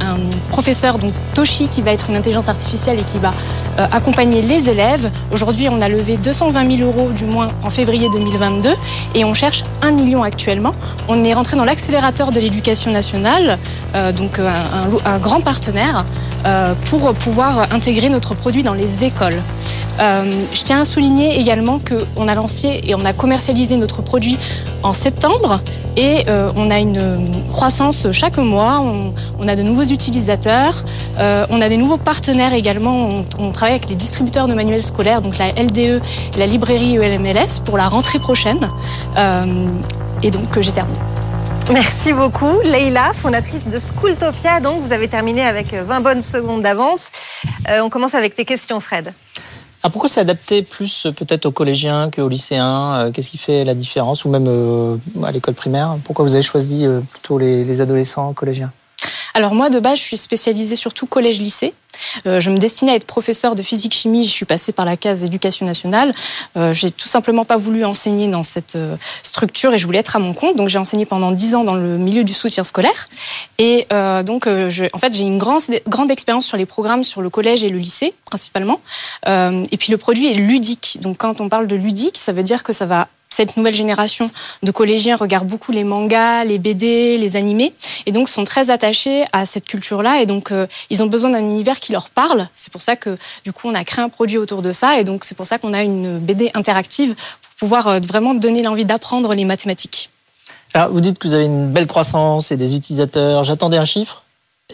professeur, 0.50 0.98
donc 0.98 1.12
Toshi, 1.34 1.68
qui 1.68 1.82
va 1.82 1.92
être 1.92 2.08
une 2.08 2.16
intelligence 2.16 2.48
artificielle 2.48 2.98
et 2.98 3.02
qui 3.02 3.18
va 3.18 3.30
euh, 3.78 3.86
accompagner 3.92 4.42
les 4.42 4.70
élèves. 4.70 5.10
Aujourd'hui, 5.30 5.68
on 5.68 5.80
a 5.82 5.88
levé 5.88 6.16
220 6.16 6.76
000 6.78 6.90
euros 6.90 7.10
du 7.10 7.24
moins 7.24 7.50
en 7.62 7.70
février 7.70 8.08
2022 8.10 8.70
et 9.14 9.24
on 9.24 9.34
cherche 9.34 9.62
un 9.82 9.90
million 9.90 10.22
actuellement. 10.22 10.72
On 11.08 11.22
est 11.24 11.34
rentré 11.34 11.56
dans 11.56 11.64
l'accélérateur 11.64 12.30
de 12.30 12.35
l'éducation 12.40 12.90
nationale, 12.90 13.58
euh, 13.94 14.12
donc 14.12 14.38
euh, 14.38 14.50
un, 15.04 15.18
grand 15.18 15.40
partenaire, 15.40 16.04
euh, 16.44 16.74
pour 16.90 17.12
pouvoir 17.14 17.72
intégrer 17.72 18.08
notre 18.08 18.34
produit 18.34 18.62
dans 18.62 18.74
les 18.74 19.04
écoles. 19.04 19.40
je 19.98 20.62
tiens 20.62 20.80
à 20.82 20.84
souligner 20.84 21.40
également 21.40 21.78
qu'on 21.78 22.28
a 22.28 22.34
lancé 22.34 22.80
et 22.84 22.94
on 22.94 23.04
a 23.04 23.12
commercialisé 23.12 23.76
notre 23.76 24.02
produit 24.02 24.38
en 24.82 24.92
septembre 24.92 25.60
et 25.96 26.24
on 26.54 26.70
a 26.70 26.78
une 26.78 27.24
croissance 27.50 28.06
chaque 28.12 28.36
mois, 28.36 28.84
on, 29.40 29.48
a 29.48 29.54
de 29.54 29.62
nouveaux 29.62 29.88
utilisateurs, 29.98 30.84
on 31.54 31.60
a 31.62 31.68
des 31.70 31.78
nouveaux 31.78 31.96
partenaires 31.96 32.52
également, 32.52 33.08
on, 33.38 33.52
travaille 33.52 33.76
avec 33.76 33.88
les 33.88 33.96
distributeurs 33.96 34.48
de 34.48 34.54
manuels 34.54 34.84
scolaires, 34.84 35.22
donc 35.22 35.38
la 35.38 35.48
LDE, 35.52 36.02
la 36.38 36.46
librairie 36.46 36.96
ELMLS 36.96 37.60
pour 37.64 37.78
la 37.78 37.88
rentrée 37.88 38.18
prochaine. 38.18 38.68
et 40.22 40.30
donc 40.30 40.60
j'ai 40.60 40.72
terminé. 40.72 41.15
Merci 41.72 42.12
beaucoup. 42.12 42.60
Leïla, 42.62 43.12
fondatrice 43.12 43.66
de 43.66 43.78
Schooltopia. 43.80 44.60
Donc, 44.60 44.80
vous 44.80 44.92
avez 44.92 45.08
terminé 45.08 45.42
avec 45.42 45.74
20 45.74 46.00
bonnes 46.00 46.22
secondes 46.22 46.62
d'avance. 46.62 47.10
Euh, 47.68 47.80
on 47.80 47.90
commence 47.90 48.14
avec 48.14 48.36
tes 48.36 48.44
questions, 48.44 48.78
Fred. 48.78 49.12
Ah, 49.82 49.90
pourquoi 49.90 50.08
c'est 50.08 50.20
adapté 50.20 50.62
plus 50.62 51.08
peut-être 51.16 51.46
aux 51.46 51.50
collégiens 51.50 52.08
qu'aux 52.10 52.28
lycéens 52.28 52.94
euh, 52.94 53.10
Qu'est-ce 53.10 53.30
qui 53.30 53.38
fait 53.38 53.64
la 53.64 53.74
différence 53.74 54.24
Ou 54.24 54.28
même 54.28 54.46
euh, 54.46 54.96
à 55.24 55.32
l'école 55.32 55.54
primaire? 55.54 55.96
Pourquoi 56.04 56.24
vous 56.24 56.34
avez 56.34 56.42
choisi 56.42 56.86
plutôt 57.10 57.38
les 57.38 57.80
adolescents 57.80 58.32
collégiens? 58.32 58.72
Alors 59.36 59.54
moi, 59.54 59.68
de 59.68 59.80
base, 59.80 59.98
je 59.98 60.04
suis 60.04 60.16
spécialisée 60.16 60.76
surtout 60.76 61.04
collège-lycée. 61.04 61.74
Euh, 62.26 62.40
je 62.40 62.48
me 62.48 62.56
destinais 62.56 62.92
à 62.92 62.94
être 62.94 63.04
professeur 63.04 63.54
de 63.54 63.60
physique-chimie. 63.60 64.24
Je 64.24 64.30
suis 64.30 64.46
passée 64.46 64.72
par 64.72 64.86
la 64.86 64.96
case 64.96 65.24
éducation 65.24 65.66
nationale. 65.66 66.14
Euh, 66.56 66.72
j'ai 66.72 66.90
tout 66.90 67.06
simplement 67.06 67.44
pas 67.44 67.58
voulu 67.58 67.84
enseigner 67.84 68.28
dans 68.28 68.42
cette 68.42 68.76
euh, 68.76 68.96
structure 69.22 69.74
et 69.74 69.78
je 69.78 69.84
voulais 69.84 69.98
être 69.98 70.16
à 70.16 70.20
mon 70.20 70.32
compte. 70.32 70.56
Donc 70.56 70.68
j'ai 70.68 70.78
enseigné 70.78 71.04
pendant 71.04 71.32
dix 71.32 71.54
ans 71.54 71.64
dans 71.64 71.74
le 71.74 71.98
milieu 71.98 72.24
du 72.24 72.32
soutien 72.32 72.64
scolaire. 72.64 73.04
Et 73.58 73.86
donc, 74.24 74.46
je, 74.46 74.84
en 74.94 74.98
fait, 74.98 75.12
j'ai 75.12 75.24
une 75.24 75.38
grande 75.38 76.10
expérience 76.10 76.46
sur 76.46 76.56
les 76.56 76.66
programmes 76.66 77.04
sur 77.04 77.20
le 77.20 77.28
collège 77.28 77.62
et 77.62 77.68
le 77.68 77.78
lycée 77.78 78.14
principalement. 78.24 78.80
et 79.26 79.76
puis 79.78 79.92
le 79.92 79.98
produit 79.98 80.30
est 80.30 80.34
ludique. 80.34 80.96
Donc 81.02 81.18
quand 81.18 81.42
on 81.42 81.50
parle 81.50 81.66
de 81.66 81.76
ludique, 81.76 82.16
ça 82.16 82.32
veut 82.32 82.42
dire 82.42 82.62
que 82.62 82.72
ça 82.72 82.86
va 82.86 83.08
cette 83.28 83.56
nouvelle 83.56 83.74
génération 83.74 84.30
de 84.62 84.70
collégiens 84.70 85.16
regarde 85.16 85.46
beaucoup 85.46 85.72
les 85.72 85.84
mangas, 85.84 86.44
les 86.44 86.58
BD, 86.58 87.18
les 87.18 87.36
animés, 87.36 87.74
et 88.06 88.12
donc 88.12 88.28
sont 88.28 88.44
très 88.44 88.70
attachés 88.70 89.24
à 89.32 89.46
cette 89.46 89.66
culture-là, 89.66 90.22
et 90.22 90.26
donc 90.26 90.52
euh, 90.52 90.66
ils 90.90 91.02
ont 91.02 91.06
besoin 91.06 91.30
d'un 91.30 91.40
univers 91.40 91.80
qui 91.80 91.92
leur 91.92 92.10
parle. 92.10 92.48
C'est 92.54 92.72
pour 92.72 92.82
ça 92.82 92.96
que 92.96 93.16
du 93.44 93.52
coup 93.52 93.68
on 93.68 93.74
a 93.74 93.84
créé 93.84 94.04
un 94.04 94.08
produit 94.08 94.38
autour 94.38 94.62
de 94.62 94.72
ça, 94.72 94.98
et 94.98 95.04
donc 95.04 95.24
c'est 95.24 95.34
pour 95.34 95.46
ça 95.46 95.58
qu'on 95.58 95.74
a 95.74 95.82
une 95.82 96.18
BD 96.18 96.50
interactive 96.54 97.14
pour 97.14 97.54
pouvoir 97.58 97.88
euh, 97.88 98.00
vraiment 98.00 98.34
donner 98.34 98.62
l'envie 98.62 98.84
d'apprendre 98.84 99.34
les 99.34 99.44
mathématiques. 99.44 100.10
Alors 100.72 100.90
vous 100.90 101.00
dites 101.00 101.18
que 101.18 101.28
vous 101.28 101.34
avez 101.34 101.44
une 101.44 101.72
belle 101.72 101.86
croissance 101.86 102.52
et 102.52 102.56
des 102.56 102.74
utilisateurs. 102.74 103.44
J'attendais 103.44 103.78
un 103.78 103.84
chiffre. 103.84 104.24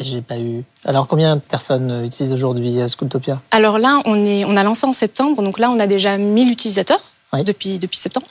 Et 0.01 0.05
j'ai 0.05 0.23
pas 0.23 0.39
eu. 0.39 0.65
Alors 0.87 1.07
combien 1.07 1.37
de 1.37 1.41
personnes 1.41 1.91
euh, 1.91 2.05
utilisent 2.05 2.33
aujourd'hui 2.33 2.79
Schooltopia 2.89 3.43
Alors 3.51 3.79
là, 3.79 4.01
on, 4.07 4.25
est, 4.25 4.45
on 4.47 4.57
a 4.57 4.63
lancé 4.63 4.87
en 4.87 4.93
septembre, 4.93 5.43
donc 5.43 5.59
là 5.59 5.71
on 5.71 5.79
a 5.79 5.87
déjà 5.87 6.17
1000 6.17 6.51
utilisateurs 6.51 7.12
depuis, 7.41 7.79
depuis 7.79 7.97
septembre. 7.97 8.27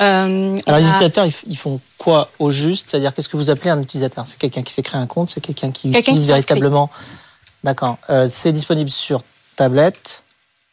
Euh, 0.00 0.56
Alors, 0.66 0.80
les 0.80 0.86
utilisateurs, 0.86 1.26
ils 1.46 1.56
font 1.56 1.80
quoi 1.96 2.30
au 2.38 2.50
juste? 2.50 2.90
C'est-à-dire, 2.90 3.14
qu'est-ce 3.14 3.28
que 3.28 3.36
vous 3.38 3.48
appelez 3.48 3.70
un 3.70 3.80
utilisateur? 3.80 4.26
C'est 4.26 4.38
quelqu'un 4.38 4.62
qui 4.62 4.72
s'est 4.72 4.82
créé 4.82 5.00
un 5.00 5.06
compte? 5.06 5.30
C'est 5.30 5.40
quelqu'un 5.40 5.70
qui 5.70 5.88
utilise 5.88 6.26
véritablement? 6.26 6.90
D'accord. 7.64 7.96
Euh, 8.10 8.26
c'est 8.28 8.52
disponible 8.52 8.90
sur 8.90 9.22
tablette? 9.56 10.22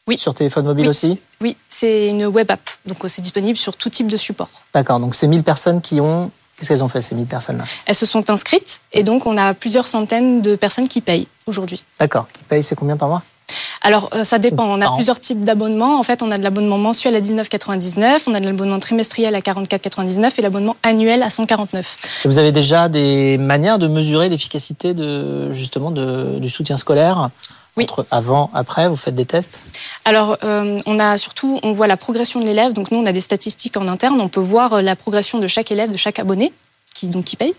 Oui. 0.08 0.18
Sur 0.18 0.34
téléphone 0.34 0.66
mobile 0.66 0.90
aussi? 0.90 1.22
Oui, 1.40 1.56
c'est 1.70 2.08
une 2.08 2.26
web 2.26 2.52
app. 2.52 2.70
Donc, 2.86 2.98
c'est 3.08 3.22
disponible 3.22 3.58
sur 3.58 3.78
tout 3.78 3.90
type 3.90 4.08
de 4.08 4.18
support. 4.18 4.50
D'accord. 4.74 5.00
Donc, 5.00 5.16
c'est 5.16 5.28
1000 5.28 5.44
personnes 5.44 5.82
qui 5.82 6.02
ont. 6.02 6.32
Qu'est-ce 6.58 6.68
qu'elles 6.70 6.84
ont 6.84 6.90
fait, 6.90 7.02
ces 7.02 7.16
1000 7.16 7.28
personnes-là? 7.28 7.64
Elles 7.86 7.96
se 7.96 8.06
sont 8.06 8.30
inscrites 8.30 8.82
et 8.92 9.04
donc, 9.04 9.26
on 9.26 9.38
a 9.38 9.54
plusieurs 9.54 9.88
centaines 9.88 10.42
de 10.42 10.58
personnes 10.58 10.90
qui 10.90 11.00
payent 11.00 11.28
aujourd'hui. 11.46 11.86
D'accord. 11.98 12.28
Qui 12.34 12.44
payent, 12.44 12.64
c'est 12.64 12.76
combien 12.76 12.98
par 12.98 13.08
mois? 13.08 13.24
Alors, 13.82 14.10
euh, 14.14 14.24
ça 14.24 14.40
dépend. 14.40 14.66
On 14.66 14.82
a 14.82 14.94
plusieurs 14.96 15.20
types 15.20 15.44
d'abonnements. 15.44 16.00
En 16.00 16.04
fait, 16.04 16.22
on 16.22 16.32
a 16.32 16.38
de 16.38 16.44
l'abonnement 16.44 16.78
mensuel 16.78 17.16
à 17.16 17.22
19,99, 17.22 18.24
on 18.28 18.34
a 18.34 18.40
de 18.40 18.46
l'abonnement 18.46 18.80
trimestriel 18.80 19.36
à 19.36 19.40
44,99 19.40 20.34
et 20.38 20.42
l'abonnement 20.42 20.76
annuel 20.84 21.24
à 21.24 21.30
149. 21.30 22.24
vous 22.26 22.38
avez 22.38 22.52
déjà 22.52 22.90
des 22.90 23.38
manières 23.38 23.80
de 23.80 23.88
mesurer 23.88 24.30
l'efficacité 24.30 24.94
de, 24.94 25.52
justement 25.54 25.92
du 25.92 26.50
soutien 26.50 26.78
scolaire 26.78 27.30
oui. 27.78 27.84
Entre 27.84 28.06
avant, 28.12 28.50
après, 28.54 28.90
vous 28.90 28.96
faites 28.96 29.16
des 29.16 29.26
tests? 29.26 29.60
Alors, 30.04 30.38
euh, 30.44 30.78
on 30.86 31.00
a 31.00 31.18
surtout, 31.18 31.60
on 31.64 31.72
voit 31.72 31.88
la 31.88 31.98
progression 31.98 32.40
de 32.40 32.46
l'élève. 32.46 32.74
Donc, 32.74 32.92
nous, 32.92 32.98
on 32.98 33.06
a 33.06 33.12
des 33.12 33.22
statistiques 33.22 33.78
en 33.78 33.88
interne. 33.88 34.20
On 34.20 34.28
peut 34.28 34.40
voir 34.42 34.74
euh, 34.74 34.82
la 34.82 34.96
progression 34.96 35.40
de 35.40 35.48
chaque 35.48 35.72
élève, 35.72 35.92
de 35.92 35.98
chaque 35.98 36.20
abonné 36.20 36.52
qui 36.94 37.08
donc 37.08 37.26
qui 37.26 37.36
paye. 37.36 37.54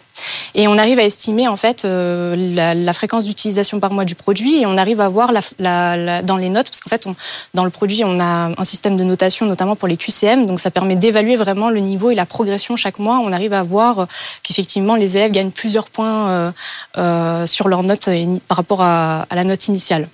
Et 0.54 0.68
on 0.68 0.76
arrive 0.78 0.98
à 0.98 1.04
estimer 1.04 1.48
en 1.48 1.56
fait 1.56 1.84
euh, 1.84 2.34
la, 2.36 2.92
fréquence 2.92 3.24
d'utilisation 3.24 3.80
par 3.80 3.92
mois 3.92 4.04
du 4.04 4.14
produit 4.14 4.60
et 4.60 4.66
on 4.66 4.76
arrive 4.76 5.00
à 5.00 5.08
voir 5.08 5.32
dans 5.58 6.36
les 6.38 6.48
notes 6.48 6.68
parce 6.68 6.80
qu'en 6.80 6.90
fait 6.90 7.06
on, 7.06 7.14
dans 7.54 7.64
le 7.64 7.70
produit 7.70 8.02
on 8.04 8.20
a 8.20 8.50
un 8.56 8.64
système 8.64 8.96
de 8.96 9.04
notation 9.04 9.46
notamment 9.46 9.76
pour 9.76 9.88
les 9.88 9.96
QCM 9.96 10.46
donc 10.46 10.60
ça 10.60 10.70
permet 10.70 10.96
d'évaluer 10.96 11.36
vraiment 11.36 11.70
le 11.70 11.80
niveau 11.80 12.10
et 12.10 12.14
la 12.14 12.26
progression 12.26 12.76
chaque 12.76 12.98
mois. 12.98 13.20
On 13.22 13.32
arrive 13.32 13.52
à 13.52 13.62
voir 13.62 14.06
qu'effectivement 14.42 14.96
les 14.96 15.16
élèves 15.16 15.30
gagnent 15.30 15.50
plusieurs 15.52 15.88
points 15.88 16.28
euh, 16.28 16.52
euh, 16.98 17.46
sur 17.46 17.68
leur 17.68 17.82
note 17.82 18.08
par 18.48 18.56
rapport 18.56 18.82
à, 18.82 19.26
la 19.30 19.44
note 19.44 19.68
initiale. 19.68 20.08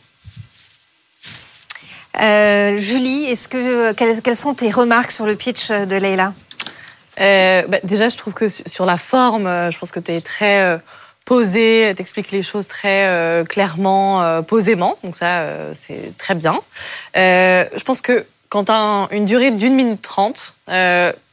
Julie, 2.19 3.25
est-ce 3.25 3.49
que 3.49 3.93
quelles, 3.93 4.23
quelles 4.23 4.37
sont 4.37 4.55
tes 4.55 4.71
remarques 4.71 5.11
sur 5.11 5.27
le 5.27 5.37
pitch 5.37 5.71
de 5.71 5.97
Leila? 5.97 6.33
Euh, 7.21 7.63
bah, 7.67 7.79
déjà, 7.85 8.09
je 8.09 8.17
trouve 8.17 8.35
que 8.35 8.49
sur 8.49 8.87
la 8.87 8.99
forme, 8.99 9.47
euh, 9.47 9.71
je 9.71 9.79
pense 9.79 9.91
que 9.91 10.01
tu 10.01 10.13
es 10.13 10.21
très 10.21 10.61
euh, 10.61 10.79
posé, 11.25 11.93
t'expliques 11.97 12.31
les 12.31 12.43
choses 12.43 12.69
très 12.69 13.07
euh, 13.07 13.45
clairement, 13.45 14.23
euh, 14.23 14.43
posément. 14.43 14.97
Donc 15.03 15.17
ça, 15.17 15.45
c'est 15.73 16.17
très 16.19 16.35
bien. 16.35 16.61
je 17.15 17.83
pense 17.85 18.01
que 18.01 18.27
quand 18.49 18.65
tu 18.65 18.73
as 18.73 19.09
une 19.11 19.25
durée 19.25 19.51
d'une 19.51 19.75
minute 19.75 20.03
trente, 20.03 20.55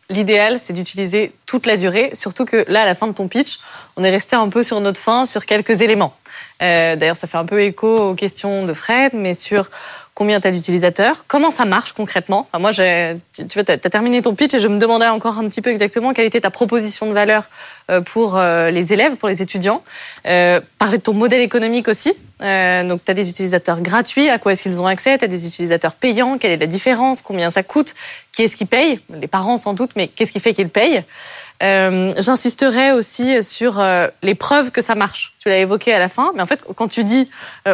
l'idéal, 0.10 0.60
c'est 0.60 0.74
d'utiliser 0.74 1.32
toute 1.46 1.66
la 1.66 1.78
durée. 1.78 2.12
Surtout 2.14 2.46
que 2.46 2.66
là, 2.68 2.82
à 2.82 2.86
la 2.86 2.96
fin 2.96 3.08
de 3.08 3.14
ton 3.14 3.28
pitch, 3.28 3.60
on 3.96 4.04
est 4.04 4.10
resté 4.10 4.36
un 4.36 4.50
peu 4.50 4.64
sur 4.64 4.80
notre 4.82 5.00
fin, 5.00 5.26
sur 5.26 5.46
quelques 5.46 5.82
éléments. 5.82 6.16
D'ailleurs, 6.60 7.16
ça 7.16 7.28
fait 7.28 7.38
un 7.38 7.46
peu 7.46 7.62
écho 7.62 8.10
aux 8.10 8.16
questions 8.16 8.66
de 8.66 8.74
Fred, 8.74 9.12
mais 9.14 9.34
sur 9.34 9.70
combien 10.16 10.40
tu 10.40 10.48
as 10.48 10.52
d'utilisateurs, 10.52 11.26
comment 11.28 11.50
ça 11.50 11.66
marche 11.66 11.94
concrètement. 11.94 12.48
moi, 12.60 12.72
tu, 12.72 12.82
vois, 12.84 13.64
as, 13.68 13.78
terminé 13.78 14.22
ton 14.22 14.36
pitch 14.36 14.54
et 14.54 14.60
je 14.60 14.68
me 14.68 14.78
demandais 14.78 15.08
encore 15.08 15.38
un 15.38 15.48
petit 15.48 15.62
peu 15.62 15.70
exactement 15.70 16.14
quelle 16.14 16.26
était 16.26 16.42
ta 16.42 16.52
proposition 16.52 17.08
de 17.08 17.14
valeur 17.14 17.50
euh, 17.92 18.00
pour 18.00 18.38
euh, 18.38 18.70
les 18.70 18.94
élèves, 18.94 19.18
pour 19.18 19.28
les 19.28 19.42
étudiants. 19.42 19.84
Euh, 20.26 20.62
parler 20.78 21.00
de 21.00 21.04
ton 21.04 21.14
modèle 21.14 21.42
économique 21.42 21.90
aussi. 21.90 22.14
Euh, 22.42 22.84
donc, 22.84 23.04
tu 23.04 23.12
as 23.12 23.14
des 23.14 23.30
utilisateurs 23.30 23.82
gratuits, 23.82 24.30
à 24.30 24.38
quoi 24.38 24.54
est-ce 24.54 24.64
qu'ils 24.64 24.80
ont 24.82 24.86
accès? 24.86 25.18
Tu 25.18 25.26
as 25.26 25.28
des 25.28 25.48
utilisateurs 25.48 25.96
payants, 25.96 26.38
quelle 26.38 26.52
est 26.52 26.58
la 26.58 26.68
différence? 26.68 27.22
Combien 27.22 27.50
ça 27.50 27.64
coûte? 27.64 27.94
Qui 28.32 28.44
est-ce 28.44 28.56
qui 28.56 28.66
paye? 28.66 29.00
Les 29.10 29.28
parents 29.28 29.58
sans 29.58 29.74
doute, 29.74 29.92
mais 29.96 30.08
qu'est-ce 30.08 30.32
qui 30.32 30.40
fait 30.40 30.54
qu'ils 30.54 30.70
payent? 30.70 31.04
Euh, 31.62 32.14
J'insisterai 32.18 32.92
aussi 32.92 33.44
sur 33.44 33.82
les 34.24 34.36
preuves 34.36 34.72
que 34.72 34.82
ça 34.82 34.96
marche. 34.96 35.34
Tu 35.40 35.50
l'as 35.50 35.60
évoqué 35.60 35.94
à 35.94 36.00
la 36.00 36.10
fin, 36.10 36.32
mais 36.36 36.42
en 36.42 36.46
fait, 36.46 36.66
quand 36.76 36.88
tu 36.88 37.04
dis 37.04 37.30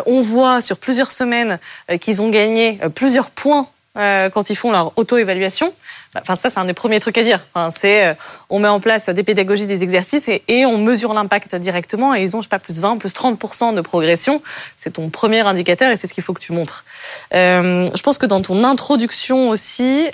on 0.06 0.22
voit 0.22 0.62
sur 0.62 0.78
plusieurs 0.78 1.12
semaines 1.12 1.60
qu'ils 2.02 2.22
ont 2.22 2.29
gagné 2.30 2.80
plusieurs 2.96 3.32
points 3.32 3.68
quand 3.96 4.50
ils 4.50 4.56
font 4.56 4.72
leur 4.72 4.94
auto-évaluation, 4.96 5.74
bah, 6.14 6.22
enfin 6.22 6.36
ça 6.36 6.50
c'est 6.50 6.60
un 6.60 6.64
des 6.64 6.74
premiers 6.74 7.02
trucs 7.02 7.18
à 7.18 7.24
dire. 7.24 7.46
Enfin, 7.54 7.76
c'est 7.78 8.16
on 8.50 8.60
met 8.60 8.70
en 8.70 8.80
place 8.80 9.10
des 9.10 9.24
pédagogies, 9.24 9.68
des 9.68 9.84
exercices 9.84 10.30
et, 10.30 10.66
on 10.66 10.78
mesure 10.78 11.14
l'impact 11.14 11.56
directement 11.56 12.16
et 12.16 12.24
ils 12.24 12.34
ont 12.38 12.40
je 12.40 12.46
sais 12.46 12.50
pas 12.50 12.60
plus 12.60 12.80
20, 12.80 12.98
plus 12.98 13.12
30 13.12 13.76
de 13.76 13.82
progression. 13.82 14.42
C'est 14.78 14.92
ton 14.92 15.10
premier 15.10 15.42
indicateur 15.42 15.92
et 15.92 15.98
c'est 15.98 16.08
ce 16.08 16.14
qu'il 16.14 16.24
faut 16.24 16.34
que 16.34 16.40
tu 16.40 16.54
montres. 16.54 16.86
je 17.34 18.02
pense 18.02 18.18
que 18.18 18.26
dans 18.26 18.42
ton 18.42 18.64
introduction 18.64 19.50
aussi, 19.50 20.06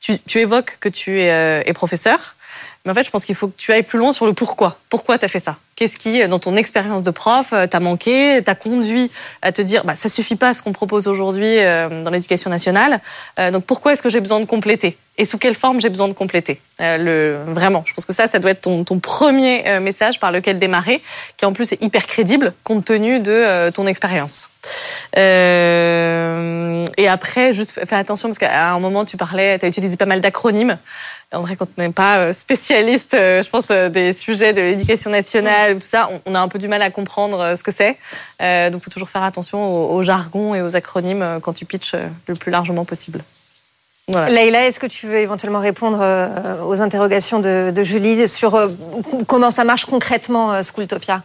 tu, 0.00 0.38
évoques 0.38 0.76
que 0.78 0.88
tu 0.88 1.20
es 1.20 1.72
professeur. 1.74 2.36
Mais 2.86 2.92
en 2.92 2.94
fait, 2.94 3.04
je 3.04 3.10
pense 3.10 3.24
qu'il 3.24 3.34
faut 3.34 3.48
que 3.48 3.56
tu 3.56 3.72
ailles 3.72 3.82
plus 3.82 3.98
loin 3.98 4.12
sur 4.12 4.26
le 4.26 4.32
pourquoi. 4.32 4.78
Pourquoi 4.88 5.18
tu 5.18 5.24
as 5.24 5.28
fait 5.28 5.40
ça? 5.40 5.56
Qu'est-ce 5.74 5.96
qui, 5.96 6.26
dans 6.28 6.38
ton 6.38 6.54
expérience 6.54 7.02
de 7.02 7.10
prof, 7.10 7.52
euh, 7.52 7.66
t'a 7.66 7.80
manqué, 7.80 8.40
t'a 8.44 8.54
conduit 8.54 9.10
à 9.42 9.50
te 9.50 9.60
dire, 9.60 9.84
bah, 9.84 9.96
ça 9.96 10.08
suffit 10.08 10.36
pas 10.36 10.54
ce 10.54 10.62
qu'on 10.62 10.72
propose 10.72 11.08
aujourd'hui 11.08 11.58
euh, 11.58 12.04
dans 12.04 12.12
l'éducation 12.12 12.48
nationale. 12.48 13.00
Euh, 13.40 13.50
donc 13.50 13.64
pourquoi 13.64 13.92
est-ce 13.92 14.02
que 14.02 14.08
j'ai 14.08 14.20
besoin 14.20 14.38
de 14.38 14.44
compléter? 14.44 14.96
Et 15.18 15.24
sous 15.24 15.36
quelle 15.36 15.56
forme 15.56 15.80
j'ai 15.80 15.88
besoin 15.88 16.06
de 16.08 16.12
compléter? 16.12 16.60
Vraiment, 16.78 17.82
je 17.86 17.94
pense 17.94 18.04
que 18.04 18.12
ça, 18.12 18.26
ça 18.26 18.38
doit 18.38 18.50
être 18.50 18.60
ton, 18.60 18.98
premier 18.98 19.80
message 19.80 20.20
par 20.20 20.30
lequel 20.30 20.58
démarrer, 20.58 21.00
qui 21.38 21.46
en 21.46 21.54
plus 21.54 21.72
est 21.72 21.82
hyper 21.82 22.06
crédible 22.06 22.52
compte 22.64 22.84
tenu 22.84 23.18
de 23.18 23.70
ton 23.70 23.86
expérience. 23.86 24.50
et 25.16 27.08
après, 27.08 27.54
juste 27.54 27.72
fais 27.72 27.96
attention 27.96 28.28
parce 28.28 28.36
qu'à 28.36 28.72
un 28.72 28.78
moment, 28.78 29.06
tu 29.06 29.16
parlais, 29.16 29.58
tu 29.58 29.64
as 29.64 29.68
utilisé 29.70 29.96
pas 29.96 30.04
mal 30.04 30.20
d'acronymes. 30.20 30.76
En 31.32 31.40
vrai, 31.40 31.56
quand 31.56 31.66
on 31.76 31.82
n'est 31.82 31.90
pas 31.90 32.18
euh, 32.18 32.32
spécialiste, 32.76 33.14
euh, 33.14 33.42
je 33.42 33.48
pense, 33.48 33.70
euh, 33.70 33.88
des 33.88 34.12
sujets 34.12 34.52
de 34.52 34.60
l'éducation 34.60 35.10
nationale 35.10 35.76
ou 35.76 35.78
tout 35.78 35.86
ça, 35.86 36.10
on 36.26 36.34
a 36.34 36.40
un 36.40 36.48
peu 36.48 36.58
du 36.58 36.68
mal 36.68 36.82
à 36.82 36.90
comprendre 36.90 37.56
ce 37.56 37.62
que 37.62 37.70
c'est. 37.70 37.96
Donc, 38.70 38.80
il 38.80 38.84
faut 38.84 38.90
toujours 38.90 39.08
faire 39.08 39.22
attention 39.22 39.90
au, 39.90 40.02
jargon 40.02 40.54
et 40.54 40.62
aux 40.62 40.76
acronymes 40.76 41.38
quand 41.42 41.52
tu 41.52 41.64
pitches 41.64 41.94
le 42.26 42.34
plus 42.34 42.50
largement 42.50 42.84
possible. 42.84 43.22
Voilà. 44.08 44.30
Leïla, 44.30 44.66
est-ce 44.66 44.78
que 44.78 44.86
tu 44.86 45.06
veux 45.06 45.18
éventuellement 45.18 45.60
répondre 45.60 45.98
aux 46.64 46.82
interrogations 46.82 47.40
de, 47.40 47.72
de 47.74 47.82
Julie 47.82 48.28
sur 48.28 48.70
comment 49.26 49.50
ça 49.50 49.64
marche 49.64 49.86
concrètement, 49.86 50.62
Schooltopia? 50.62 51.22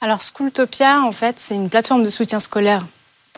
Alors 0.00 0.20
Schooltopia, 0.20 1.02
en 1.02 1.12
fait, 1.12 1.38
c'est 1.38 1.54
une 1.54 1.70
plateforme 1.70 2.02
de 2.02 2.10
soutien 2.10 2.38
scolaire 2.38 2.82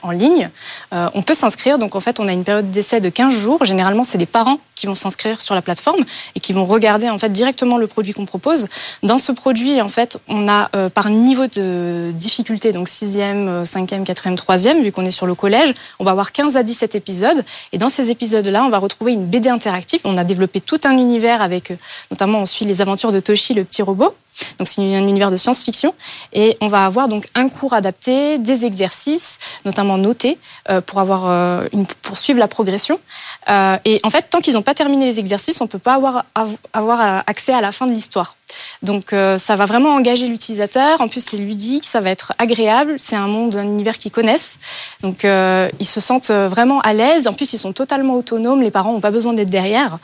en 0.03 0.11
ligne. 0.11 0.51
Euh, 0.93 1.09
on 1.15 1.23
peut 1.23 1.35
s'inscrire, 1.35 1.79
donc 1.79 1.97
en 1.97 2.01
fait 2.01 2.21
on 2.21 2.29
a 2.29 2.33
une 2.33 2.45
période 2.45 2.71
d'essai 2.71 3.01
de 3.01 3.09
15 3.09 3.33
jours. 3.33 3.65
Généralement 3.65 4.05
c'est 4.05 4.19
les 4.19 4.27
parents 4.27 4.59
qui 4.75 4.87
vont 4.87 4.95
s'inscrire 4.95 5.43
sur 5.43 5.55
la 5.55 5.63
plateforme 5.63 6.05
et 6.35 6.41
qui 6.41 6.53
vont 6.53 6.65
regarder 6.65 7.09
en 7.09 7.19
fait 7.19 7.31
directement 7.31 7.79
le 7.79 7.87
produit 7.87 8.13
qu'on 8.13 8.27
propose. 8.27 8.67
Dans 9.03 9.19
ce 9.19 9.33
produit 9.33 9.81
en 9.81 9.89
fait 9.89 10.19
on 10.29 10.49
a 10.49 10.71
euh, 10.75 10.89
par 10.89 11.11
niveau 11.11 11.47
de 11.47 12.13
difficulté, 12.15 12.73
donc 12.73 12.89
6e, 12.89 13.65
5e, 13.65 14.05
4e, 14.05 14.37
3e, 14.37 14.83
vu 14.83 14.93
qu'on 14.93 15.05
est 15.05 15.11
sur 15.11 15.27
le 15.27 15.35
collège, 15.35 15.73
on 15.99 16.05
va 16.05 16.13
avoir 16.13 16.33
15 16.33 16.57
à 16.57 16.63
17 16.63 16.95
épisodes 16.95 17.45
et 17.73 17.79
dans 17.79 17.89
ces 17.89 18.11
épisodes-là 18.11 18.65
on 18.65 18.71
va 18.71 18.79
retrouver 18.79 19.13
une 19.13 19.27
BD 19.27 19.49
interactive. 19.49 20.01
On 20.05 20.17
a 20.17 20.25
développé 20.25 20.61
tout 20.61 20.81
un 20.85 20.97
univers 20.97 21.43
avec, 21.43 21.71
euh, 21.71 21.77
notamment 22.11 22.41
on 22.41 22.47
suit 22.47 22.65
les 22.65 22.83
aventures 22.83 23.13
de 23.13 23.21
Toshi, 23.21 23.55
le 23.55 23.65
petit 23.65 23.83
robot. 23.83 24.15
Donc 24.59 24.69
c'est 24.69 24.83
un 24.83 25.07
univers 25.07 25.31
de 25.31 25.37
science-fiction 25.37 25.95
et 26.33 26.57
on 26.61 26.69
va 26.69 26.85
avoir 26.85 27.09
donc 27.09 27.27
un 27.35 27.49
cours 27.49 27.73
adapté, 27.73 28.39
des 28.39 28.65
exercices, 28.65 29.39
notamment 29.65 29.99
notés 29.99 30.39
pour 30.87 31.01
avoir 31.01 31.27
une, 31.73 31.87
pour 32.03 32.17
suivre 32.17 32.39
la 32.39 32.49
progression. 32.49 33.01
et 33.49 34.01
en 34.03 34.11
fait, 34.11 34.27
tant 34.31 34.41
qu'ils 34.41 34.55
n'ont 34.55 34.63
pas 34.63 34.75
terminé 34.75 35.07
les 35.07 35.19
exercices, 35.19 35.61
on 35.61 35.67
peut 35.67 35.79
pas 35.79 35.95
avoir 35.95 36.25
avoir 36.73 37.23
accès 37.27 37.53
à 37.53 37.61
la 37.61 37.73
fin 37.73 37.87
de 37.87 37.93
l'histoire. 37.93 38.37
Donc 38.83 39.11
ça 39.11 39.57
va 39.57 39.67
vraiment 39.67 39.95
engager 39.95 40.27
l'utilisateur. 40.27 41.01
En 41.01 41.09
plus, 41.09 41.25
c'est 41.25 41.37
ludique, 41.37 41.85
ça 41.85 42.01
va 42.01 42.11
être 42.11 42.33
agréable. 42.39 42.95
C'est 42.99 43.17
un 43.17 43.29
monde, 43.29 43.57
un 43.57 43.65
univers 43.65 43.99
qu'ils 43.99 44.13
connaissent. 44.13 44.59
Donc 45.03 45.25
ils 45.25 45.87
se 45.87 46.01
sentent 46.01 46.31
vraiment 46.31 46.81
à 46.81 46.93
l'aise. 46.93 47.27
En 47.27 47.33
plus, 47.33 47.53
ils 47.53 47.59
sont 47.59 47.73
totalement 47.73 48.15
autonomes. 48.15 48.63
Les 48.63 48.71
parents 48.71 48.93
n'ont 48.93 49.01
pas 49.01 49.11
besoin 49.11 49.33
d'être 49.33 49.51
derrière. 49.51 49.99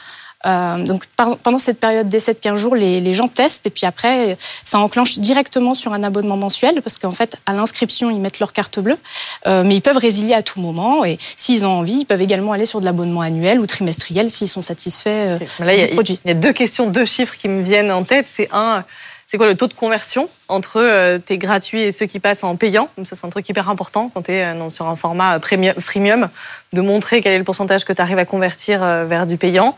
Euh, 0.46 0.78
donc 0.84 1.04
pendant 1.42 1.58
cette 1.58 1.80
période 1.80 2.08
des 2.08 2.18
7-15 2.18 2.56
jours, 2.56 2.74
les, 2.74 3.14
gens 3.14 3.28
testent 3.28 3.66
et 3.66 3.70
puis 3.70 3.86
après, 3.86 4.36
ça 4.64 4.78
enclenche 4.78 5.18
directement 5.18 5.74
sur 5.74 5.92
un 5.92 6.02
abonnement 6.02 6.36
mensuel 6.36 6.82
parce 6.82 6.98
qu'en 6.98 7.12
fait, 7.12 7.36
à 7.46 7.52
l'inscription, 7.52 8.10
ils 8.10 8.20
mettent 8.20 8.40
leur 8.40 8.52
carte 8.52 8.78
bleue, 8.80 8.98
euh, 9.46 9.62
mais 9.64 9.76
ils 9.76 9.80
peuvent 9.80 9.96
résilier 9.96 10.34
à 10.34 10.42
tout 10.42 10.60
moment 10.60 11.04
et 11.04 11.18
s'ils 11.36 11.64
ont 11.64 11.70
envie, 11.70 12.00
ils 12.00 12.04
peuvent 12.04 12.22
également 12.22 12.52
aller 12.52 12.66
sur 12.66 12.80
de 12.80 12.84
l'abonnement 12.84 13.20
annuel 13.20 13.60
ou 13.60 13.66
trimestriel 13.66 14.30
s'ils 14.30 14.48
sont 14.48 14.62
satisfaits 14.62 15.08
euh, 15.08 15.38
du 15.38 15.94
produit. 15.94 16.18
Il 16.24 16.28
y 16.28 16.32
a 16.32 16.34
deux 16.34 16.52
questions, 16.52 16.86
deux 16.86 17.04
chiffres 17.04 17.36
qui 17.36 17.48
me 17.48 17.62
viennent 17.62 17.92
en 17.92 18.02
tête. 18.02 18.26
C'est 18.28 18.48
un, 18.52 18.84
c'est 19.34 19.38
quoi 19.38 19.48
le 19.48 19.56
taux 19.56 19.66
de 19.66 19.74
conversion 19.74 20.28
entre 20.46 20.80
euh, 20.80 21.18
tes 21.18 21.38
gratuits 21.38 21.80
et 21.80 21.90
ceux 21.90 22.06
qui 22.06 22.20
passent 22.20 22.44
en 22.44 22.54
payant? 22.54 22.88
Ça, 23.02 23.16
c'est 23.16 23.26
un 23.26 23.30
truc 23.30 23.48
hyper 23.48 23.68
important 23.68 24.08
quand 24.14 24.22
tu 24.22 24.30
es 24.30 24.44
euh, 24.44 24.68
sur 24.68 24.86
un 24.86 24.94
format 24.94 25.40
premium, 25.40 25.74
freemium, 25.76 26.28
de 26.72 26.80
montrer 26.80 27.20
quel 27.20 27.32
est 27.32 27.38
le 27.38 27.42
pourcentage 27.42 27.84
que 27.84 27.92
tu 27.92 28.00
arrives 28.00 28.18
à 28.18 28.26
convertir 28.26 28.84
euh, 28.84 29.06
vers 29.06 29.26
du 29.26 29.36
payant 29.36 29.76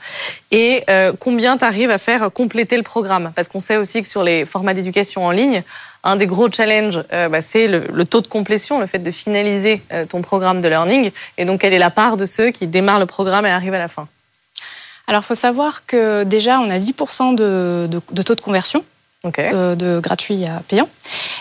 et 0.51 0.85
combien 1.21 1.57
tu 1.57 1.65
arrives 1.65 1.91
à 1.91 1.97
faire 1.97 2.31
compléter 2.31 2.77
le 2.77 2.83
programme. 2.83 3.33
Parce 3.35 3.49
qu'on 3.49 3.61
sait 3.61 3.79
aussi 3.79 4.03
que 4.03 4.09
sur 4.09 4.23
les 4.23 4.45
formats 4.45 4.75
d'éducation 4.75 5.25
en 5.25 5.31
ligne, 5.31 5.63
un 6.05 6.17
des 6.17 6.27
gros 6.27 6.53
challenges, 6.53 7.03
bah, 7.11 7.41
c'est 7.41 7.67
le, 7.67 8.05
taux 8.05 8.21
de 8.21 8.27
complétion, 8.27 8.79
le 8.79 8.87
fait 8.87 8.99
de 8.99 9.11
finaliser 9.11 9.83
ton 10.11 10.21
programme 10.21 10.61
de 10.61 10.69
learning. 10.69 11.11
Et 11.39 11.47
donc, 11.47 11.63
quelle 11.63 11.73
est 11.73 11.79
la 11.79 11.91
part 11.91 12.19
de 12.19 12.27
ceux 12.27 12.51
qui 12.51 12.67
démarrent 12.67 13.01
le 13.01 13.07
programme 13.07 13.47
et 13.47 13.51
arrivent 13.51 13.75
à 13.75 13.79
la 13.79 13.89
fin 13.89 14.07
alors, 15.09 15.25
faut 15.25 15.37
savoir 15.37 15.87
que 15.87 16.25
déjà, 16.25 16.59
on 16.59 16.69
a 16.69 16.79
10% 16.79 17.37
de, 17.37 17.87
de, 17.89 18.01
de, 18.11 18.23
taux 18.23 18.35
de 18.35 18.41
conversion 18.41 18.85
euh, 19.25 19.75
de 19.75 19.99
gratuit 19.99 20.45
à 20.45 20.63
payant. 20.69 20.89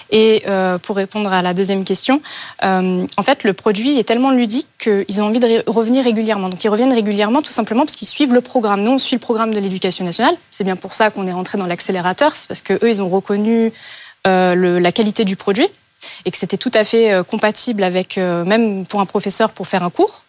Et 0.10 0.44
euh, 0.48 0.78
pour 0.78 0.96
répondre 0.96 1.32
à 1.32 1.42
la 1.42 1.54
deuxième 1.54 1.84
question, 1.84 2.22
euh, 2.64 3.06
en 3.18 3.22
fait, 3.22 3.44
le 3.44 3.54
produit 3.54 4.00
est 4.00 4.06
tellement 4.06 4.32
ludique 4.32 4.68
qu'ils 4.80 5.22
ont 5.22 5.26
envie 5.26 5.40
de 5.40 5.64
revenir 5.68 6.04
régulièrement. 6.04 6.50
Donc, 6.50 6.64
ils 6.64 6.70
reviennent 6.70 6.94
régulièrement 6.94 7.42
tout 7.42 7.52
simplement 7.52 7.84
parce 7.86 7.96
qu'ils 7.96 8.08
suivent 8.08 8.34
le 8.34 8.42
programme. 8.42 8.82
Nous, 8.82 8.92
on 8.92 8.98
suit 8.98 9.18
le 9.18 9.20
programme 9.20 9.54
de 9.54 9.60
l'éducation 9.60 10.04
nationale. 10.06 10.36
C'est 10.52 10.64
bien 10.64 10.76
pour 10.76 10.94
ça 10.94 11.12
qu'on 11.12 11.28
est 11.28 11.34
rentré 11.34 11.58
dans 11.58 11.68
l'accélérateur. 11.68 12.36
C'est 12.36 12.48
parce 12.48 12.62
qu'eux, 12.62 12.80
ils 12.90 13.02
ont 13.04 13.10
reconnu 13.10 13.72
la 14.26 14.92
qualité 14.92 15.24
du 15.24 15.36
produit 15.36 15.68
et 16.26 16.32
que 16.32 16.38
c'était 16.38 16.58
tout 16.58 16.72
à 16.74 16.84
fait 16.84 17.14
compatible 17.30 17.84
avec, 17.84 18.18
même 18.18 18.88
pour 18.88 19.00
un 19.02 19.06
professeur, 19.06 19.52
pour 19.52 19.68
faire 19.68 19.84
un 19.84 19.92
cours. 19.92 20.25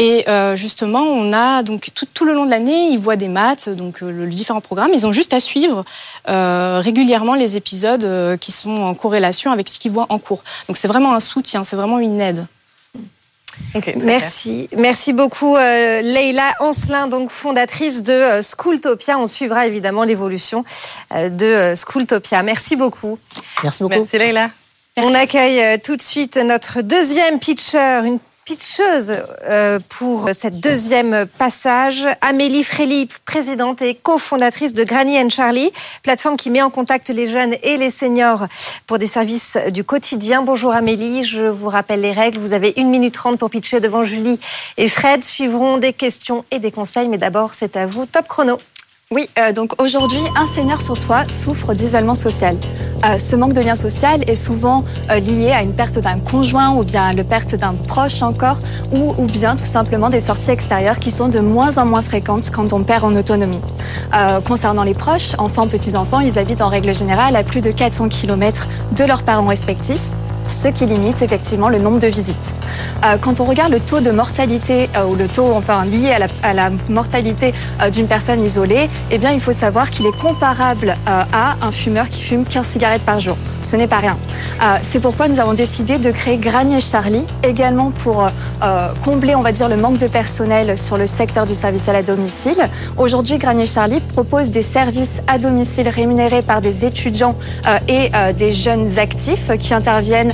Et 0.00 0.28
euh, 0.28 0.54
justement, 0.54 1.02
on 1.02 1.32
a 1.32 1.62
donc 1.64 1.92
tout, 1.92 2.06
tout 2.12 2.24
le 2.24 2.32
long 2.32 2.44
de 2.44 2.50
l'année, 2.50 2.88
ils 2.90 2.98
voient 2.98 3.16
des 3.16 3.26
maths, 3.26 3.68
donc 3.68 4.02
euh, 4.02 4.10
le 4.10 4.26
différents 4.28 4.60
programmes. 4.60 4.92
Ils 4.94 5.06
ont 5.06 5.12
juste 5.12 5.32
à 5.32 5.40
suivre 5.40 5.84
euh, 6.28 6.80
régulièrement 6.82 7.34
les 7.34 7.56
épisodes 7.56 8.38
qui 8.38 8.52
sont 8.52 8.76
en 8.76 8.94
corrélation 8.94 9.50
avec 9.50 9.68
ce 9.68 9.80
qu'ils 9.80 9.90
voient 9.90 10.06
en 10.08 10.18
cours. 10.18 10.44
Donc 10.68 10.76
c'est 10.76 10.88
vraiment 10.88 11.14
un 11.14 11.20
soutien, 11.20 11.64
c'est 11.64 11.76
vraiment 11.76 11.98
une 11.98 12.20
aide. 12.20 12.46
Okay, 13.74 13.94
Merci, 13.96 14.68
merci 14.76 15.12
beaucoup 15.12 15.56
euh, 15.56 16.00
Leïla 16.00 16.54
Ancelin, 16.60 17.06
donc 17.06 17.30
fondatrice 17.30 18.02
de 18.02 18.12
euh, 18.12 18.42
Schooltopia. 18.42 19.18
On 19.18 19.26
suivra 19.26 19.66
évidemment 19.66 20.04
l'évolution 20.04 20.64
euh, 21.12 21.28
de 21.28 21.74
Schooltopia. 21.74 22.42
Merci 22.42 22.76
beaucoup. 22.76 23.18
Merci 23.62 23.82
beaucoup. 23.82 23.98
Merci 23.98 24.18
Leïla. 24.18 24.50
On 24.96 25.14
accueille 25.14 25.80
tout 25.80 25.96
de 25.96 26.02
suite 26.02 26.36
notre 26.36 26.80
deuxième 26.82 27.38
pitcher, 27.38 28.00
une 28.04 28.18
pitcheuse 28.48 29.14
euh, 29.44 29.78
pour 29.90 30.30
cette 30.32 30.58
deuxième 30.58 31.26
passage. 31.26 32.08
Amélie 32.22 32.64
Frély, 32.64 33.06
présidente 33.26 33.82
et 33.82 33.94
cofondatrice 33.94 34.72
de 34.72 34.84
Granny 34.84 35.20
and 35.20 35.28
Charlie, 35.28 35.70
plateforme 36.02 36.38
qui 36.38 36.48
met 36.48 36.62
en 36.62 36.70
contact 36.70 37.10
les 37.10 37.26
jeunes 37.26 37.56
et 37.62 37.76
les 37.76 37.90
seniors 37.90 38.46
pour 38.86 38.96
des 38.96 39.06
services 39.06 39.58
du 39.70 39.84
quotidien. 39.84 40.40
Bonjour 40.40 40.72
Amélie, 40.72 41.24
je 41.24 41.42
vous 41.42 41.68
rappelle 41.68 42.00
les 42.00 42.12
règles. 42.12 42.38
Vous 42.38 42.54
avez 42.54 42.72
une 42.78 42.88
minute 42.88 43.12
trente 43.12 43.38
pour 43.38 43.50
pitcher 43.50 43.80
devant 43.80 44.02
Julie 44.02 44.40
et 44.78 44.88
Fred. 44.88 45.22
Suivront 45.22 45.76
des 45.76 45.92
questions 45.92 46.46
et 46.50 46.58
des 46.58 46.70
conseils, 46.70 47.08
mais 47.08 47.18
d'abord 47.18 47.52
c'est 47.52 47.76
à 47.76 47.84
vous. 47.84 48.06
Top 48.06 48.28
chrono. 48.28 48.58
Oui, 49.10 49.26
euh, 49.38 49.52
donc 49.52 49.80
aujourd'hui, 49.80 50.20
un 50.36 50.46
senior 50.46 50.82
sur 50.82 51.00
toi 51.00 51.24
souffre 51.26 51.72
d'isolement 51.72 52.14
social. 52.14 52.54
Euh, 53.06 53.18
ce 53.18 53.36
manque 53.36 53.54
de 53.54 53.62
lien 53.62 53.74
social 53.74 54.20
est 54.28 54.34
souvent 54.34 54.84
euh, 55.10 55.18
lié 55.18 55.50
à 55.50 55.62
une 55.62 55.72
perte 55.72 55.98
d'un 55.98 56.18
conjoint 56.18 56.74
ou 56.74 56.84
bien 56.84 57.04
à 57.04 57.12
la 57.14 57.24
perte 57.24 57.54
d'un 57.54 57.72
proche 57.72 58.20
encore, 58.20 58.58
ou, 58.92 59.14
ou 59.16 59.24
bien 59.24 59.56
tout 59.56 59.64
simplement 59.64 60.10
des 60.10 60.20
sorties 60.20 60.50
extérieures 60.50 60.98
qui 60.98 61.10
sont 61.10 61.28
de 61.28 61.38
moins 61.38 61.78
en 61.78 61.86
moins 61.86 62.02
fréquentes 62.02 62.50
quand 62.50 62.74
on 62.74 62.82
perd 62.82 63.02
en 63.02 63.16
autonomie. 63.16 63.62
concernant 64.46 64.82
les 64.82 64.92
proches, 64.92 65.32
enfants, 65.38 65.68
petits-enfants, 65.68 66.20
ils 66.20 66.38
habitent 66.38 66.60
en 66.60 66.68
règle 66.68 66.94
générale 66.94 67.34
à 67.34 67.44
plus 67.44 67.62
de 67.62 67.70
400 67.70 68.10
km 68.10 68.68
de 68.92 69.04
leurs 69.04 69.22
parents 69.22 69.48
respectifs 69.48 70.10
ce 70.48 70.68
qui 70.68 70.86
limite 70.86 71.22
effectivement 71.22 71.68
le 71.68 71.78
nombre 71.78 71.98
de 71.98 72.06
visites. 72.06 72.54
Euh, 73.04 73.16
quand 73.20 73.40
on 73.40 73.44
regarde 73.44 73.72
le 73.72 73.80
taux 73.80 74.00
de 74.00 74.10
mortalité 74.10 74.88
euh, 74.96 75.04
ou 75.04 75.14
le 75.14 75.28
taux 75.28 75.52
enfin 75.54 75.84
lié 75.84 76.10
à 76.42 76.54
la, 76.54 76.70
mortalité 76.90 77.54
euh, 77.80 77.90
d'une 77.90 78.06
personne 78.06 78.42
isolée, 78.44 78.88
eh 79.10 79.18
bien 79.18 79.32
il 79.32 79.40
faut 79.40 79.52
savoir 79.52 79.90
qu'il 79.90 80.06
est 80.06 80.20
comparable 80.20 80.94
à 81.06 81.56
un 81.62 81.70
fumeur 81.70 82.08
qui 82.08 82.20
fume 82.22 82.44
15 82.44 82.66
cigarettes 82.66 83.02
par 83.02 83.20
jour. 83.20 83.36
Ce 83.62 83.76
n'est 83.76 83.86
pas 83.86 83.98
rien. 83.98 84.16
C'est 84.82 85.00
pourquoi 85.00 85.28
nous 85.28 85.40
avons 85.40 85.52
décidé 85.52 85.98
de 85.98 86.10
créer 86.10 86.36
Granier 86.36 86.80
Charlie 86.80 87.24
également 87.42 87.90
pour 87.90 88.26
combler 89.04 89.34
on 89.34 89.42
va 89.42 89.52
dire 89.52 89.68
le 89.68 89.76
manque 89.76 89.98
de 89.98 90.06
personnel 90.06 90.78
sur 90.78 90.96
le 90.96 91.06
secteur 91.06 91.46
du 91.46 91.54
service 91.54 91.88
à 91.88 91.92
la 91.92 92.02
domicile. 92.02 92.56
Aujourd'hui 92.96 93.38
Granier 93.38 93.66
Charlie 93.66 94.00
propose 94.00 94.50
des 94.50 94.62
services 94.62 95.20
à 95.26 95.38
domicile 95.38 95.88
rémunérés 95.88 96.42
par 96.42 96.60
des 96.60 96.86
étudiants 96.86 97.36
et 97.88 98.10
des 98.36 98.52
jeunes 98.52 98.98
actifs 98.98 99.50
qui 99.58 99.74
interviennent 99.74 100.32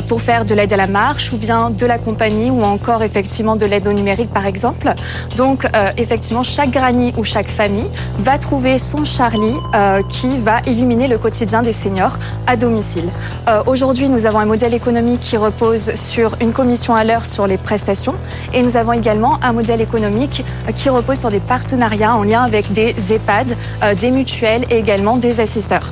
pour 0.00 0.22
faire 0.22 0.44
de 0.44 0.54
l'aide 0.54 0.72
à 0.72 0.76
la 0.76 0.86
marche 0.86 1.32
ou 1.32 1.36
bien 1.36 1.70
de 1.70 1.86
la 1.86 1.98
compagnie 1.98 2.50
ou 2.50 2.62
encore 2.62 3.02
effectivement 3.02 3.56
de 3.56 3.66
l'aide 3.66 3.86
au 3.86 3.92
numérique 3.92 4.30
par 4.30 4.46
exemple. 4.46 4.90
Donc 5.36 5.64
euh, 5.64 5.90
effectivement 5.96 6.42
chaque 6.42 6.70
granny 6.70 7.12
ou 7.18 7.24
chaque 7.24 7.48
famille 7.48 7.88
va 8.18 8.38
trouver 8.38 8.78
son 8.78 9.04
Charlie 9.04 9.54
euh, 9.74 10.00
qui 10.08 10.38
va 10.38 10.60
illuminer 10.66 11.08
le 11.08 11.18
quotidien 11.18 11.62
des 11.62 11.72
seniors 11.72 12.18
à 12.46 12.56
domicile. 12.56 13.08
Aujourd'hui 13.66 14.08
nous 14.08 14.26
avons 14.26 14.38
un 14.38 14.46
modèle 14.46 14.74
économique 14.74 15.20
qui 15.20 15.36
repose 15.36 15.94
sur 15.94 16.36
une 16.40 16.52
commission 16.52 16.94
à 16.94 17.04
l'heure 17.04 17.26
sur 17.26 17.46
les 17.46 17.58
prestations 17.58 18.14
et 18.52 18.62
nous 18.62 18.76
avons 18.76 18.92
également 18.92 19.38
un 19.42 19.52
modèle 19.52 19.80
économique 19.80 20.44
qui 20.74 20.88
repose 20.88 21.18
sur 21.18 21.30
des 21.30 21.40
partenariats 21.40 22.16
en 22.16 22.22
lien 22.22 22.42
avec 22.42 22.72
des 22.72 22.94
EHPAD, 23.12 23.56
des 24.00 24.10
mutuelles 24.10 24.64
et 24.70 24.78
également 24.78 25.16
des 25.16 25.40
assisteurs. 25.40 25.90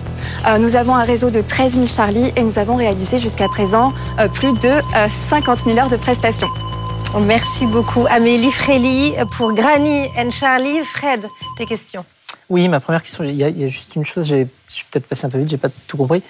Nous 0.58 0.76
avons 0.76 0.94
un 0.94 1.02
réseau 1.02 1.30
de 1.30 1.40
13 1.40 1.74
000 1.74 1.86
Charlie 1.86 2.32
et 2.36 2.42
nous 2.42 2.58
avons 2.58 2.76
réalisé 2.76 3.18
jusqu'à 3.18 3.48
présent 3.48 3.89
euh, 4.18 4.28
plus 4.28 4.52
de 4.52 4.70
50 5.08 5.60
euh, 5.60 5.72
000 5.72 5.78
heures 5.78 5.90
de 5.90 5.96
prestations. 5.96 6.48
Merci 7.26 7.66
beaucoup 7.66 8.06
Amélie 8.08 8.52
Frély 8.52 9.14
pour 9.36 9.52
Granny 9.52 10.08
and 10.16 10.30
Charlie. 10.30 10.80
Fred, 10.80 11.26
tes 11.56 11.66
questions 11.66 12.04
Oui, 12.48 12.68
ma 12.68 12.78
première 12.80 13.02
question, 13.02 13.24
il 13.24 13.34
y, 13.34 13.44
a, 13.44 13.68
juste 13.68 13.96
une 13.96 14.04
chose, 14.04 14.28
je 14.28 14.46
suis 14.68 14.84
peut-être 14.90 15.06
passé 15.06 15.26
un 15.26 15.28
peu 15.28 15.38
vite, 15.38 15.50
j'ai 15.50 15.56
pas 15.56 15.70
tout 15.88 15.96
compris. 15.96 16.22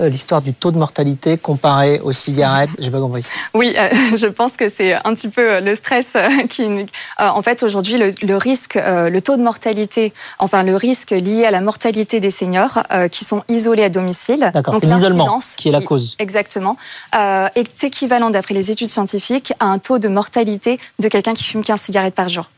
Euh, 0.00 0.08
l'histoire 0.08 0.42
du 0.42 0.54
taux 0.54 0.70
de 0.70 0.78
mortalité 0.78 1.36
comparé 1.38 1.98
aux 1.98 2.12
cigarettes 2.12 2.70
J'ai 2.78 2.88
pas 2.88 3.00
compris. 3.00 3.24
Oui, 3.52 3.74
euh, 3.76 3.88
je 4.16 4.28
pense 4.28 4.56
que 4.56 4.68
c'est 4.68 4.94
un 4.94 5.12
petit 5.12 5.26
peu 5.26 5.54
euh, 5.54 5.60
le 5.60 5.74
stress 5.74 6.16
qui. 6.48 6.86
en 7.18 7.42
fait, 7.42 7.64
aujourd'hui, 7.64 7.98
le, 7.98 8.36
risque, 8.36 8.76
le 8.76 9.18
taux 9.20 9.36
de 9.36 9.42
mortalité, 9.42 10.12
enfin 10.38 10.62
le 10.62 10.76
risque 10.76 11.10
lié 11.10 11.46
à 11.46 11.50
la 11.50 11.60
mortalité 11.60 12.20
des 12.20 12.30
seniors 12.30 12.80
qui 13.10 13.24
sont 13.24 13.42
isolés 13.48 13.82
à 13.82 13.88
domicile. 13.88 14.52
D'accord, 14.54 14.76
c'est 14.78 14.86
l'isolement 14.86 15.40
qui 15.56 15.68
est 15.68 15.72
la 15.72 15.82
cause. 15.82 16.14
Exactement, 16.20 16.76
est 17.12 17.84
équivalent 17.84 18.30
d'après 18.30 18.54
les 18.54 18.70
études 18.70 18.90
scientifiques 18.90 19.52
à 19.58 19.66
un 19.66 19.78
taux 19.78 19.98
de 19.98 20.06
mortalité 20.06 20.78
de 21.00 21.08
quelqu'un 21.08 21.34
qui 21.34 21.42
fume 21.42 21.64
15 21.64 21.80
cigarettes 21.80 22.14
par 22.14 22.28
jour. 22.28 22.48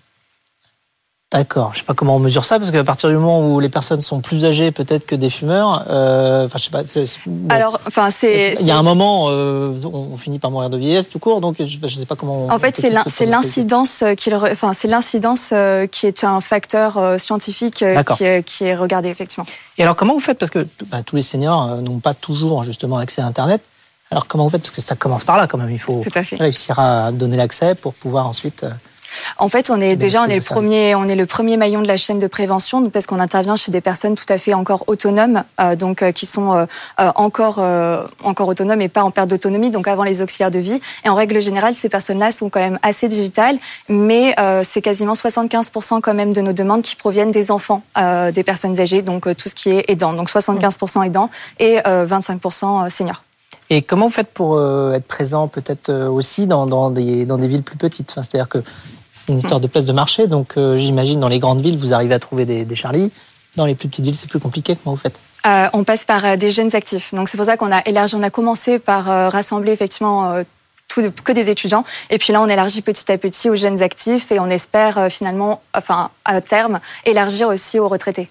D'accord. 1.32 1.70
Je 1.74 1.78
sais 1.78 1.84
pas 1.84 1.94
comment 1.94 2.16
on 2.16 2.18
mesure 2.18 2.44
ça, 2.44 2.58
parce 2.58 2.72
qu'à 2.72 2.82
partir 2.82 3.08
du 3.08 3.14
moment 3.14 3.46
où 3.46 3.60
les 3.60 3.68
personnes 3.68 4.00
sont 4.00 4.20
plus 4.20 4.44
âgées 4.44 4.72
peut-être 4.72 5.06
que 5.06 5.14
des 5.14 5.30
fumeurs, 5.30 5.86
euh, 5.88 6.46
enfin 6.46 6.58
je 6.58 6.64
sais 6.64 6.70
pas. 6.70 7.54
Alors, 7.54 7.80
enfin 7.86 8.10
c'est. 8.10 8.56
Il 8.58 8.66
y 8.66 8.72
a 8.72 8.76
un 8.76 8.82
moment, 8.82 9.26
euh, 9.28 9.78
on 9.84 10.16
finit 10.16 10.40
par 10.40 10.50
mourir 10.50 10.70
de 10.70 10.76
vieillesse 10.76 11.08
tout 11.08 11.20
court, 11.20 11.40
donc 11.40 11.58
je, 11.64 11.78
ne 11.80 11.88
sais 11.88 12.06
pas 12.06 12.16
comment. 12.16 12.48
En 12.48 12.58
fait, 12.58 12.74
c'est 12.76 13.26
l'incidence 13.26 14.02
qui, 14.16 14.34
enfin 14.34 14.72
c'est 14.72 14.88
l'incidence 14.88 15.50
euh, 15.52 15.86
qui 15.86 16.06
est 16.06 16.24
un 16.24 16.40
facteur 16.40 16.98
euh, 16.98 17.16
scientifique 17.16 17.84
qui 18.16 18.24
est, 18.24 18.42
qui, 18.42 18.64
est 18.64 18.74
regardé 18.74 19.08
effectivement. 19.08 19.46
Et 19.78 19.84
alors 19.84 19.94
comment 19.94 20.14
vous 20.14 20.20
faites? 20.20 20.38
Parce 20.38 20.50
que 20.50 20.66
bah, 20.86 21.04
tous 21.04 21.14
les 21.14 21.22
seniors 21.22 21.76
n'ont 21.76 22.00
pas 22.00 22.14
toujours 22.14 22.64
justement 22.64 22.98
accès 22.98 23.22
à 23.22 23.26
Internet. 23.26 23.62
Alors 24.10 24.26
comment 24.26 24.42
vous 24.42 24.50
faites? 24.50 24.62
Parce 24.62 24.72
que 24.72 24.80
ça 24.80 24.96
commence 24.96 25.22
par 25.22 25.36
là 25.36 25.46
quand 25.46 25.58
même. 25.58 25.70
Il 25.70 25.78
faut 25.78 26.00
Tout 26.02 26.18
à 26.18 26.24
fait. 26.24 26.34
réussir 26.34 26.80
à 26.80 27.12
donner 27.12 27.36
l'accès 27.36 27.76
pour 27.76 27.94
pouvoir 27.94 28.26
ensuite 28.26 28.64
En 29.38 29.48
fait, 29.48 29.70
on 29.70 29.80
est 29.80 29.96
déjà 29.96 30.22
on 30.22 30.26
est 30.26 30.36
le 30.36 30.42
premier 30.42 30.94
on 30.94 31.04
est 31.08 31.14
le 31.14 31.26
premier 31.26 31.56
maillon 31.56 31.82
de 31.82 31.86
la 31.86 31.96
chaîne 31.96 32.18
de 32.18 32.26
prévention 32.26 32.88
parce 32.90 33.06
qu'on 33.06 33.18
intervient 33.18 33.56
chez 33.56 33.72
des 33.72 33.80
personnes 33.80 34.14
tout 34.14 34.26
à 34.28 34.38
fait 34.38 34.54
encore 34.54 34.84
autonomes, 34.86 35.44
euh, 35.60 35.76
donc 35.76 36.10
qui 36.12 36.26
sont 36.26 36.66
encore 36.98 37.58
encore 38.22 38.48
autonomes 38.48 38.80
et 38.80 38.88
pas 38.88 39.02
en 39.02 39.10
perte 39.10 39.28
d'autonomie, 39.30 39.70
donc 39.70 39.88
avant 39.88 40.04
les 40.04 40.22
auxiliaires 40.22 40.50
de 40.50 40.58
vie. 40.58 40.80
Et 41.04 41.08
en 41.08 41.14
règle 41.14 41.40
générale, 41.40 41.74
ces 41.74 41.88
personnes-là 41.88 42.32
sont 42.32 42.50
quand 42.50 42.60
même 42.60 42.78
assez 42.82 43.08
digitales, 43.08 43.58
mais 43.88 44.34
c'est 44.62 44.82
quasiment 44.82 45.14
75% 45.14 46.00
quand 46.00 46.14
même 46.14 46.32
de 46.32 46.40
nos 46.40 46.52
demandes 46.52 46.82
qui 46.82 46.96
proviennent 46.96 47.30
des 47.30 47.50
enfants, 47.50 47.82
des 47.96 48.44
personnes 48.44 48.80
âgées, 48.80 49.02
donc 49.02 49.34
tout 49.36 49.48
ce 49.48 49.54
qui 49.54 49.70
est 49.70 49.84
aidant, 49.88 50.12
donc 50.12 50.30
75% 50.30 51.06
aidants 51.06 51.30
et 51.58 51.78
25% 51.78 52.90
seniors. 52.90 53.22
Et 53.72 53.82
comment 53.82 54.06
vous 54.06 54.12
faites 54.12 54.32
pour 54.32 54.56
euh, 54.56 54.94
être 54.94 55.06
présent 55.06 55.46
peut-être 55.46 55.90
euh, 55.90 56.08
aussi 56.08 56.48
dans, 56.48 56.66
dans, 56.66 56.90
des, 56.90 57.24
dans 57.24 57.38
des 57.38 57.46
villes 57.46 57.62
plus 57.62 57.76
petites? 57.76 58.10
Enfin, 58.10 58.24
C'est-à-dire 58.24 58.48
que 58.48 58.58
c'est 59.12 59.32
une 59.32 59.38
histoire 59.38 59.60
de 59.60 59.66
place 59.66 59.86
de 59.86 59.92
marché, 59.92 60.26
donc 60.26 60.56
euh, 60.56 60.78
j'imagine 60.78 61.20
dans 61.20 61.28
les 61.28 61.38
grandes 61.38 61.60
villes, 61.60 61.78
vous 61.78 61.92
arrivez 61.92 62.14
à 62.14 62.18
trouver 62.18 62.44
des, 62.44 62.64
des 62.64 62.74
Charlie. 62.74 63.10
Dans 63.56 63.66
les 63.66 63.74
plus 63.74 63.88
petites 63.88 64.04
villes, 64.04 64.14
c'est 64.14 64.28
plus 64.28 64.38
compliqué. 64.38 64.76
Comment 64.76 64.94
vous 64.94 65.00
faites 65.00 65.18
On 65.72 65.82
passe 65.82 66.04
par 66.04 66.36
des 66.36 66.50
jeunes 66.50 66.74
actifs. 66.76 67.12
Donc 67.14 67.28
c'est 67.28 67.36
pour 67.36 67.46
ça 67.46 67.56
qu'on 67.56 67.72
a 67.72 67.80
élargi, 67.86 68.14
on 68.14 68.22
a 68.22 68.30
commencé 68.30 68.78
par 68.78 69.06
rassembler 69.32 69.72
effectivement 69.72 70.44
tout, 70.86 71.02
que 71.24 71.32
des 71.32 71.50
étudiants. 71.50 71.82
Et 72.10 72.18
puis 72.18 72.32
là, 72.32 72.40
on 72.40 72.46
élargit 72.46 72.80
petit 72.80 73.10
à 73.10 73.18
petit 73.18 73.50
aux 73.50 73.56
jeunes 73.56 73.82
actifs 73.82 74.30
et 74.30 74.38
on 74.38 74.46
espère 74.46 75.08
finalement, 75.10 75.62
enfin 75.74 76.10
à 76.24 76.40
terme, 76.40 76.78
élargir 77.04 77.48
aussi 77.48 77.80
aux 77.80 77.88
retraités. 77.88 78.28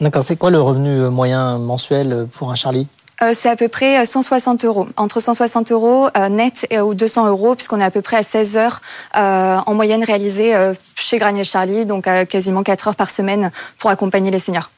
D'accord. 0.00 0.22
C'est 0.22 0.36
quoi 0.36 0.50
le 0.50 0.60
revenu 0.62 1.10
moyen 1.10 1.58
mensuel 1.58 2.26
pour 2.32 2.50
un 2.50 2.54
Charlie? 2.54 2.88
Euh, 3.22 3.30
c'est 3.32 3.48
à 3.48 3.56
peu 3.56 3.68
près 3.68 4.04
160 4.04 4.64
euh, 4.64 4.68
euros, 4.68 4.88
entre 4.96 5.20
160 5.20 5.72
euros 5.72 6.08
euh, 6.16 6.28
net 6.28 6.66
et, 6.70 6.80
ou 6.80 6.94
200 6.94 7.28
euros, 7.28 7.54
puisqu'on 7.54 7.80
est 7.80 7.84
à 7.84 7.90
peu 7.90 8.02
près 8.02 8.18
à 8.18 8.22
16 8.22 8.56
heures 8.58 8.82
en 9.14 9.74
moyenne 9.74 10.04
réalisées 10.04 10.54
chez 10.94 11.18
Granier 11.18 11.44
Charlie, 11.44 11.86
donc 11.86 12.08
quasiment 12.28 12.62
4 12.62 12.88
heures 12.88 12.96
par 12.96 13.10
semaine 13.10 13.50
pour 13.78 13.90
accompagner 13.90 14.30
les 14.30 14.38
seniors. 14.38 14.70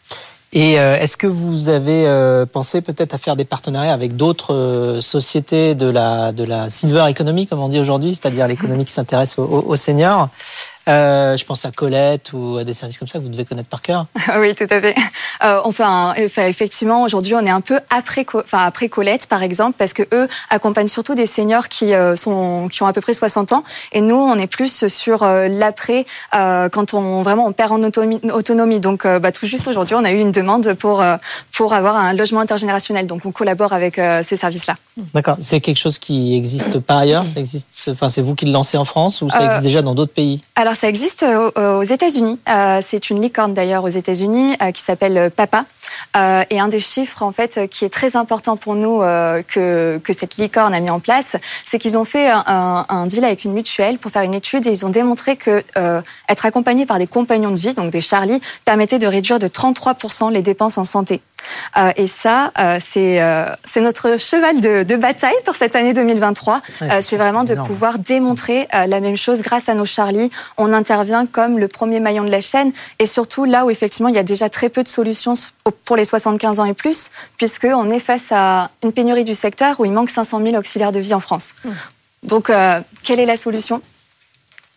Et 0.52 0.74
est-ce 0.74 1.16
que 1.16 1.26
vous 1.26 1.68
avez 1.68 2.44
pensé 2.52 2.80
peut-être 2.80 3.14
à 3.14 3.18
faire 3.18 3.36
des 3.36 3.44
partenariats 3.44 3.92
avec 3.92 4.16
d'autres 4.16 4.98
sociétés 5.00 5.74
de 5.74 5.86
la, 5.86 6.32
de 6.32 6.44
la 6.44 6.68
silver 6.68 7.06
economy, 7.08 7.46
comme 7.46 7.60
on 7.60 7.68
dit 7.68 7.78
aujourd'hui, 7.78 8.14
c'est-à-dire 8.14 8.46
l'économie 8.46 8.84
qui 8.84 8.92
s'intéresse 8.92 9.38
aux, 9.38 9.76
seniors? 9.76 10.28
Euh, 10.88 11.36
je 11.36 11.44
pense 11.44 11.64
à 11.64 11.70
Colette 11.70 12.32
ou 12.32 12.56
à 12.56 12.64
des 12.64 12.72
services 12.72 12.98
comme 12.98 13.08
ça 13.08 13.18
que 13.18 13.24
vous 13.24 13.30
devez 13.30 13.44
connaître 13.44 13.68
par 13.68 13.82
cœur. 13.82 14.06
oui, 14.38 14.54
tout 14.54 14.66
à 14.70 14.80
fait. 14.80 14.94
Euh, 15.44 15.60
enfin, 15.64 16.14
effectivement, 16.14 17.02
aujourd'hui, 17.02 17.34
on 17.34 17.44
est 17.44 17.50
un 17.50 17.60
peu 17.60 17.78
après, 17.90 18.24
enfin, 18.34 18.64
après 18.64 18.88
Colette, 18.88 19.26
par 19.26 19.42
exemple, 19.42 19.74
parce 19.78 19.92
que 19.92 20.02
eux 20.14 20.28
accompagnent 20.50 20.88
surtout 20.88 21.14
des 21.14 21.26
seniors 21.26 21.68
qui 21.68 21.94
euh, 21.94 22.16
sont, 22.16 22.68
qui 22.70 22.82
ont 22.82 22.86
à 22.86 22.92
peu 22.92 23.00
près 23.00 23.12
60 23.12 23.52
ans, 23.52 23.64
et 23.92 24.00
nous, 24.00 24.16
on 24.16 24.36
est 24.36 24.46
plus 24.46 24.86
sur 24.86 25.24
l'après, 25.24 26.06
quand 26.32 26.94
on 26.94 27.22
vraiment 27.22 27.46
on 27.46 27.52
perd 27.52 27.72
en 27.72 27.82
autonomie. 27.82 28.20
autonomie. 28.32 28.80
Donc, 28.80 29.06
bah, 29.06 29.32
tout 29.32 29.46
juste 29.46 29.68
aujourd'hui, 29.68 29.94
on 29.94 30.04
a 30.04 30.12
eu 30.12 30.18
une 30.18 30.32
demande 30.32 30.74
pour 30.74 31.04
pour 31.52 31.72
avoir 31.74 31.96
un 31.96 32.12
logement 32.14 32.40
intergénérationnel. 32.40 33.06
Donc, 33.06 33.26
on 33.26 33.32
collabore 33.32 33.72
avec 33.72 34.00
ces 34.22 34.36
services-là. 34.36 34.76
D'accord. 35.14 35.36
C'est 35.40 35.60
quelque 35.60 35.78
chose 35.78 35.98
qui 35.98 36.34
existe 36.34 36.78
par 36.78 36.98
ailleurs? 36.98 37.24
Ça 37.26 37.40
existe. 37.40 37.68
Enfin, 37.88 38.08
c'est 38.08 38.22
vous 38.22 38.34
qui 38.34 38.46
le 38.46 38.52
lancez 38.52 38.76
en 38.76 38.84
France 38.84 39.22
ou 39.22 39.30
ça 39.30 39.44
existe 39.44 39.62
déjà 39.62 39.82
dans 39.82 39.94
d'autres 39.94 40.12
pays? 40.12 40.42
Alors 40.56 40.74
ça 40.78 40.88
existe 40.88 41.24
euh, 41.24 41.76
aux 41.76 41.82
États-Unis. 41.82 42.38
Euh, 42.48 42.78
c'est 42.82 43.10
une 43.10 43.20
licorne 43.20 43.52
d'ailleurs 43.52 43.82
aux 43.82 43.88
États-Unis 43.88 44.54
euh, 44.62 44.70
qui 44.70 44.80
s'appelle 44.80 45.30
Papa. 45.34 45.64
Et 46.50 46.60
un 46.60 46.68
des 46.68 46.80
chiffres 46.80 47.22
en 47.22 47.32
fait 47.32 47.68
qui 47.70 47.84
est 47.84 47.88
très 47.88 48.16
important 48.16 48.56
pour 48.56 48.74
nous 48.74 49.00
que, 49.00 49.98
que 49.98 50.12
cette 50.12 50.36
licorne 50.36 50.74
a 50.74 50.80
mis 50.80 50.90
en 50.90 51.00
place, 51.00 51.36
c'est 51.64 51.78
qu'ils 51.78 51.96
ont 51.96 52.04
fait 52.04 52.28
un, 52.28 52.84
un, 52.88 53.06
deal 53.06 53.24
avec 53.24 53.44
une 53.44 53.52
mutuelle 53.52 53.98
pour 53.98 54.10
faire 54.10 54.22
une 54.22 54.34
étude 54.34 54.66
et 54.66 54.70
ils 54.70 54.84
ont 54.84 54.90
démontré 54.90 55.36
que 55.36 55.62
être 56.28 56.46
accompagné 56.46 56.86
par 56.86 56.98
des 56.98 57.06
compagnons 57.06 57.50
de 57.50 57.58
vie, 57.58 57.74
donc 57.74 57.90
des 57.90 58.00
Charlie, 58.00 58.40
permettait 58.64 58.98
de 58.98 59.06
réduire 59.06 59.38
de 59.38 59.48
33% 59.48 60.32
les 60.32 60.42
dépenses 60.42 60.76
en 60.76 60.84
santé. 60.84 61.22
Euh, 61.76 61.92
et 61.96 62.06
ça, 62.06 62.52
euh, 62.58 62.78
c'est 62.80 63.20
euh, 63.20 63.46
c'est 63.64 63.80
notre 63.80 64.18
cheval 64.18 64.60
de, 64.60 64.82
de, 64.82 64.96
bataille 64.96 65.34
pour 65.44 65.54
cette 65.54 65.76
année 65.76 65.92
2023. 65.92 66.62
c'est 67.00 67.16
vraiment 67.16 67.44
de 67.44 67.54
pouvoir 67.54 67.98
démontrer 67.98 68.66
la 68.72 69.00
même 69.00 69.16
chose 69.16 69.42
grâce 69.42 69.68
à 69.68 69.74
nos 69.74 69.84
Charlie. 69.84 70.30
On 70.56 70.72
intervient 70.72 71.26
comme 71.26 71.58
le 71.58 71.68
premier 71.68 72.00
maillon 72.00 72.24
de 72.24 72.30
la 72.30 72.40
chaîne 72.40 72.72
et 72.98 73.06
surtout 73.06 73.44
là 73.44 73.64
où 73.64 73.70
effectivement 73.70 74.08
il 74.08 74.14
y 74.14 74.18
a 74.18 74.22
déjà 74.22 74.48
très 74.48 74.68
peu 74.68 74.82
de 74.82 74.88
solutions 74.88 75.34
pour 75.84 75.96
les 75.96 76.04
75 76.04 76.60
ans 76.60 76.64
et 76.64 76.74
plus, 76.74 77.10
puisqu'on 77.36 77.90
est 77.90 78.00
face 78.00 78.32
à 78.32 78.70
une 78.82 78.92
pénurie 78.92 79.24
du 79.24 79.34
secteur 79.34 79.78
où 79.80 79.84
il 79.84 79.92
manque 79.92 80.10
500 80.10 80.42
000 80.42 80.56
auxiliaires 80.56 80.92
de 80.92 81.00
vie 81.00 81.14
en 81.14 81.20
France. 81.20 81.54
Mmh. 81.64 81.70
Donc, 82.24 82.52
quelle 83.04 83.20
est 83.20 83.26
la 83.26 83.36
solution? 83.36 83.80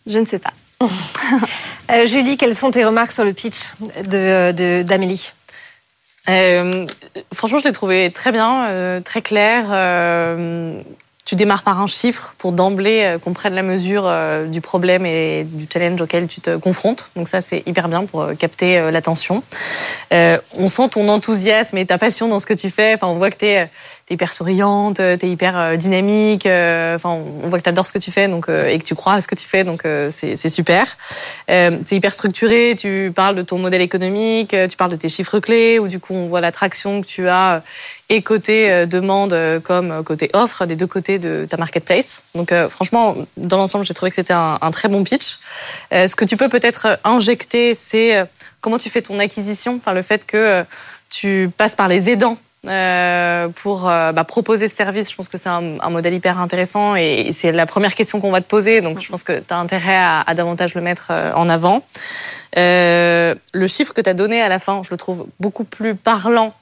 Je 0.05 0.19
ne 0.19 0.25
sais 0.25 0.39
pas. 0.39 0.53
Julie, 2.05 2.37
quelles 2.37 2.55
sont 2.55 2.71
tes 2.71 2.85
remarques 2.85 3.11
sur 3.11 3.25
le 3.25 3.33
pitch 3.33 3.73
d'Amélie? 4.05 5.31
Euh, 6.31 6.85
franchement, 7.33 7.59
je 7.59 7.65
l'ai 7.65 7.71
trouvé 7.71 8.11
très 8.11 8.31
bien, 8.31 8.65
euh, 8.65 9.01
très 9.01 9.21
clair. 9.21 9.65
Euh, 9.71 10.81
tu 11.23 11.35
démarres 11.35 11.63
par 11.63 11.79
un 11.79 11.87
chiffre 11.87 12.35
pour 12.37 12.51
d'emblée 12.51 13.03
euh, 13.03 13.17
qu'on 13.17 13.33
prenne 13.33 13.53
la 13.53 13.63
mesure 13.63 14.03
euh, 14.05 14.45
du 14.45 14.59
problème 14.59 15.05
et 15.05 15.45
du 15.45 15.65
challenge 15.71 16.01
auquel 16.01 16.27
tu 16.27 16.41
te 16.41 16.57
confrontes. 16.57 17.09
Donc 17.15 17.27
ça, 17.27 17.41
c'est 17.41 17.63
hyper 17.65 17.87
bien 17.87 18.05
pour 18.05 18.31
capter 18.37 18.91
l'attention. 18.91 19.43
on 20.11 20.67
sent 20.67 20.89
ton 20.89 21.07
enthousiasme 21.09 21.77
et 21.77 21.85
ta 21.85 21.97
passion 21.97 22.27
dans 22.27 22.39
ce 22.39 22.45
que 22.45 22.53
tu 22.53 22.69
fais. 22.69 22.93
Enfin, 22.95 23.07
on 23.07 23.15
voit 23.15 23.31
que 23.31 23.67
hyper 24.11 24.33
souriante, 24.33 24.97
tu 24.97 25.01
es 25.03 25.29
hyper 25.29 25.77
dynamique. 25.77 26.45
Enfin, 26.45 27.09
on 27.09 27.47
voit 27.47 27.57
que 27.57 27.63
tu 27.63 27.69
adores 27.69 27.87
ce 27.87 27.93
que 27.93 27.99
tu 27.99 28.11
fais 28.11 28.27
donc, 28.27 28.47
et 28.49 28.77
que 28.77 28.83
tu 28.83 28.95
crois 28.95 29.13
à 29.13 29.21
ce 29.21 29.27
que 29.27 29.35
tu 29.35 29.47
fais. 29.47 29.63
Donc 29.63 29.83
c'est 30.09 30.49
super. 30.49 30.97
c'est 31.47 31.91
hyper 31.91 32.13
structuré. 32.13 32.75
Tu 32.77 33.11
parles 33.15 33.35
de 33.35 33.41
ton 33.41 33.59
modèle 33.59 33.81
économique, 33.81 34.55
tu 34.69 34.77
parles 34.77 34.91
de 34.91 34.95
tes 34.95 35.09
chiffres 35.09 35.39
clés, 35.39 35.79
où 35.79 35.87
du 35.87 35.99
coup 35.99 36.13
on 36.13 36.27
voit 36.27 36.41
l'attraction 36.41 37.01
que 37.01 37.07
tu 37.07 37.27
as 37.27 37.63
et 38.11 38.21
côté 38.21 38.69
euh, 38.69 38.85
demande 38.85 39.31
euh, 39.31 39.61
comme 39.61 40.03
côté 40.03 40.29
offre, 40.33 40.65
des 40.65 40.75
deux 40.75 40.87
côtés 40.87 41.17
de 41.17 41.47
ta 41.49 41.55
marketplace. 41.55 42.21
Donc 42.35 42.51
euh, 42.51 42.67
franchement, 42.67 43.15
dans 43.37 43.55
l'ensemble, 43.55 43.85
j'ai 43.85 43.93
trouvé 43.93 44.09
que 44.09 44.15
c'était 44.15 44.33
un, 44.33 44.71
très 44.71 44.89
bon 44.89 45.03
pitch. 45.03 45.39
ce 45.91 46.15
que 46.15 46.25
tu 46.25 46.37
peux 46.37 46.49
peut-être 46.49 46.99
injecter, 47.03 47.73
c'est 47.73 48.25
comment 48.59 48.77
tu 48.77 48.89
fais 48.89 49.01
ton 49.01 49.19
acquisition, 49.19 49.75
enfin 49.75 49.93
le 49.93 50.01
fait 50.01 50.25
que 50.25 50.63
tu 51.09 51.49
passes 51.57 51.75
par 51.75 51.87
les 51.87 52.09
aidants 52.09 52.37
pour 52.63 53.83
bah, 53.83 54.23
proposer 54.27 54.67
ce 54.67 54.75
service. 54.75 55.09
Je 55.11 55.15
pense 55.15 55.29
que 55.29 55.37
c'est 55.37 55.49
un, 55.49 55.89
modèle 55.89 56.13
hyper 56.13 56.39
intéressant 56.39 56.95
et, 56.95 57.31
c'est 57.31 57.51
la 57.51 57.65
première 57.65 57.95
question 57.95 58.19
qu'on 58.19 58.31
va 58.31 58.41
te 58.41 58.47
poser. 58.47 58.81
Donc 58.81 58.99
je 58.99 59.09
pense 59.09 59.23
que 59.23 59.39
tu 59.39 59.53
as 59.53 59.57
intérêt 59.57 59.97
à, 59.97 60.21
à, 60.21 60.33
davantage 60.33 60.75
le 60.75 60.81
mettre 60.81 61.11
en 61.35 61.49
avant. 61.49 61.83
le 62.55 63.35
chiffre 63.67 63.93
que 63.93 64.01
tu 64.01 64.09
as 64.09 64.13
donné 64.13 64.41
à 64.41 64.49
la 64.49 64.59
fin, 64.59 64.81
je 64.83 64.91
le 64.91 64.97
trouve 64.97 65.27
beaucoup 65.39 65.63
plus 65.63 65.95
parlant 65.95 66.53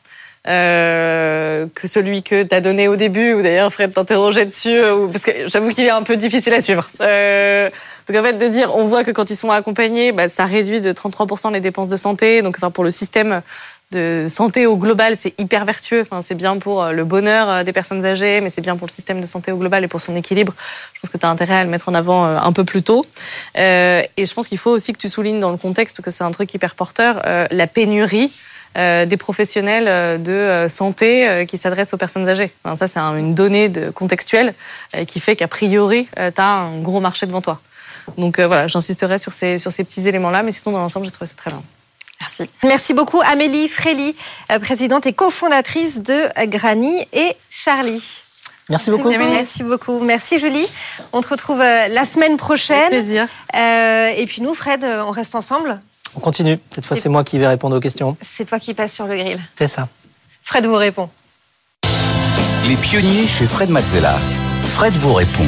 euh, 0.47 1.67
que 1.75 1.85
celui 1.85 2.23
que 2.23 2.43
tu 2.43 2.55
as 2.55 2.61
donné 2.61 2.87
au 2.87 2.95
début, 2.95 3.33
ou 3.33 3.41
d'ailleurs 3.41 3.71
Fred 3.73 3.93
t'interrogeait 3.93 4.45
dessus, 4.45 4.69
euh, 4.73 5.07
parce 5.07 5.25
que 5.25 5.31
j'avoue 5.47 5.69
qu'il 5.69 5.83
est 5.83 5.91
un 5.91 6.03
peu 6.03 6.15
difficile 6.15 6.53
à 6.53 6.61
suivre. 6.61 6.89
Euh, 7.01 7.69
donc 8.07 8.17
en 8.17 8.23
fait, 8.23 8.33
de 8.33 8.47
dire, 8.47 8.73
on 8.75 8.87
voit 8.87 9.03
que 9.03 9.11
quand 9.11 9.29
ils 9.29 9.35
sont 9.35 9.51
accompagnés, 9.51 10.13
bah, 10.13 10.29
ça 10.29 10.45
réduit 10.45 10.79
de 10.79 10.93
33% 10.93 11.51
les 11.51 11.59
dépenses 11.59 11.89
de 11.89 11.97
santé. 11.97 12.41
Donc 12.41 12.55
enfin, 12.57 12.71
pour 12.71 12.85
le 12.85 12.89
système 12.89 13.41
de 13.91 14.27
santé 14.29 14.65
au 14.65 14.77
global, 14.77 15.15
c'est 15.17 15.39
hyper 15.39 15.65
vertueux. 15.65 16.01
Enfin, 16.01 16.21
c'est 16.21 16.35
bien 16.35 16.57
pour 16.57 16.85
le 16.87 17.03
bonheur 17.03 17.63
des 17.63 17.73
personnes 17.73 18.05
âgées, 18.05 18.41
mais 18.41 18.49
c'est 18.49 18.61
bien 18.61 18.75
pour 18.75 18.87
le 18.87 18.91
système 18.91 19.21
de 19.21 19.25
santé 19.25 19.51
au 19.51 19.57
global 19.57 19.83
et 19.83 19.87
pour 19.87 20.01
son 20.01 20.15
équilibre. 20.15 20.53
Je 20.93 20.99
pense 20.99 21.09
que 21.09 21.17
tu 21.17 21.25
as 21.25 21.29
intérêt 21.29 21.55
à 21.55 21.63
le 21.63 21.69
mettre 21.69 21.89
en 21.89 21.93
avant 21.93 22.23
un 22.23 22.51
peu 22.51 22.63
plus 22.63 22.83
tôt. 22.83 23.05
Euh, 23.57 24.01
et 24.17 24.25
je 24.25 24.33
pense 24.33 24.47
qu'il 24.47 24.57
faut 24.57 24.71
aussi 24.71 24.93
que 24.93 24.99
tu 24.99 25.09
soulignes 25.09 25.39
dans 25.39 25.51
le 25.51 25.57
contexte, 25.57 25.95
parce 25.95 26.05
que 26.05 26.11
c'est 26.11 26.23
un 26.23 26.31
truc 26.31 26.53
hyper 26.53 26.75
porteur, 26.75 27.21
la 27.25 27.67
pénurie 27.67 28.31
euh, 28.77 29.07
des 29.07 29.17
professionnels 29.17 29.87
euh, 29.87 30.19
de 30.19 30.31
euh, 30.31 30.69
santé 30.69 31.45
qui 31.47 31.57
s'adressent 31.57 31.93
aux 31.95 31.97
personnes 31.97 32.29
âgées. 32.29 32.51
ça, 32.75 32.85
c'est 32.85 32.99
une 32.99 33.33
donnée 33.33 33.67
de, 33.67 33.89
contextuelle 33.89 34.53
qui 35.07 35.19
fait 35.19 35.35
qu'a 35.35 35.47
priori, 35.47 36.07
tu 36.15 36.41
as 36.41 36.45
un 36.45 36.79
gros 36.79 36.99
marché 36.99 37.25
devant 37.25 37.41
toi. 37.41 37.61
Donc 38.17 38.39
voilà, 38.39 38.67
j'insisterai 38.67 39.17
sur 39.17 39.33
ces, 39.33 39.57
sur 39.57 39.71
ces 39.71 39.83
petits 39.83 40.07
éléments-là, 40.07 40.43
mais 40.43 40.51
sinon, 40.51 40.73
dans 40.73 40.81
l'ensemble, 40.81 41.05
j'ai 41.05 41.11
trouvé 41.11 41.27
ça 41.27 41.35
très 41.35 41.49
bien. 41.49 41.63
Merci. 42.21 42.49
Merci 42.63 42.93
beaucoup, 42.93 43.21
Amélie 43.21 43.67
Frély, 43.67 44.15
présidente 44.61 45.05
et 45.05 45.13
cofondatrice 45.13 46.01
de 46.03 46.27
Granny 46.47 47.07
et 47.13 47.35
Charlie. 47.49 48.21
Merci 48.69 48.91
beaucoup. 48.91 49.09
Merci 49.09 49.63
beaucoup. 49.63 49.99
Merci 49.99 50.37
Julie. 50.37 50.67
On 51.13 51.21
te 51.21 51.29
retrouve 51.29 51.59
la 51.59 52.05
semaine 52.05 52.37
prochaine. 52.37 52.77
Avec 52.77 52.89
plaisir. 52.91 53.27
et 53.53 54.25
puis 54.27 54.41
nous, 54.41 54.53
Fred, 54.53 54.83
on 54.83 55.11
reste 55.11 55.35
ensemble 55.35 55.81
on 56.15 56.19
continue. 56.19 56.59
Cette 56.71 56.85
fois, 56.85 56.97
c'est 56.97 57.09
moi 57.09 57.23
qui 57.23 57.37
vais 57.37 57.47
répondre 57.47 57.75
aux 57.75 57.79
questions. 57.79 58.17
C'est 58.21 58.45
toi 58.45 58.59
qui 58.59 58.73
passes 58.73 58.93
sur 58.93 59.07
le 59.07 59.15
grill. 59.15 59.39
C'est 59.57 59.67
ça. 59.67 59.87
Fred 60.43 60.65
vous 60.65 60.75
répond. 60.75 61.09
Les 62.67 62.75
pionniers 62.75 63.27
chez 63.27 63.47
Fred 63.47 63.69
Mazzella. 63.69 64.15
Fred 64.69 64.93
vous 64.93 65.13
répond. 65.13 65.45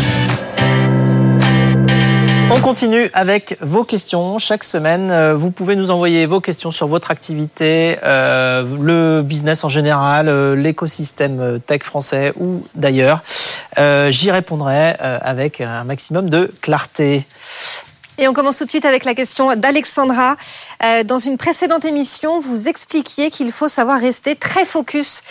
On 2.54 2.60
continue 2.60 3.10
avec 3.14 3.58
vos 3.62 3.86
questions. 3.86 4.38
Chaque 4.38 4.66
semaine, 4.66 5.10
euh, 5.10 5.36
vous 5.36 5.52
pouvez 5.52 5.78
nous 5.78 5.90
envoyer 5.90 6.26
vos 6.26 6.42
questions 6.42 6.70
sur 6.70 6.86
votre 6.86 7.10
activité, 7.10 7.98
euh, 8.04 8.66
le 8.78 9.22
business 9.22 9.64
en 9.64 9.70
général, 9.70 10.28
euh, 10.28 10.54
l'écosystème 10.54 11.62
tech 11.66 11.84
français 11.84 12.34
ou 12.38 12.62
d'ailleurs. 12.76 13.24
J'y 14.10 14.32
répondrai 14.32 14.96
avec 15.00 15.62
un 15.62 15.86
maximum 15.86 16.30
de 16.30 16.54
clarté. 16.62 17.26
Et 18.18 18.28
on 18.28 18.34
commence 18.34 18.58
tout 18.58 18.66
de 18.66 18.70
suite 18.70 18.84
avec 18.84 19.06
la 19.06 19.16
question 19.16 19.56
d'Alexandra. 19.56 20.36
dans 21.06 21.20
une 21.20 21.38
précédente 21.38 21.86
émission, 21.86 22.42
vous 22.42 22.68
expliquiez 22.68 23.32
qu'il 23.32 23.54
faut 23.54 23.70
savoir 23.70 24.02
rester 24.02 24.36
très 24.36 24.66
focus 24.66 25.22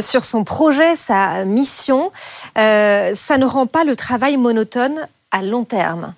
sur 0.00 0.24
son 0.24 0.44
projet, 0.44 0.96
sa 0.96 1.46
mission. 1.46 2.12
ça 2.54 3.38
ne 3.38 3.46
rend 3.46 3.66
pas 3.66 3.84
le 3.84 3.96
travail 3.96 4.36
monotone 4.36 5.08
à 5.30 5.40
long 5.42 5.64
terme. 5.64 6.12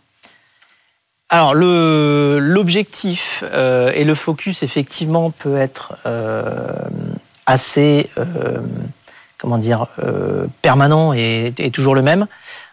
Alors 1.32 1.54
l'objectif 1.54 3.44
euh, 3.46 3.92
et 3.94 4.02
le 4.02 4.16
focus 4.16 4.64
effectivement 4.64 5.30
peut 5.30 5.56
être 5.56 5.94
euh, 6.04 6.42
assez 7.46 8.10
euh, 8.18 8.58
comment 9.38 9.56
dire 9.56 9.86
permanent 10.60 11.12
et, 11.14 11.54
et, 11.56 11.70
toujours 11.70 11.94
le 11.94 12.02
même. 12.02 12.26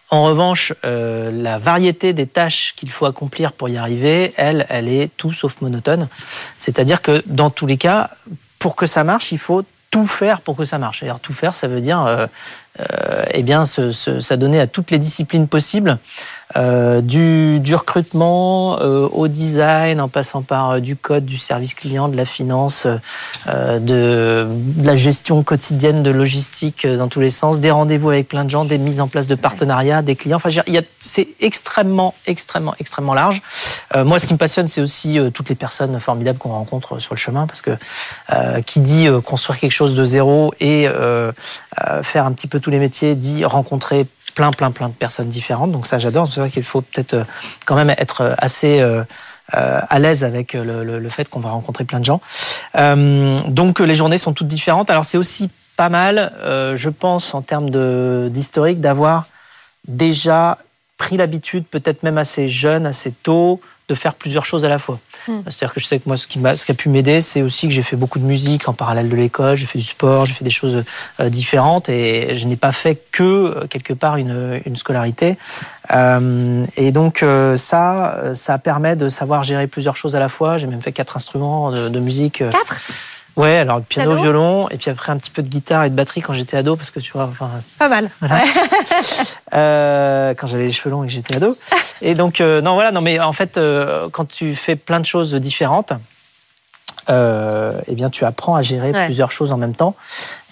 En 0.10 0.24
revanche, 0.24 0.74
la 0.84 1.58
variété 1.58 2.14
des 2.14 2.28
tâches 2.28 2.74
qu'il 2.76 2.89
faut 2.89 3.05
accomplir 3.05 3.51
pour 3.53 3.70
y 3.70 3.78
arriver, 3.78 4.34
elle, 4.38 4.66
elle 4.70 4.88
est 4.88 5.12
tout 5.18 5.34
sauf 5.34 5.62
monotone. 5.62 6.08
C'est-à-dire 6.55 7.01
que 7.01 7.22
dans 7.26 7.49
tous 7.49 7.68
les 7.68 7.78
cas, 7.78 8.10
pour 8.58 8.76
que 8.76 8.86
ça 8.86 9.03
marche, 9.03 9.32
il 9.32 9.38
faut 9.38 9.64
tout 9.91 10.08
faire 10.08 10.41
pour 10.41 10.58
que 10.58 10.66
ça 10.66 10.78
marche. 10.78 11.03
Alors 11.03 11.20
tout 11.20 11.34
faire, 11.34 11.55
ça 11.55 11.68
veut 11.68 11.82
dire 11.82 12.28
euh, 12.80 13.24
eh 13.32 13.41
bien, 13.41 13.66
s'adonner 13.66 14.60
à 14.60 14.68
toutes 14.68 14.91
les 14.91 14.99
disciplines 14.99 15.47
possibles, 15.47 15.97
euh, 16.58 17.01
du, 17.01 17.76
recrutement 17.76 18.80
euh, 18.80 19.08
au 19.12 19.28
design, 19.28 20.01
en 20.01 20.08
passant 20.08 20.41
par 20.41 20.82
du 20.82 20.95
code, 20.95 21.26
du 21.26 21.38
service 21.38 21.74
client, 21.74 22.08
de 22.08 22.18
la 22.18 22.26
finance, 22.26 22.88
de, 23.47 23.80
de, 23.80 24.47
la 24.84 24.95
gestion 24.95 25.43
quotidienne 25.43 26.01
de 26.01 26.10
logistique 26.10 26.88
dans 26.88 27.08
tous 27.08 27.20
les 27.20 27.30
sens, 27.30 27.60
des 27.60 27.70
rendez-vous 27.72 28.10
avec 28.10 28.28
plein 28.28 28.45
de 28.45 28.49
gens, 28.49 28.66
des 28.66 28.78
mises 28.78 29.01
en 29.01 29.08
place 29.08 29.28
de 29.28 29.36
partenariats, 29.36 30.01
des 30.01 30.16
clients. 30.16 30.38
Enfin, 30.38 30.49
c'est 30.99 31.28
extrêmement, 31.39 32.16
extrêmement, 32.26 32.74
extrêmement 32.80 33.14
large. 33.14 33.41
moi, 33.95 34.20
ce 34.20 34.26
qui 34.26 34.34
me 34.34 34.38
passionne, 34.38 34.68
c'est 34.68 34.82
aussi 34.82 35.20
toutes 35.34 35.49
les 35.49 35.55
personnes 35.55 35.99
formidables 35.99 36.39
qu'on 36.39 36.49
rencontre 36.49 36.99
sur 36.99 37.14
le 37.14 37.20
chemin, 37.20 37.45
parce 37.45 37.62
que 37.62 37.72
qui 38.66 38.80
dit 38.80 39.08
construire 39.24 39.60
quelque 39.60 39.72
chose 39.72 39.95
de 39.95 40.05
zéro 40.05 40.53
et 40.60 40.88
faire 42.01 42.26
un 42.26 42.32
petit 42.32 42.47
peu 42.47 42.60
tous 42.60 42.72
les 42.72 42.80
métiers 42.80 43.16
dit 43.16 43.45
rencontrer 43.45 44.08
plein, 44.38 44.51
plein, 44.51 44.69
plein 44.69 44.89
de 44.89 44.93
personnes 44.93 45.29
différentes. 45.29 45.71
Donc 45.71 45.88
ça, 45.88 45.97
j'adore. 45.97 46.31
C'est 46.31 46.39
vrai 46.39 46.51
qu'il 46.51 46.63
faut 46.63 46.81
peut-être 46.81 47.15
euh, 47.15 47.23
quand 47.65 47.75
même 47.75 47.89
être 47.89 48.35
assez 48.38 48.79
euh, 48.79 49.03
euh, 49.55 49.79
à 49.89 49.97
l'aise 49.97 50.23
avec 50.23 50.53
le, 50.53 51.09
fait 51.09 51.27
qu'on 51.27 51.39
va 51.39 51.49
rencontrer 51.49 51.85
plein 51.85 51.99
de 51.99 52.05
gens. 52.05 52.21
donc 52.75 53.79
les 53.79 53.95
journées 53.95 54.19
sont 54.19 54.33
toutes 54.33 54.47
différentes. 54.47 54.91
Alors 54.91 55.05
c'est 55.05 55.17
aussi 55.17 55.49
pas 55.75 55.89
mal, 55.89 56.33
je 56.43 56.89
pense, 56.89 57.33
en 57.33 57.41
termes 57.41 57.69
d'historique, 58.29 58.79
d'avoir 58.81 59.25
déjà 59.88 60.59
pris 60.97 61.17
l'habitude, 61.17 61.65
peut-être 61.65 62.03
même 62.03 62.17
assez 62.17 62.47
jeune, 62.47 62.85
assez 62.85 63.11
tôt, 63.11 63.61
de 63.87 63.95
faire 63.95 64.15
plusieurs 64.15 64.43
choses 64.43 64.65
à 64.65 64.69
la 64.69 64.79
fois. 64.79 64.99
Hmm. 65.27 65.41
C'est-à-dire 65.47 65.73
que 65.73 65.79
je 65.79 65.85
sais 65.85 65.99
que 65.99 66.03
moi, 66.07 66.17
ce 66.17 66.27
qui, 66.27 66.45
a, 66.45 66.57
ce 66.57 66.65
qui 66.65 66.71
a 66.73 66.75
pu 66.75 66.89
m'aider, 66.89 67.21
c'est 67.21 67.41
aussi 67.41 67.67
que 67.67 67.73
j'ai 67.73 67.83
fait 67.83 67.95
beaucoup 67.95 68.19
de 68.19 68.25
musique 68.25 68.67
en 68.67 68.73
parallèle 68.73 69.07
de 69.07 69.15
l'école, 69.15 69.55
j'ai 69.55 69.65
fait 69.65 69.79
du 69.79 69.85
sport, 69.85 70.25
j'ai 70.25 70.33
fait 70.33 70.43
des 70.43 70.49
choses 70.49 70.83
euh, 71.19 71.29
différentes 71.29 71.87
et 71.87 72.35
je 72.35 72.47
n'ai 72.47 72.57
pas 72.57 72.73
fait 72.73 73.01
que, 73.11 73.23
euh, 73.23 73.67
quelque 73.67 73.93
part, 73.93 74.17
une, 74.17 74.59
une 74.65 74.75
scolarité. 74.75 75.37
Euh, 75.91 76.65
et 76.75 76.91
donc, 76.91 77.23
euh, 77.23 77.55
ça, 77.55 78.33
ça 78.33 78.57
permet 78.57 78.97
de 78.97 79.07
savoir 79.07 79.43
gérer 79.43 79.67
plusieurs 79.67 79.95
choses 79.95 80.15
à 80.15 80.19
la 80.19 80.27
fois. 80.27 80.57
J'ai 80.57 80.67
même 80.67 80.81
fait 80.81 80.91
quatre 80.91 81.15
instruments 81.15 81.71
de, 81.71 81.87
de 81.87 81.99
musique. 81.99 82.43
Quatre? 82.49 82.81
Ouais, 83.38 83.57
alors 83.57 83.81
piano, 83.83 84.15
violon, 84.15 84.67
et 84.69 84.77
puis 84.77 84.89
après 84.89 85.11
un 85.11 85.17
petit 85.17 85.29
peu 85.29 85.43
de 85.43 85.47
guitare 85.47 85.83
et 85.83 85.91
de 85.91 85.95
batterie 85.95 86.21
quand 86.21 86.33
j'étais 86.33 86.57
ado, 86.57 86.75
parce 86.75 86.89
que 86.89 86.99
tu 86.99 87.11
vois, 87.11 87.25
enfin. 87.25 87.51
Pas 87.77 87.88
mal. 87.88 88.09
euh, 89.53 90.33
quand 90.33 90.47
j'avais 90.47 90.65
les 90.65 90.71
cheveux 90.71 90.89
longs 90.89 91.03
et 91.03 91.07
que 91.07 91.13
j'étais 91.13 91.35
ado. 91.35 91.55
Et 92.01 92.15
donc, 92.15 92.41
euh, 92.41 92.61
non, 92.61 92.73
voilà, 92.73 92.91
non, 92.91 93.01
mais 93.01 93.19
en 93.19 93.33
fait, 93.33 93.57
euh, 93.57 94.09
quand 94.11 94.25
tu 94.25 94.55
fais 94.55 94.75
plein 94.75 94.99
de 94.99 95.05
choses 95.05 95.35
différentes, 95.35 95.93
eh 97.09 97.95
bien, 97.95 98.09
tu 98.09 98.25
apprends 98.25 98.55
à 98.55 98.63
gérer 98.63 98.91
plusieurs 99.05 99.31
choses 99.31 99.51
en 99.51 99.57
même 99.57 99.75
temps. 99.75 99.95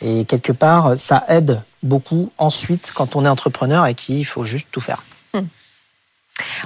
Et 0.02 0.24
quelque 0.26 0.52
part, 0.54 0.98
ça 0.98 1.26
aide 1.28 1.64
beaucoup 1.82 2.32
ensuite 2.38 2.92
quand 2.94 3.16
on 3.16 3.26
est 3.26 3.30
entrepreneur 3.30 3.88
et 3.88 3.96
qu'il 3.96 4.26
faut 4.26 4.46
juste 4.46 4.68
tout 4.72 4.80
faire. 4.80 5.02
Hmm. 5.34 5.42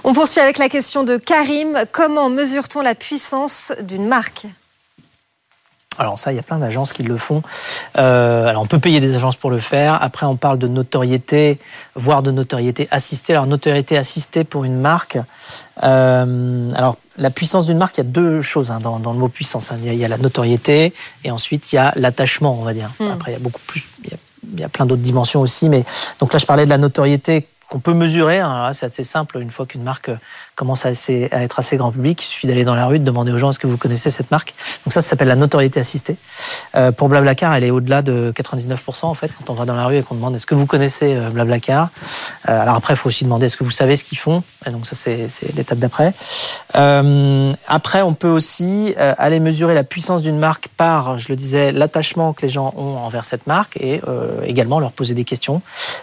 On 0.04 0.14
poursuit 0.14 0.42
avec 0.42 0.58
la 0.58 0.70
question 0.70 1.04
de 1.04 1.18
Karim. 1.18 1.86
Comment 1.92 2.30
mesure-t-on 2.30 2.82
la 2.82 2.94
puissance 2.94 3.72
d'une 3.82 4.08
marque? 4.08 4.48
Alors 6.00 6.18
ça, 6.18 6.32
il 6.32 6.36
y 6.36 6.40
a 6.40 6.44
plein 6.44 6.58
d'agences 6.58 6.94
qui 6.94 7.04
le 7.04 7.18
font. 7.18 7.44
Euh, 7.98 8.48
alors 8.48 8.62
on 8.64 8.68
peut 8.68 8.80
payer 8.80 9.02
des 9.02 9.14
agences 9.16 9.36
pour 9.36 9.52
le 9.52 9.60
faire. 9.60 10.02
Après, 10.02 10.26
on 10.26 10.38
parle 10.38 10.58
de 10.58 10.68
notoriété, 10.68 11.60
voire 11.96 12.24
de 12.24 12.32
notoriété 12.32 12.88
assistée. 12.90 13.34
Alors 13.34 13.48
notoriété 13.48 13.98
assistée 13.98 14.46
pour 14.46 14.64
une 14.64 14.80
marque. 14.80 15.18
Euh, 15.84 16.72
alors 16.74 16.96
la 17.18 17.30
puissance 17.30 17.66
d'une 17.66 17.78
marque, 17.78 17.98
il 17.98 18.00
y 18.00 18.08
a 18.08 18.10
deux 18.10 18.42
choses 18.42 18.72
hein, 18.72 18.80
dans, 18.80 18.98
le 18.98 19.20
mot 19.20 19.28
puissance. 19.28 19.72
Hein. 19.72 19.78
Il, 19.84 19.94
y 19.94 20.06
a, 20.06 20.08
la 20.08 20.18
notoriété 20.18 20.94
et 21.26 21.32
ensuite 21.32 21.74
il 21.74 21.76
y 21.76 21.80
a 21.80 21.92
l'attachement, 21.98 22.58
on 22.58 22.64
va 22.64 22.74
dire. 22.74 22.90
Hmm. 23.00 23.12
Après, 23.12 23.32
il 23.32 23.34
y 23.34 23.38
a 23.38 23.42
beaucoup 23.42 23.62
plus. 23.68 23.86
Il 24.06 24.12
y 24.12 24.14
a, 24.14 24.18
il 24.54 24.60
y 24.60 24.64
a 24.64 24.70
plein 24.70 24.86
d'autres 24.86 25.02
dimensions 25.02 25.42
aussi, 25.42 25.68
mais 25.68 25.84
donc 26.20 26.32
là, 26.32 26.40
je 26.40 26.46
parlais 26.46 26.64
de 26.64 26.70
la 26.70 26.78
notoriété 26.78 27.46
qu'on 27.70 27.80
peut 27.80 27.94
mesurer. 27.94 28.40
Hein. 28.40 28.72
C'est 28.74 28.88
assez 28.88 29.04
simple 29.04 29.40
une 29.40 29.52
fois 29.52 29.66
qu'une 29.66 29.84
marque 29.84 30.12
commence 30.60 30.86
à, 30.86 30.92
être 30.92 31.60
assez 31.60 31.78
grand 31.78 31.92
public. 31.92 32.22
Il 32.22 32.28
suffit 32.28 32.48
d'aller 32.48 32.66
dans 32.66 32.76
la 32.76 32.86
rue, 32.86 33.00
de 33.00 33.06
demander 33.06 33.32
aux 33.32 33.38
gens 33.38 33.50
est-ce 33.50 33.60
que 33.60 33.68
vous 33.68 33.78
connaissez 33.78 34.10
cette 34.10 34.30
marque? 34.30 34.54
Donc 34.86 34.92
ça, 34.92 35.02
ça 35.02 35.12
s'appelle 35.12 35.30
la 35.30 35.38
notoriété 35.38 35.80
assistée. 35.80 36.18
Euh, 36.76 36.92
pour 36.92 37.08
Blablacar, 37.08 37.56
elle 37.56 37.64
est 37.64 37.72
au-delà 37.72 38.02
de 38.02 38.34
99% 38.36 39.06
en 39.06 39.14
fait 39.14 39.32
quand 39.34 39.50
on 39.50 39.54
va 39.54 39.64
dans 39.64 39.76
la 39.76 39.86
rue 39.86 39.96
et 39.96 40.04
qu'on 40.04 40.16
demande 40.16 40.36
est-ce 40.36 40.46
que 40.46 40.56
vous 40.56 40.66
connaissez 40.66 41.16
euh, 41.16 41.30
Blablacar? 41.30 41.92
Euh, 42.50 42.62
alors 42.62 42.76
après, 42.76 42.94
il 42.94 42.98
faut 42.98 43.08
aussi 43.08 43.24
demander 43.24 43.46
est-ce 43.46 43.56
que 43.56 43.64
vous 43.64 43.72
savez 43.72 43.96
ce 43.96 44.04
qu'ils 44.04 44.18
font? 44.18 44.44
Et 44.68 44.72
donc 44.72 44.86
ça, 44.86 44.96
c'est 44.96 45.56
l'étape 45.56 45.80
d'après. 45.80 46.14
Euh, 46.76 47.54
après, 47.66 48.02
on 48.02 48.14
peut 48.14 48.28
aussi 48.28 48.94
euh, 48.98 49.14
aller 49.18 49.40
mesurer 49.40 49.74
la 49.74 49.86
puissance 49.86 50.22
d'une 50.22 50.40
marque 50.40 50.68
par, 50.76 51.20
je 51.20 51.30
le 51.30 51.38
disais, 51.38 51.72
l'attachement 51.72 52.34
que 52.34 52.42
les 52.42 52.50
gens 52.50 52.74
ont 52.76 52.98
envers 52.98 53.24
cette 53.24 53.48
marque 53.48 53.78
et 53.78 54.02
également 54.44 54.82
leur 54.82 54.92
poser 54.92 55.14
des 55.14 55.24
questions. 55.24 55.62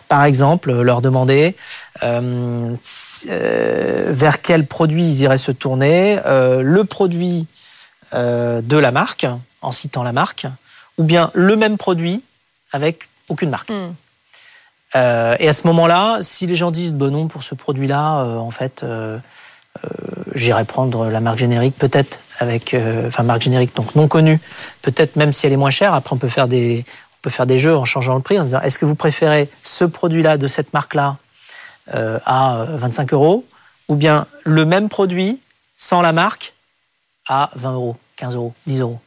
Par 0.08 0.24
exemple, 0.24 0.72
leur 0.72 1.02
demander 1.02 1.56
vers 3.24 4.42
quel 4.42 4.66
produit 4.66 5.02
ils 5.02 5.22
iraient 5.22 5.38
se 5.38 5.52
tourner, 5.52 6.18
euh, 6.26 6.62
le 6.62 6.84
produit 6.84 7.46
de 8.12 8.76
la 8.76 8.92
marque, 8.92 9.26
en 9.60 9.72
citant 9.72 10.02
la 10.02 10.12
marque, 10.12 10.46
ou 10.96 11.04
bien 11.04 11.30
le 11.34 11.54
même 11.56 11.76
produit 11.76 12.22
avec 12.72 13.08
aucune 13.28 13.50
marque. 13.50 13.70
Hmm. 13.70 13.92
et 14.94 15.48
à 15.48 15.52
ce 15.52 15.66
moment-là, 15.66 16.18
si 16.22 16.46
les 16.46 16.56
gens 16.56 16.70
disent 16.70 16.94
bon 16.94 17.12
non 17.12 17.28
pour 17.28 17.42
ce 17.42 17.54
produit-là, 17.54 18.24
en 18.38 18.50
fait, 18.50 18.86
j'irai 20.34 20.64
prendre 20.64 21.10
la 21.10 21.20
marque 21.20 21.38
générique, 21.38 21.76
peut-être 21.76 22.20
avec, 22.38 22.74
enfin 23.06 23.22
marque 23.22 23.42
générique 23.42 23.76
donc 23.76 23.94
non 23.96 24.08
connue, 24.08 24.40
peut-être 24.80 25.16
même 25.16 25.32
si 25.32 25.46
elle 25.46 25.52
est 25.52 25.58
moins 25.58 25.70
chère. 25.70 25.92
Après, 25.92 26.14
on 26.14 26.18
peut 26.18 26.28
faire 26.28 26.48
des, 26.48 26.86
on 26.88 27.20
peut 27.22 27.30
faire 27.30 27.46
des 27.46 27.58
jeux 27.58 27.76
en 27.76 27.84
changeant 27.84 28.14
le 28.14 28.22
prix, 28.22 28.38
en 28.38 28.44
disant 28.44 28.60
est-ce 28.62 28.78
que 28.78 28.86
vous 28.86 28.94
préférez 28.94 29.50
ce 29.62 29.84
produit-là 29.84 30.38
de 30.38 30.46
cette 30.46 30.72
marque-là 30.72 31.18
euh, 31.94 32.18
à 32.24 32.64
25 32.68 33.12
euros, 33.12 33.44
ou 33.88 33.94
bien 33.94 34.26
le 34.44 34.64
même 34.64 34.88
produit 34.88 35.40
sans 35.76 36.02
la 36.02 36.12
marque 36.12 36.54
à 37.28 37.50
20 37.56 37.74
euros, 37.74 37.96
15 38.16 38.34
euros, 38.34 38.54
10 38.66 38.80
euros. 38.80 38.98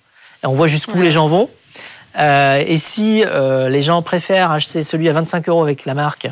Et 0.44 0.48
on 0.48 0.54
voit 0.54 0.68
jusqu'où 0.68 1.02
les 1.02 1.12
gens 1.12 1.28
vont. 1.28 1.50
Euh, 2.18 2.64
et 2.66 2.78
si 2.78 3.24
euh, 3.26 3.70
les 3.70 3.82
gens 3.82 4.02
préfèrent 4.02 4.52
acheter 4.52 4.84
celui 4.84 5.10
à 5.10 5.14
25 5.14 5.48
euros 5.50 5.62
avec 5.62 5.86
la 5.86 5.94
marque 5.94 6.28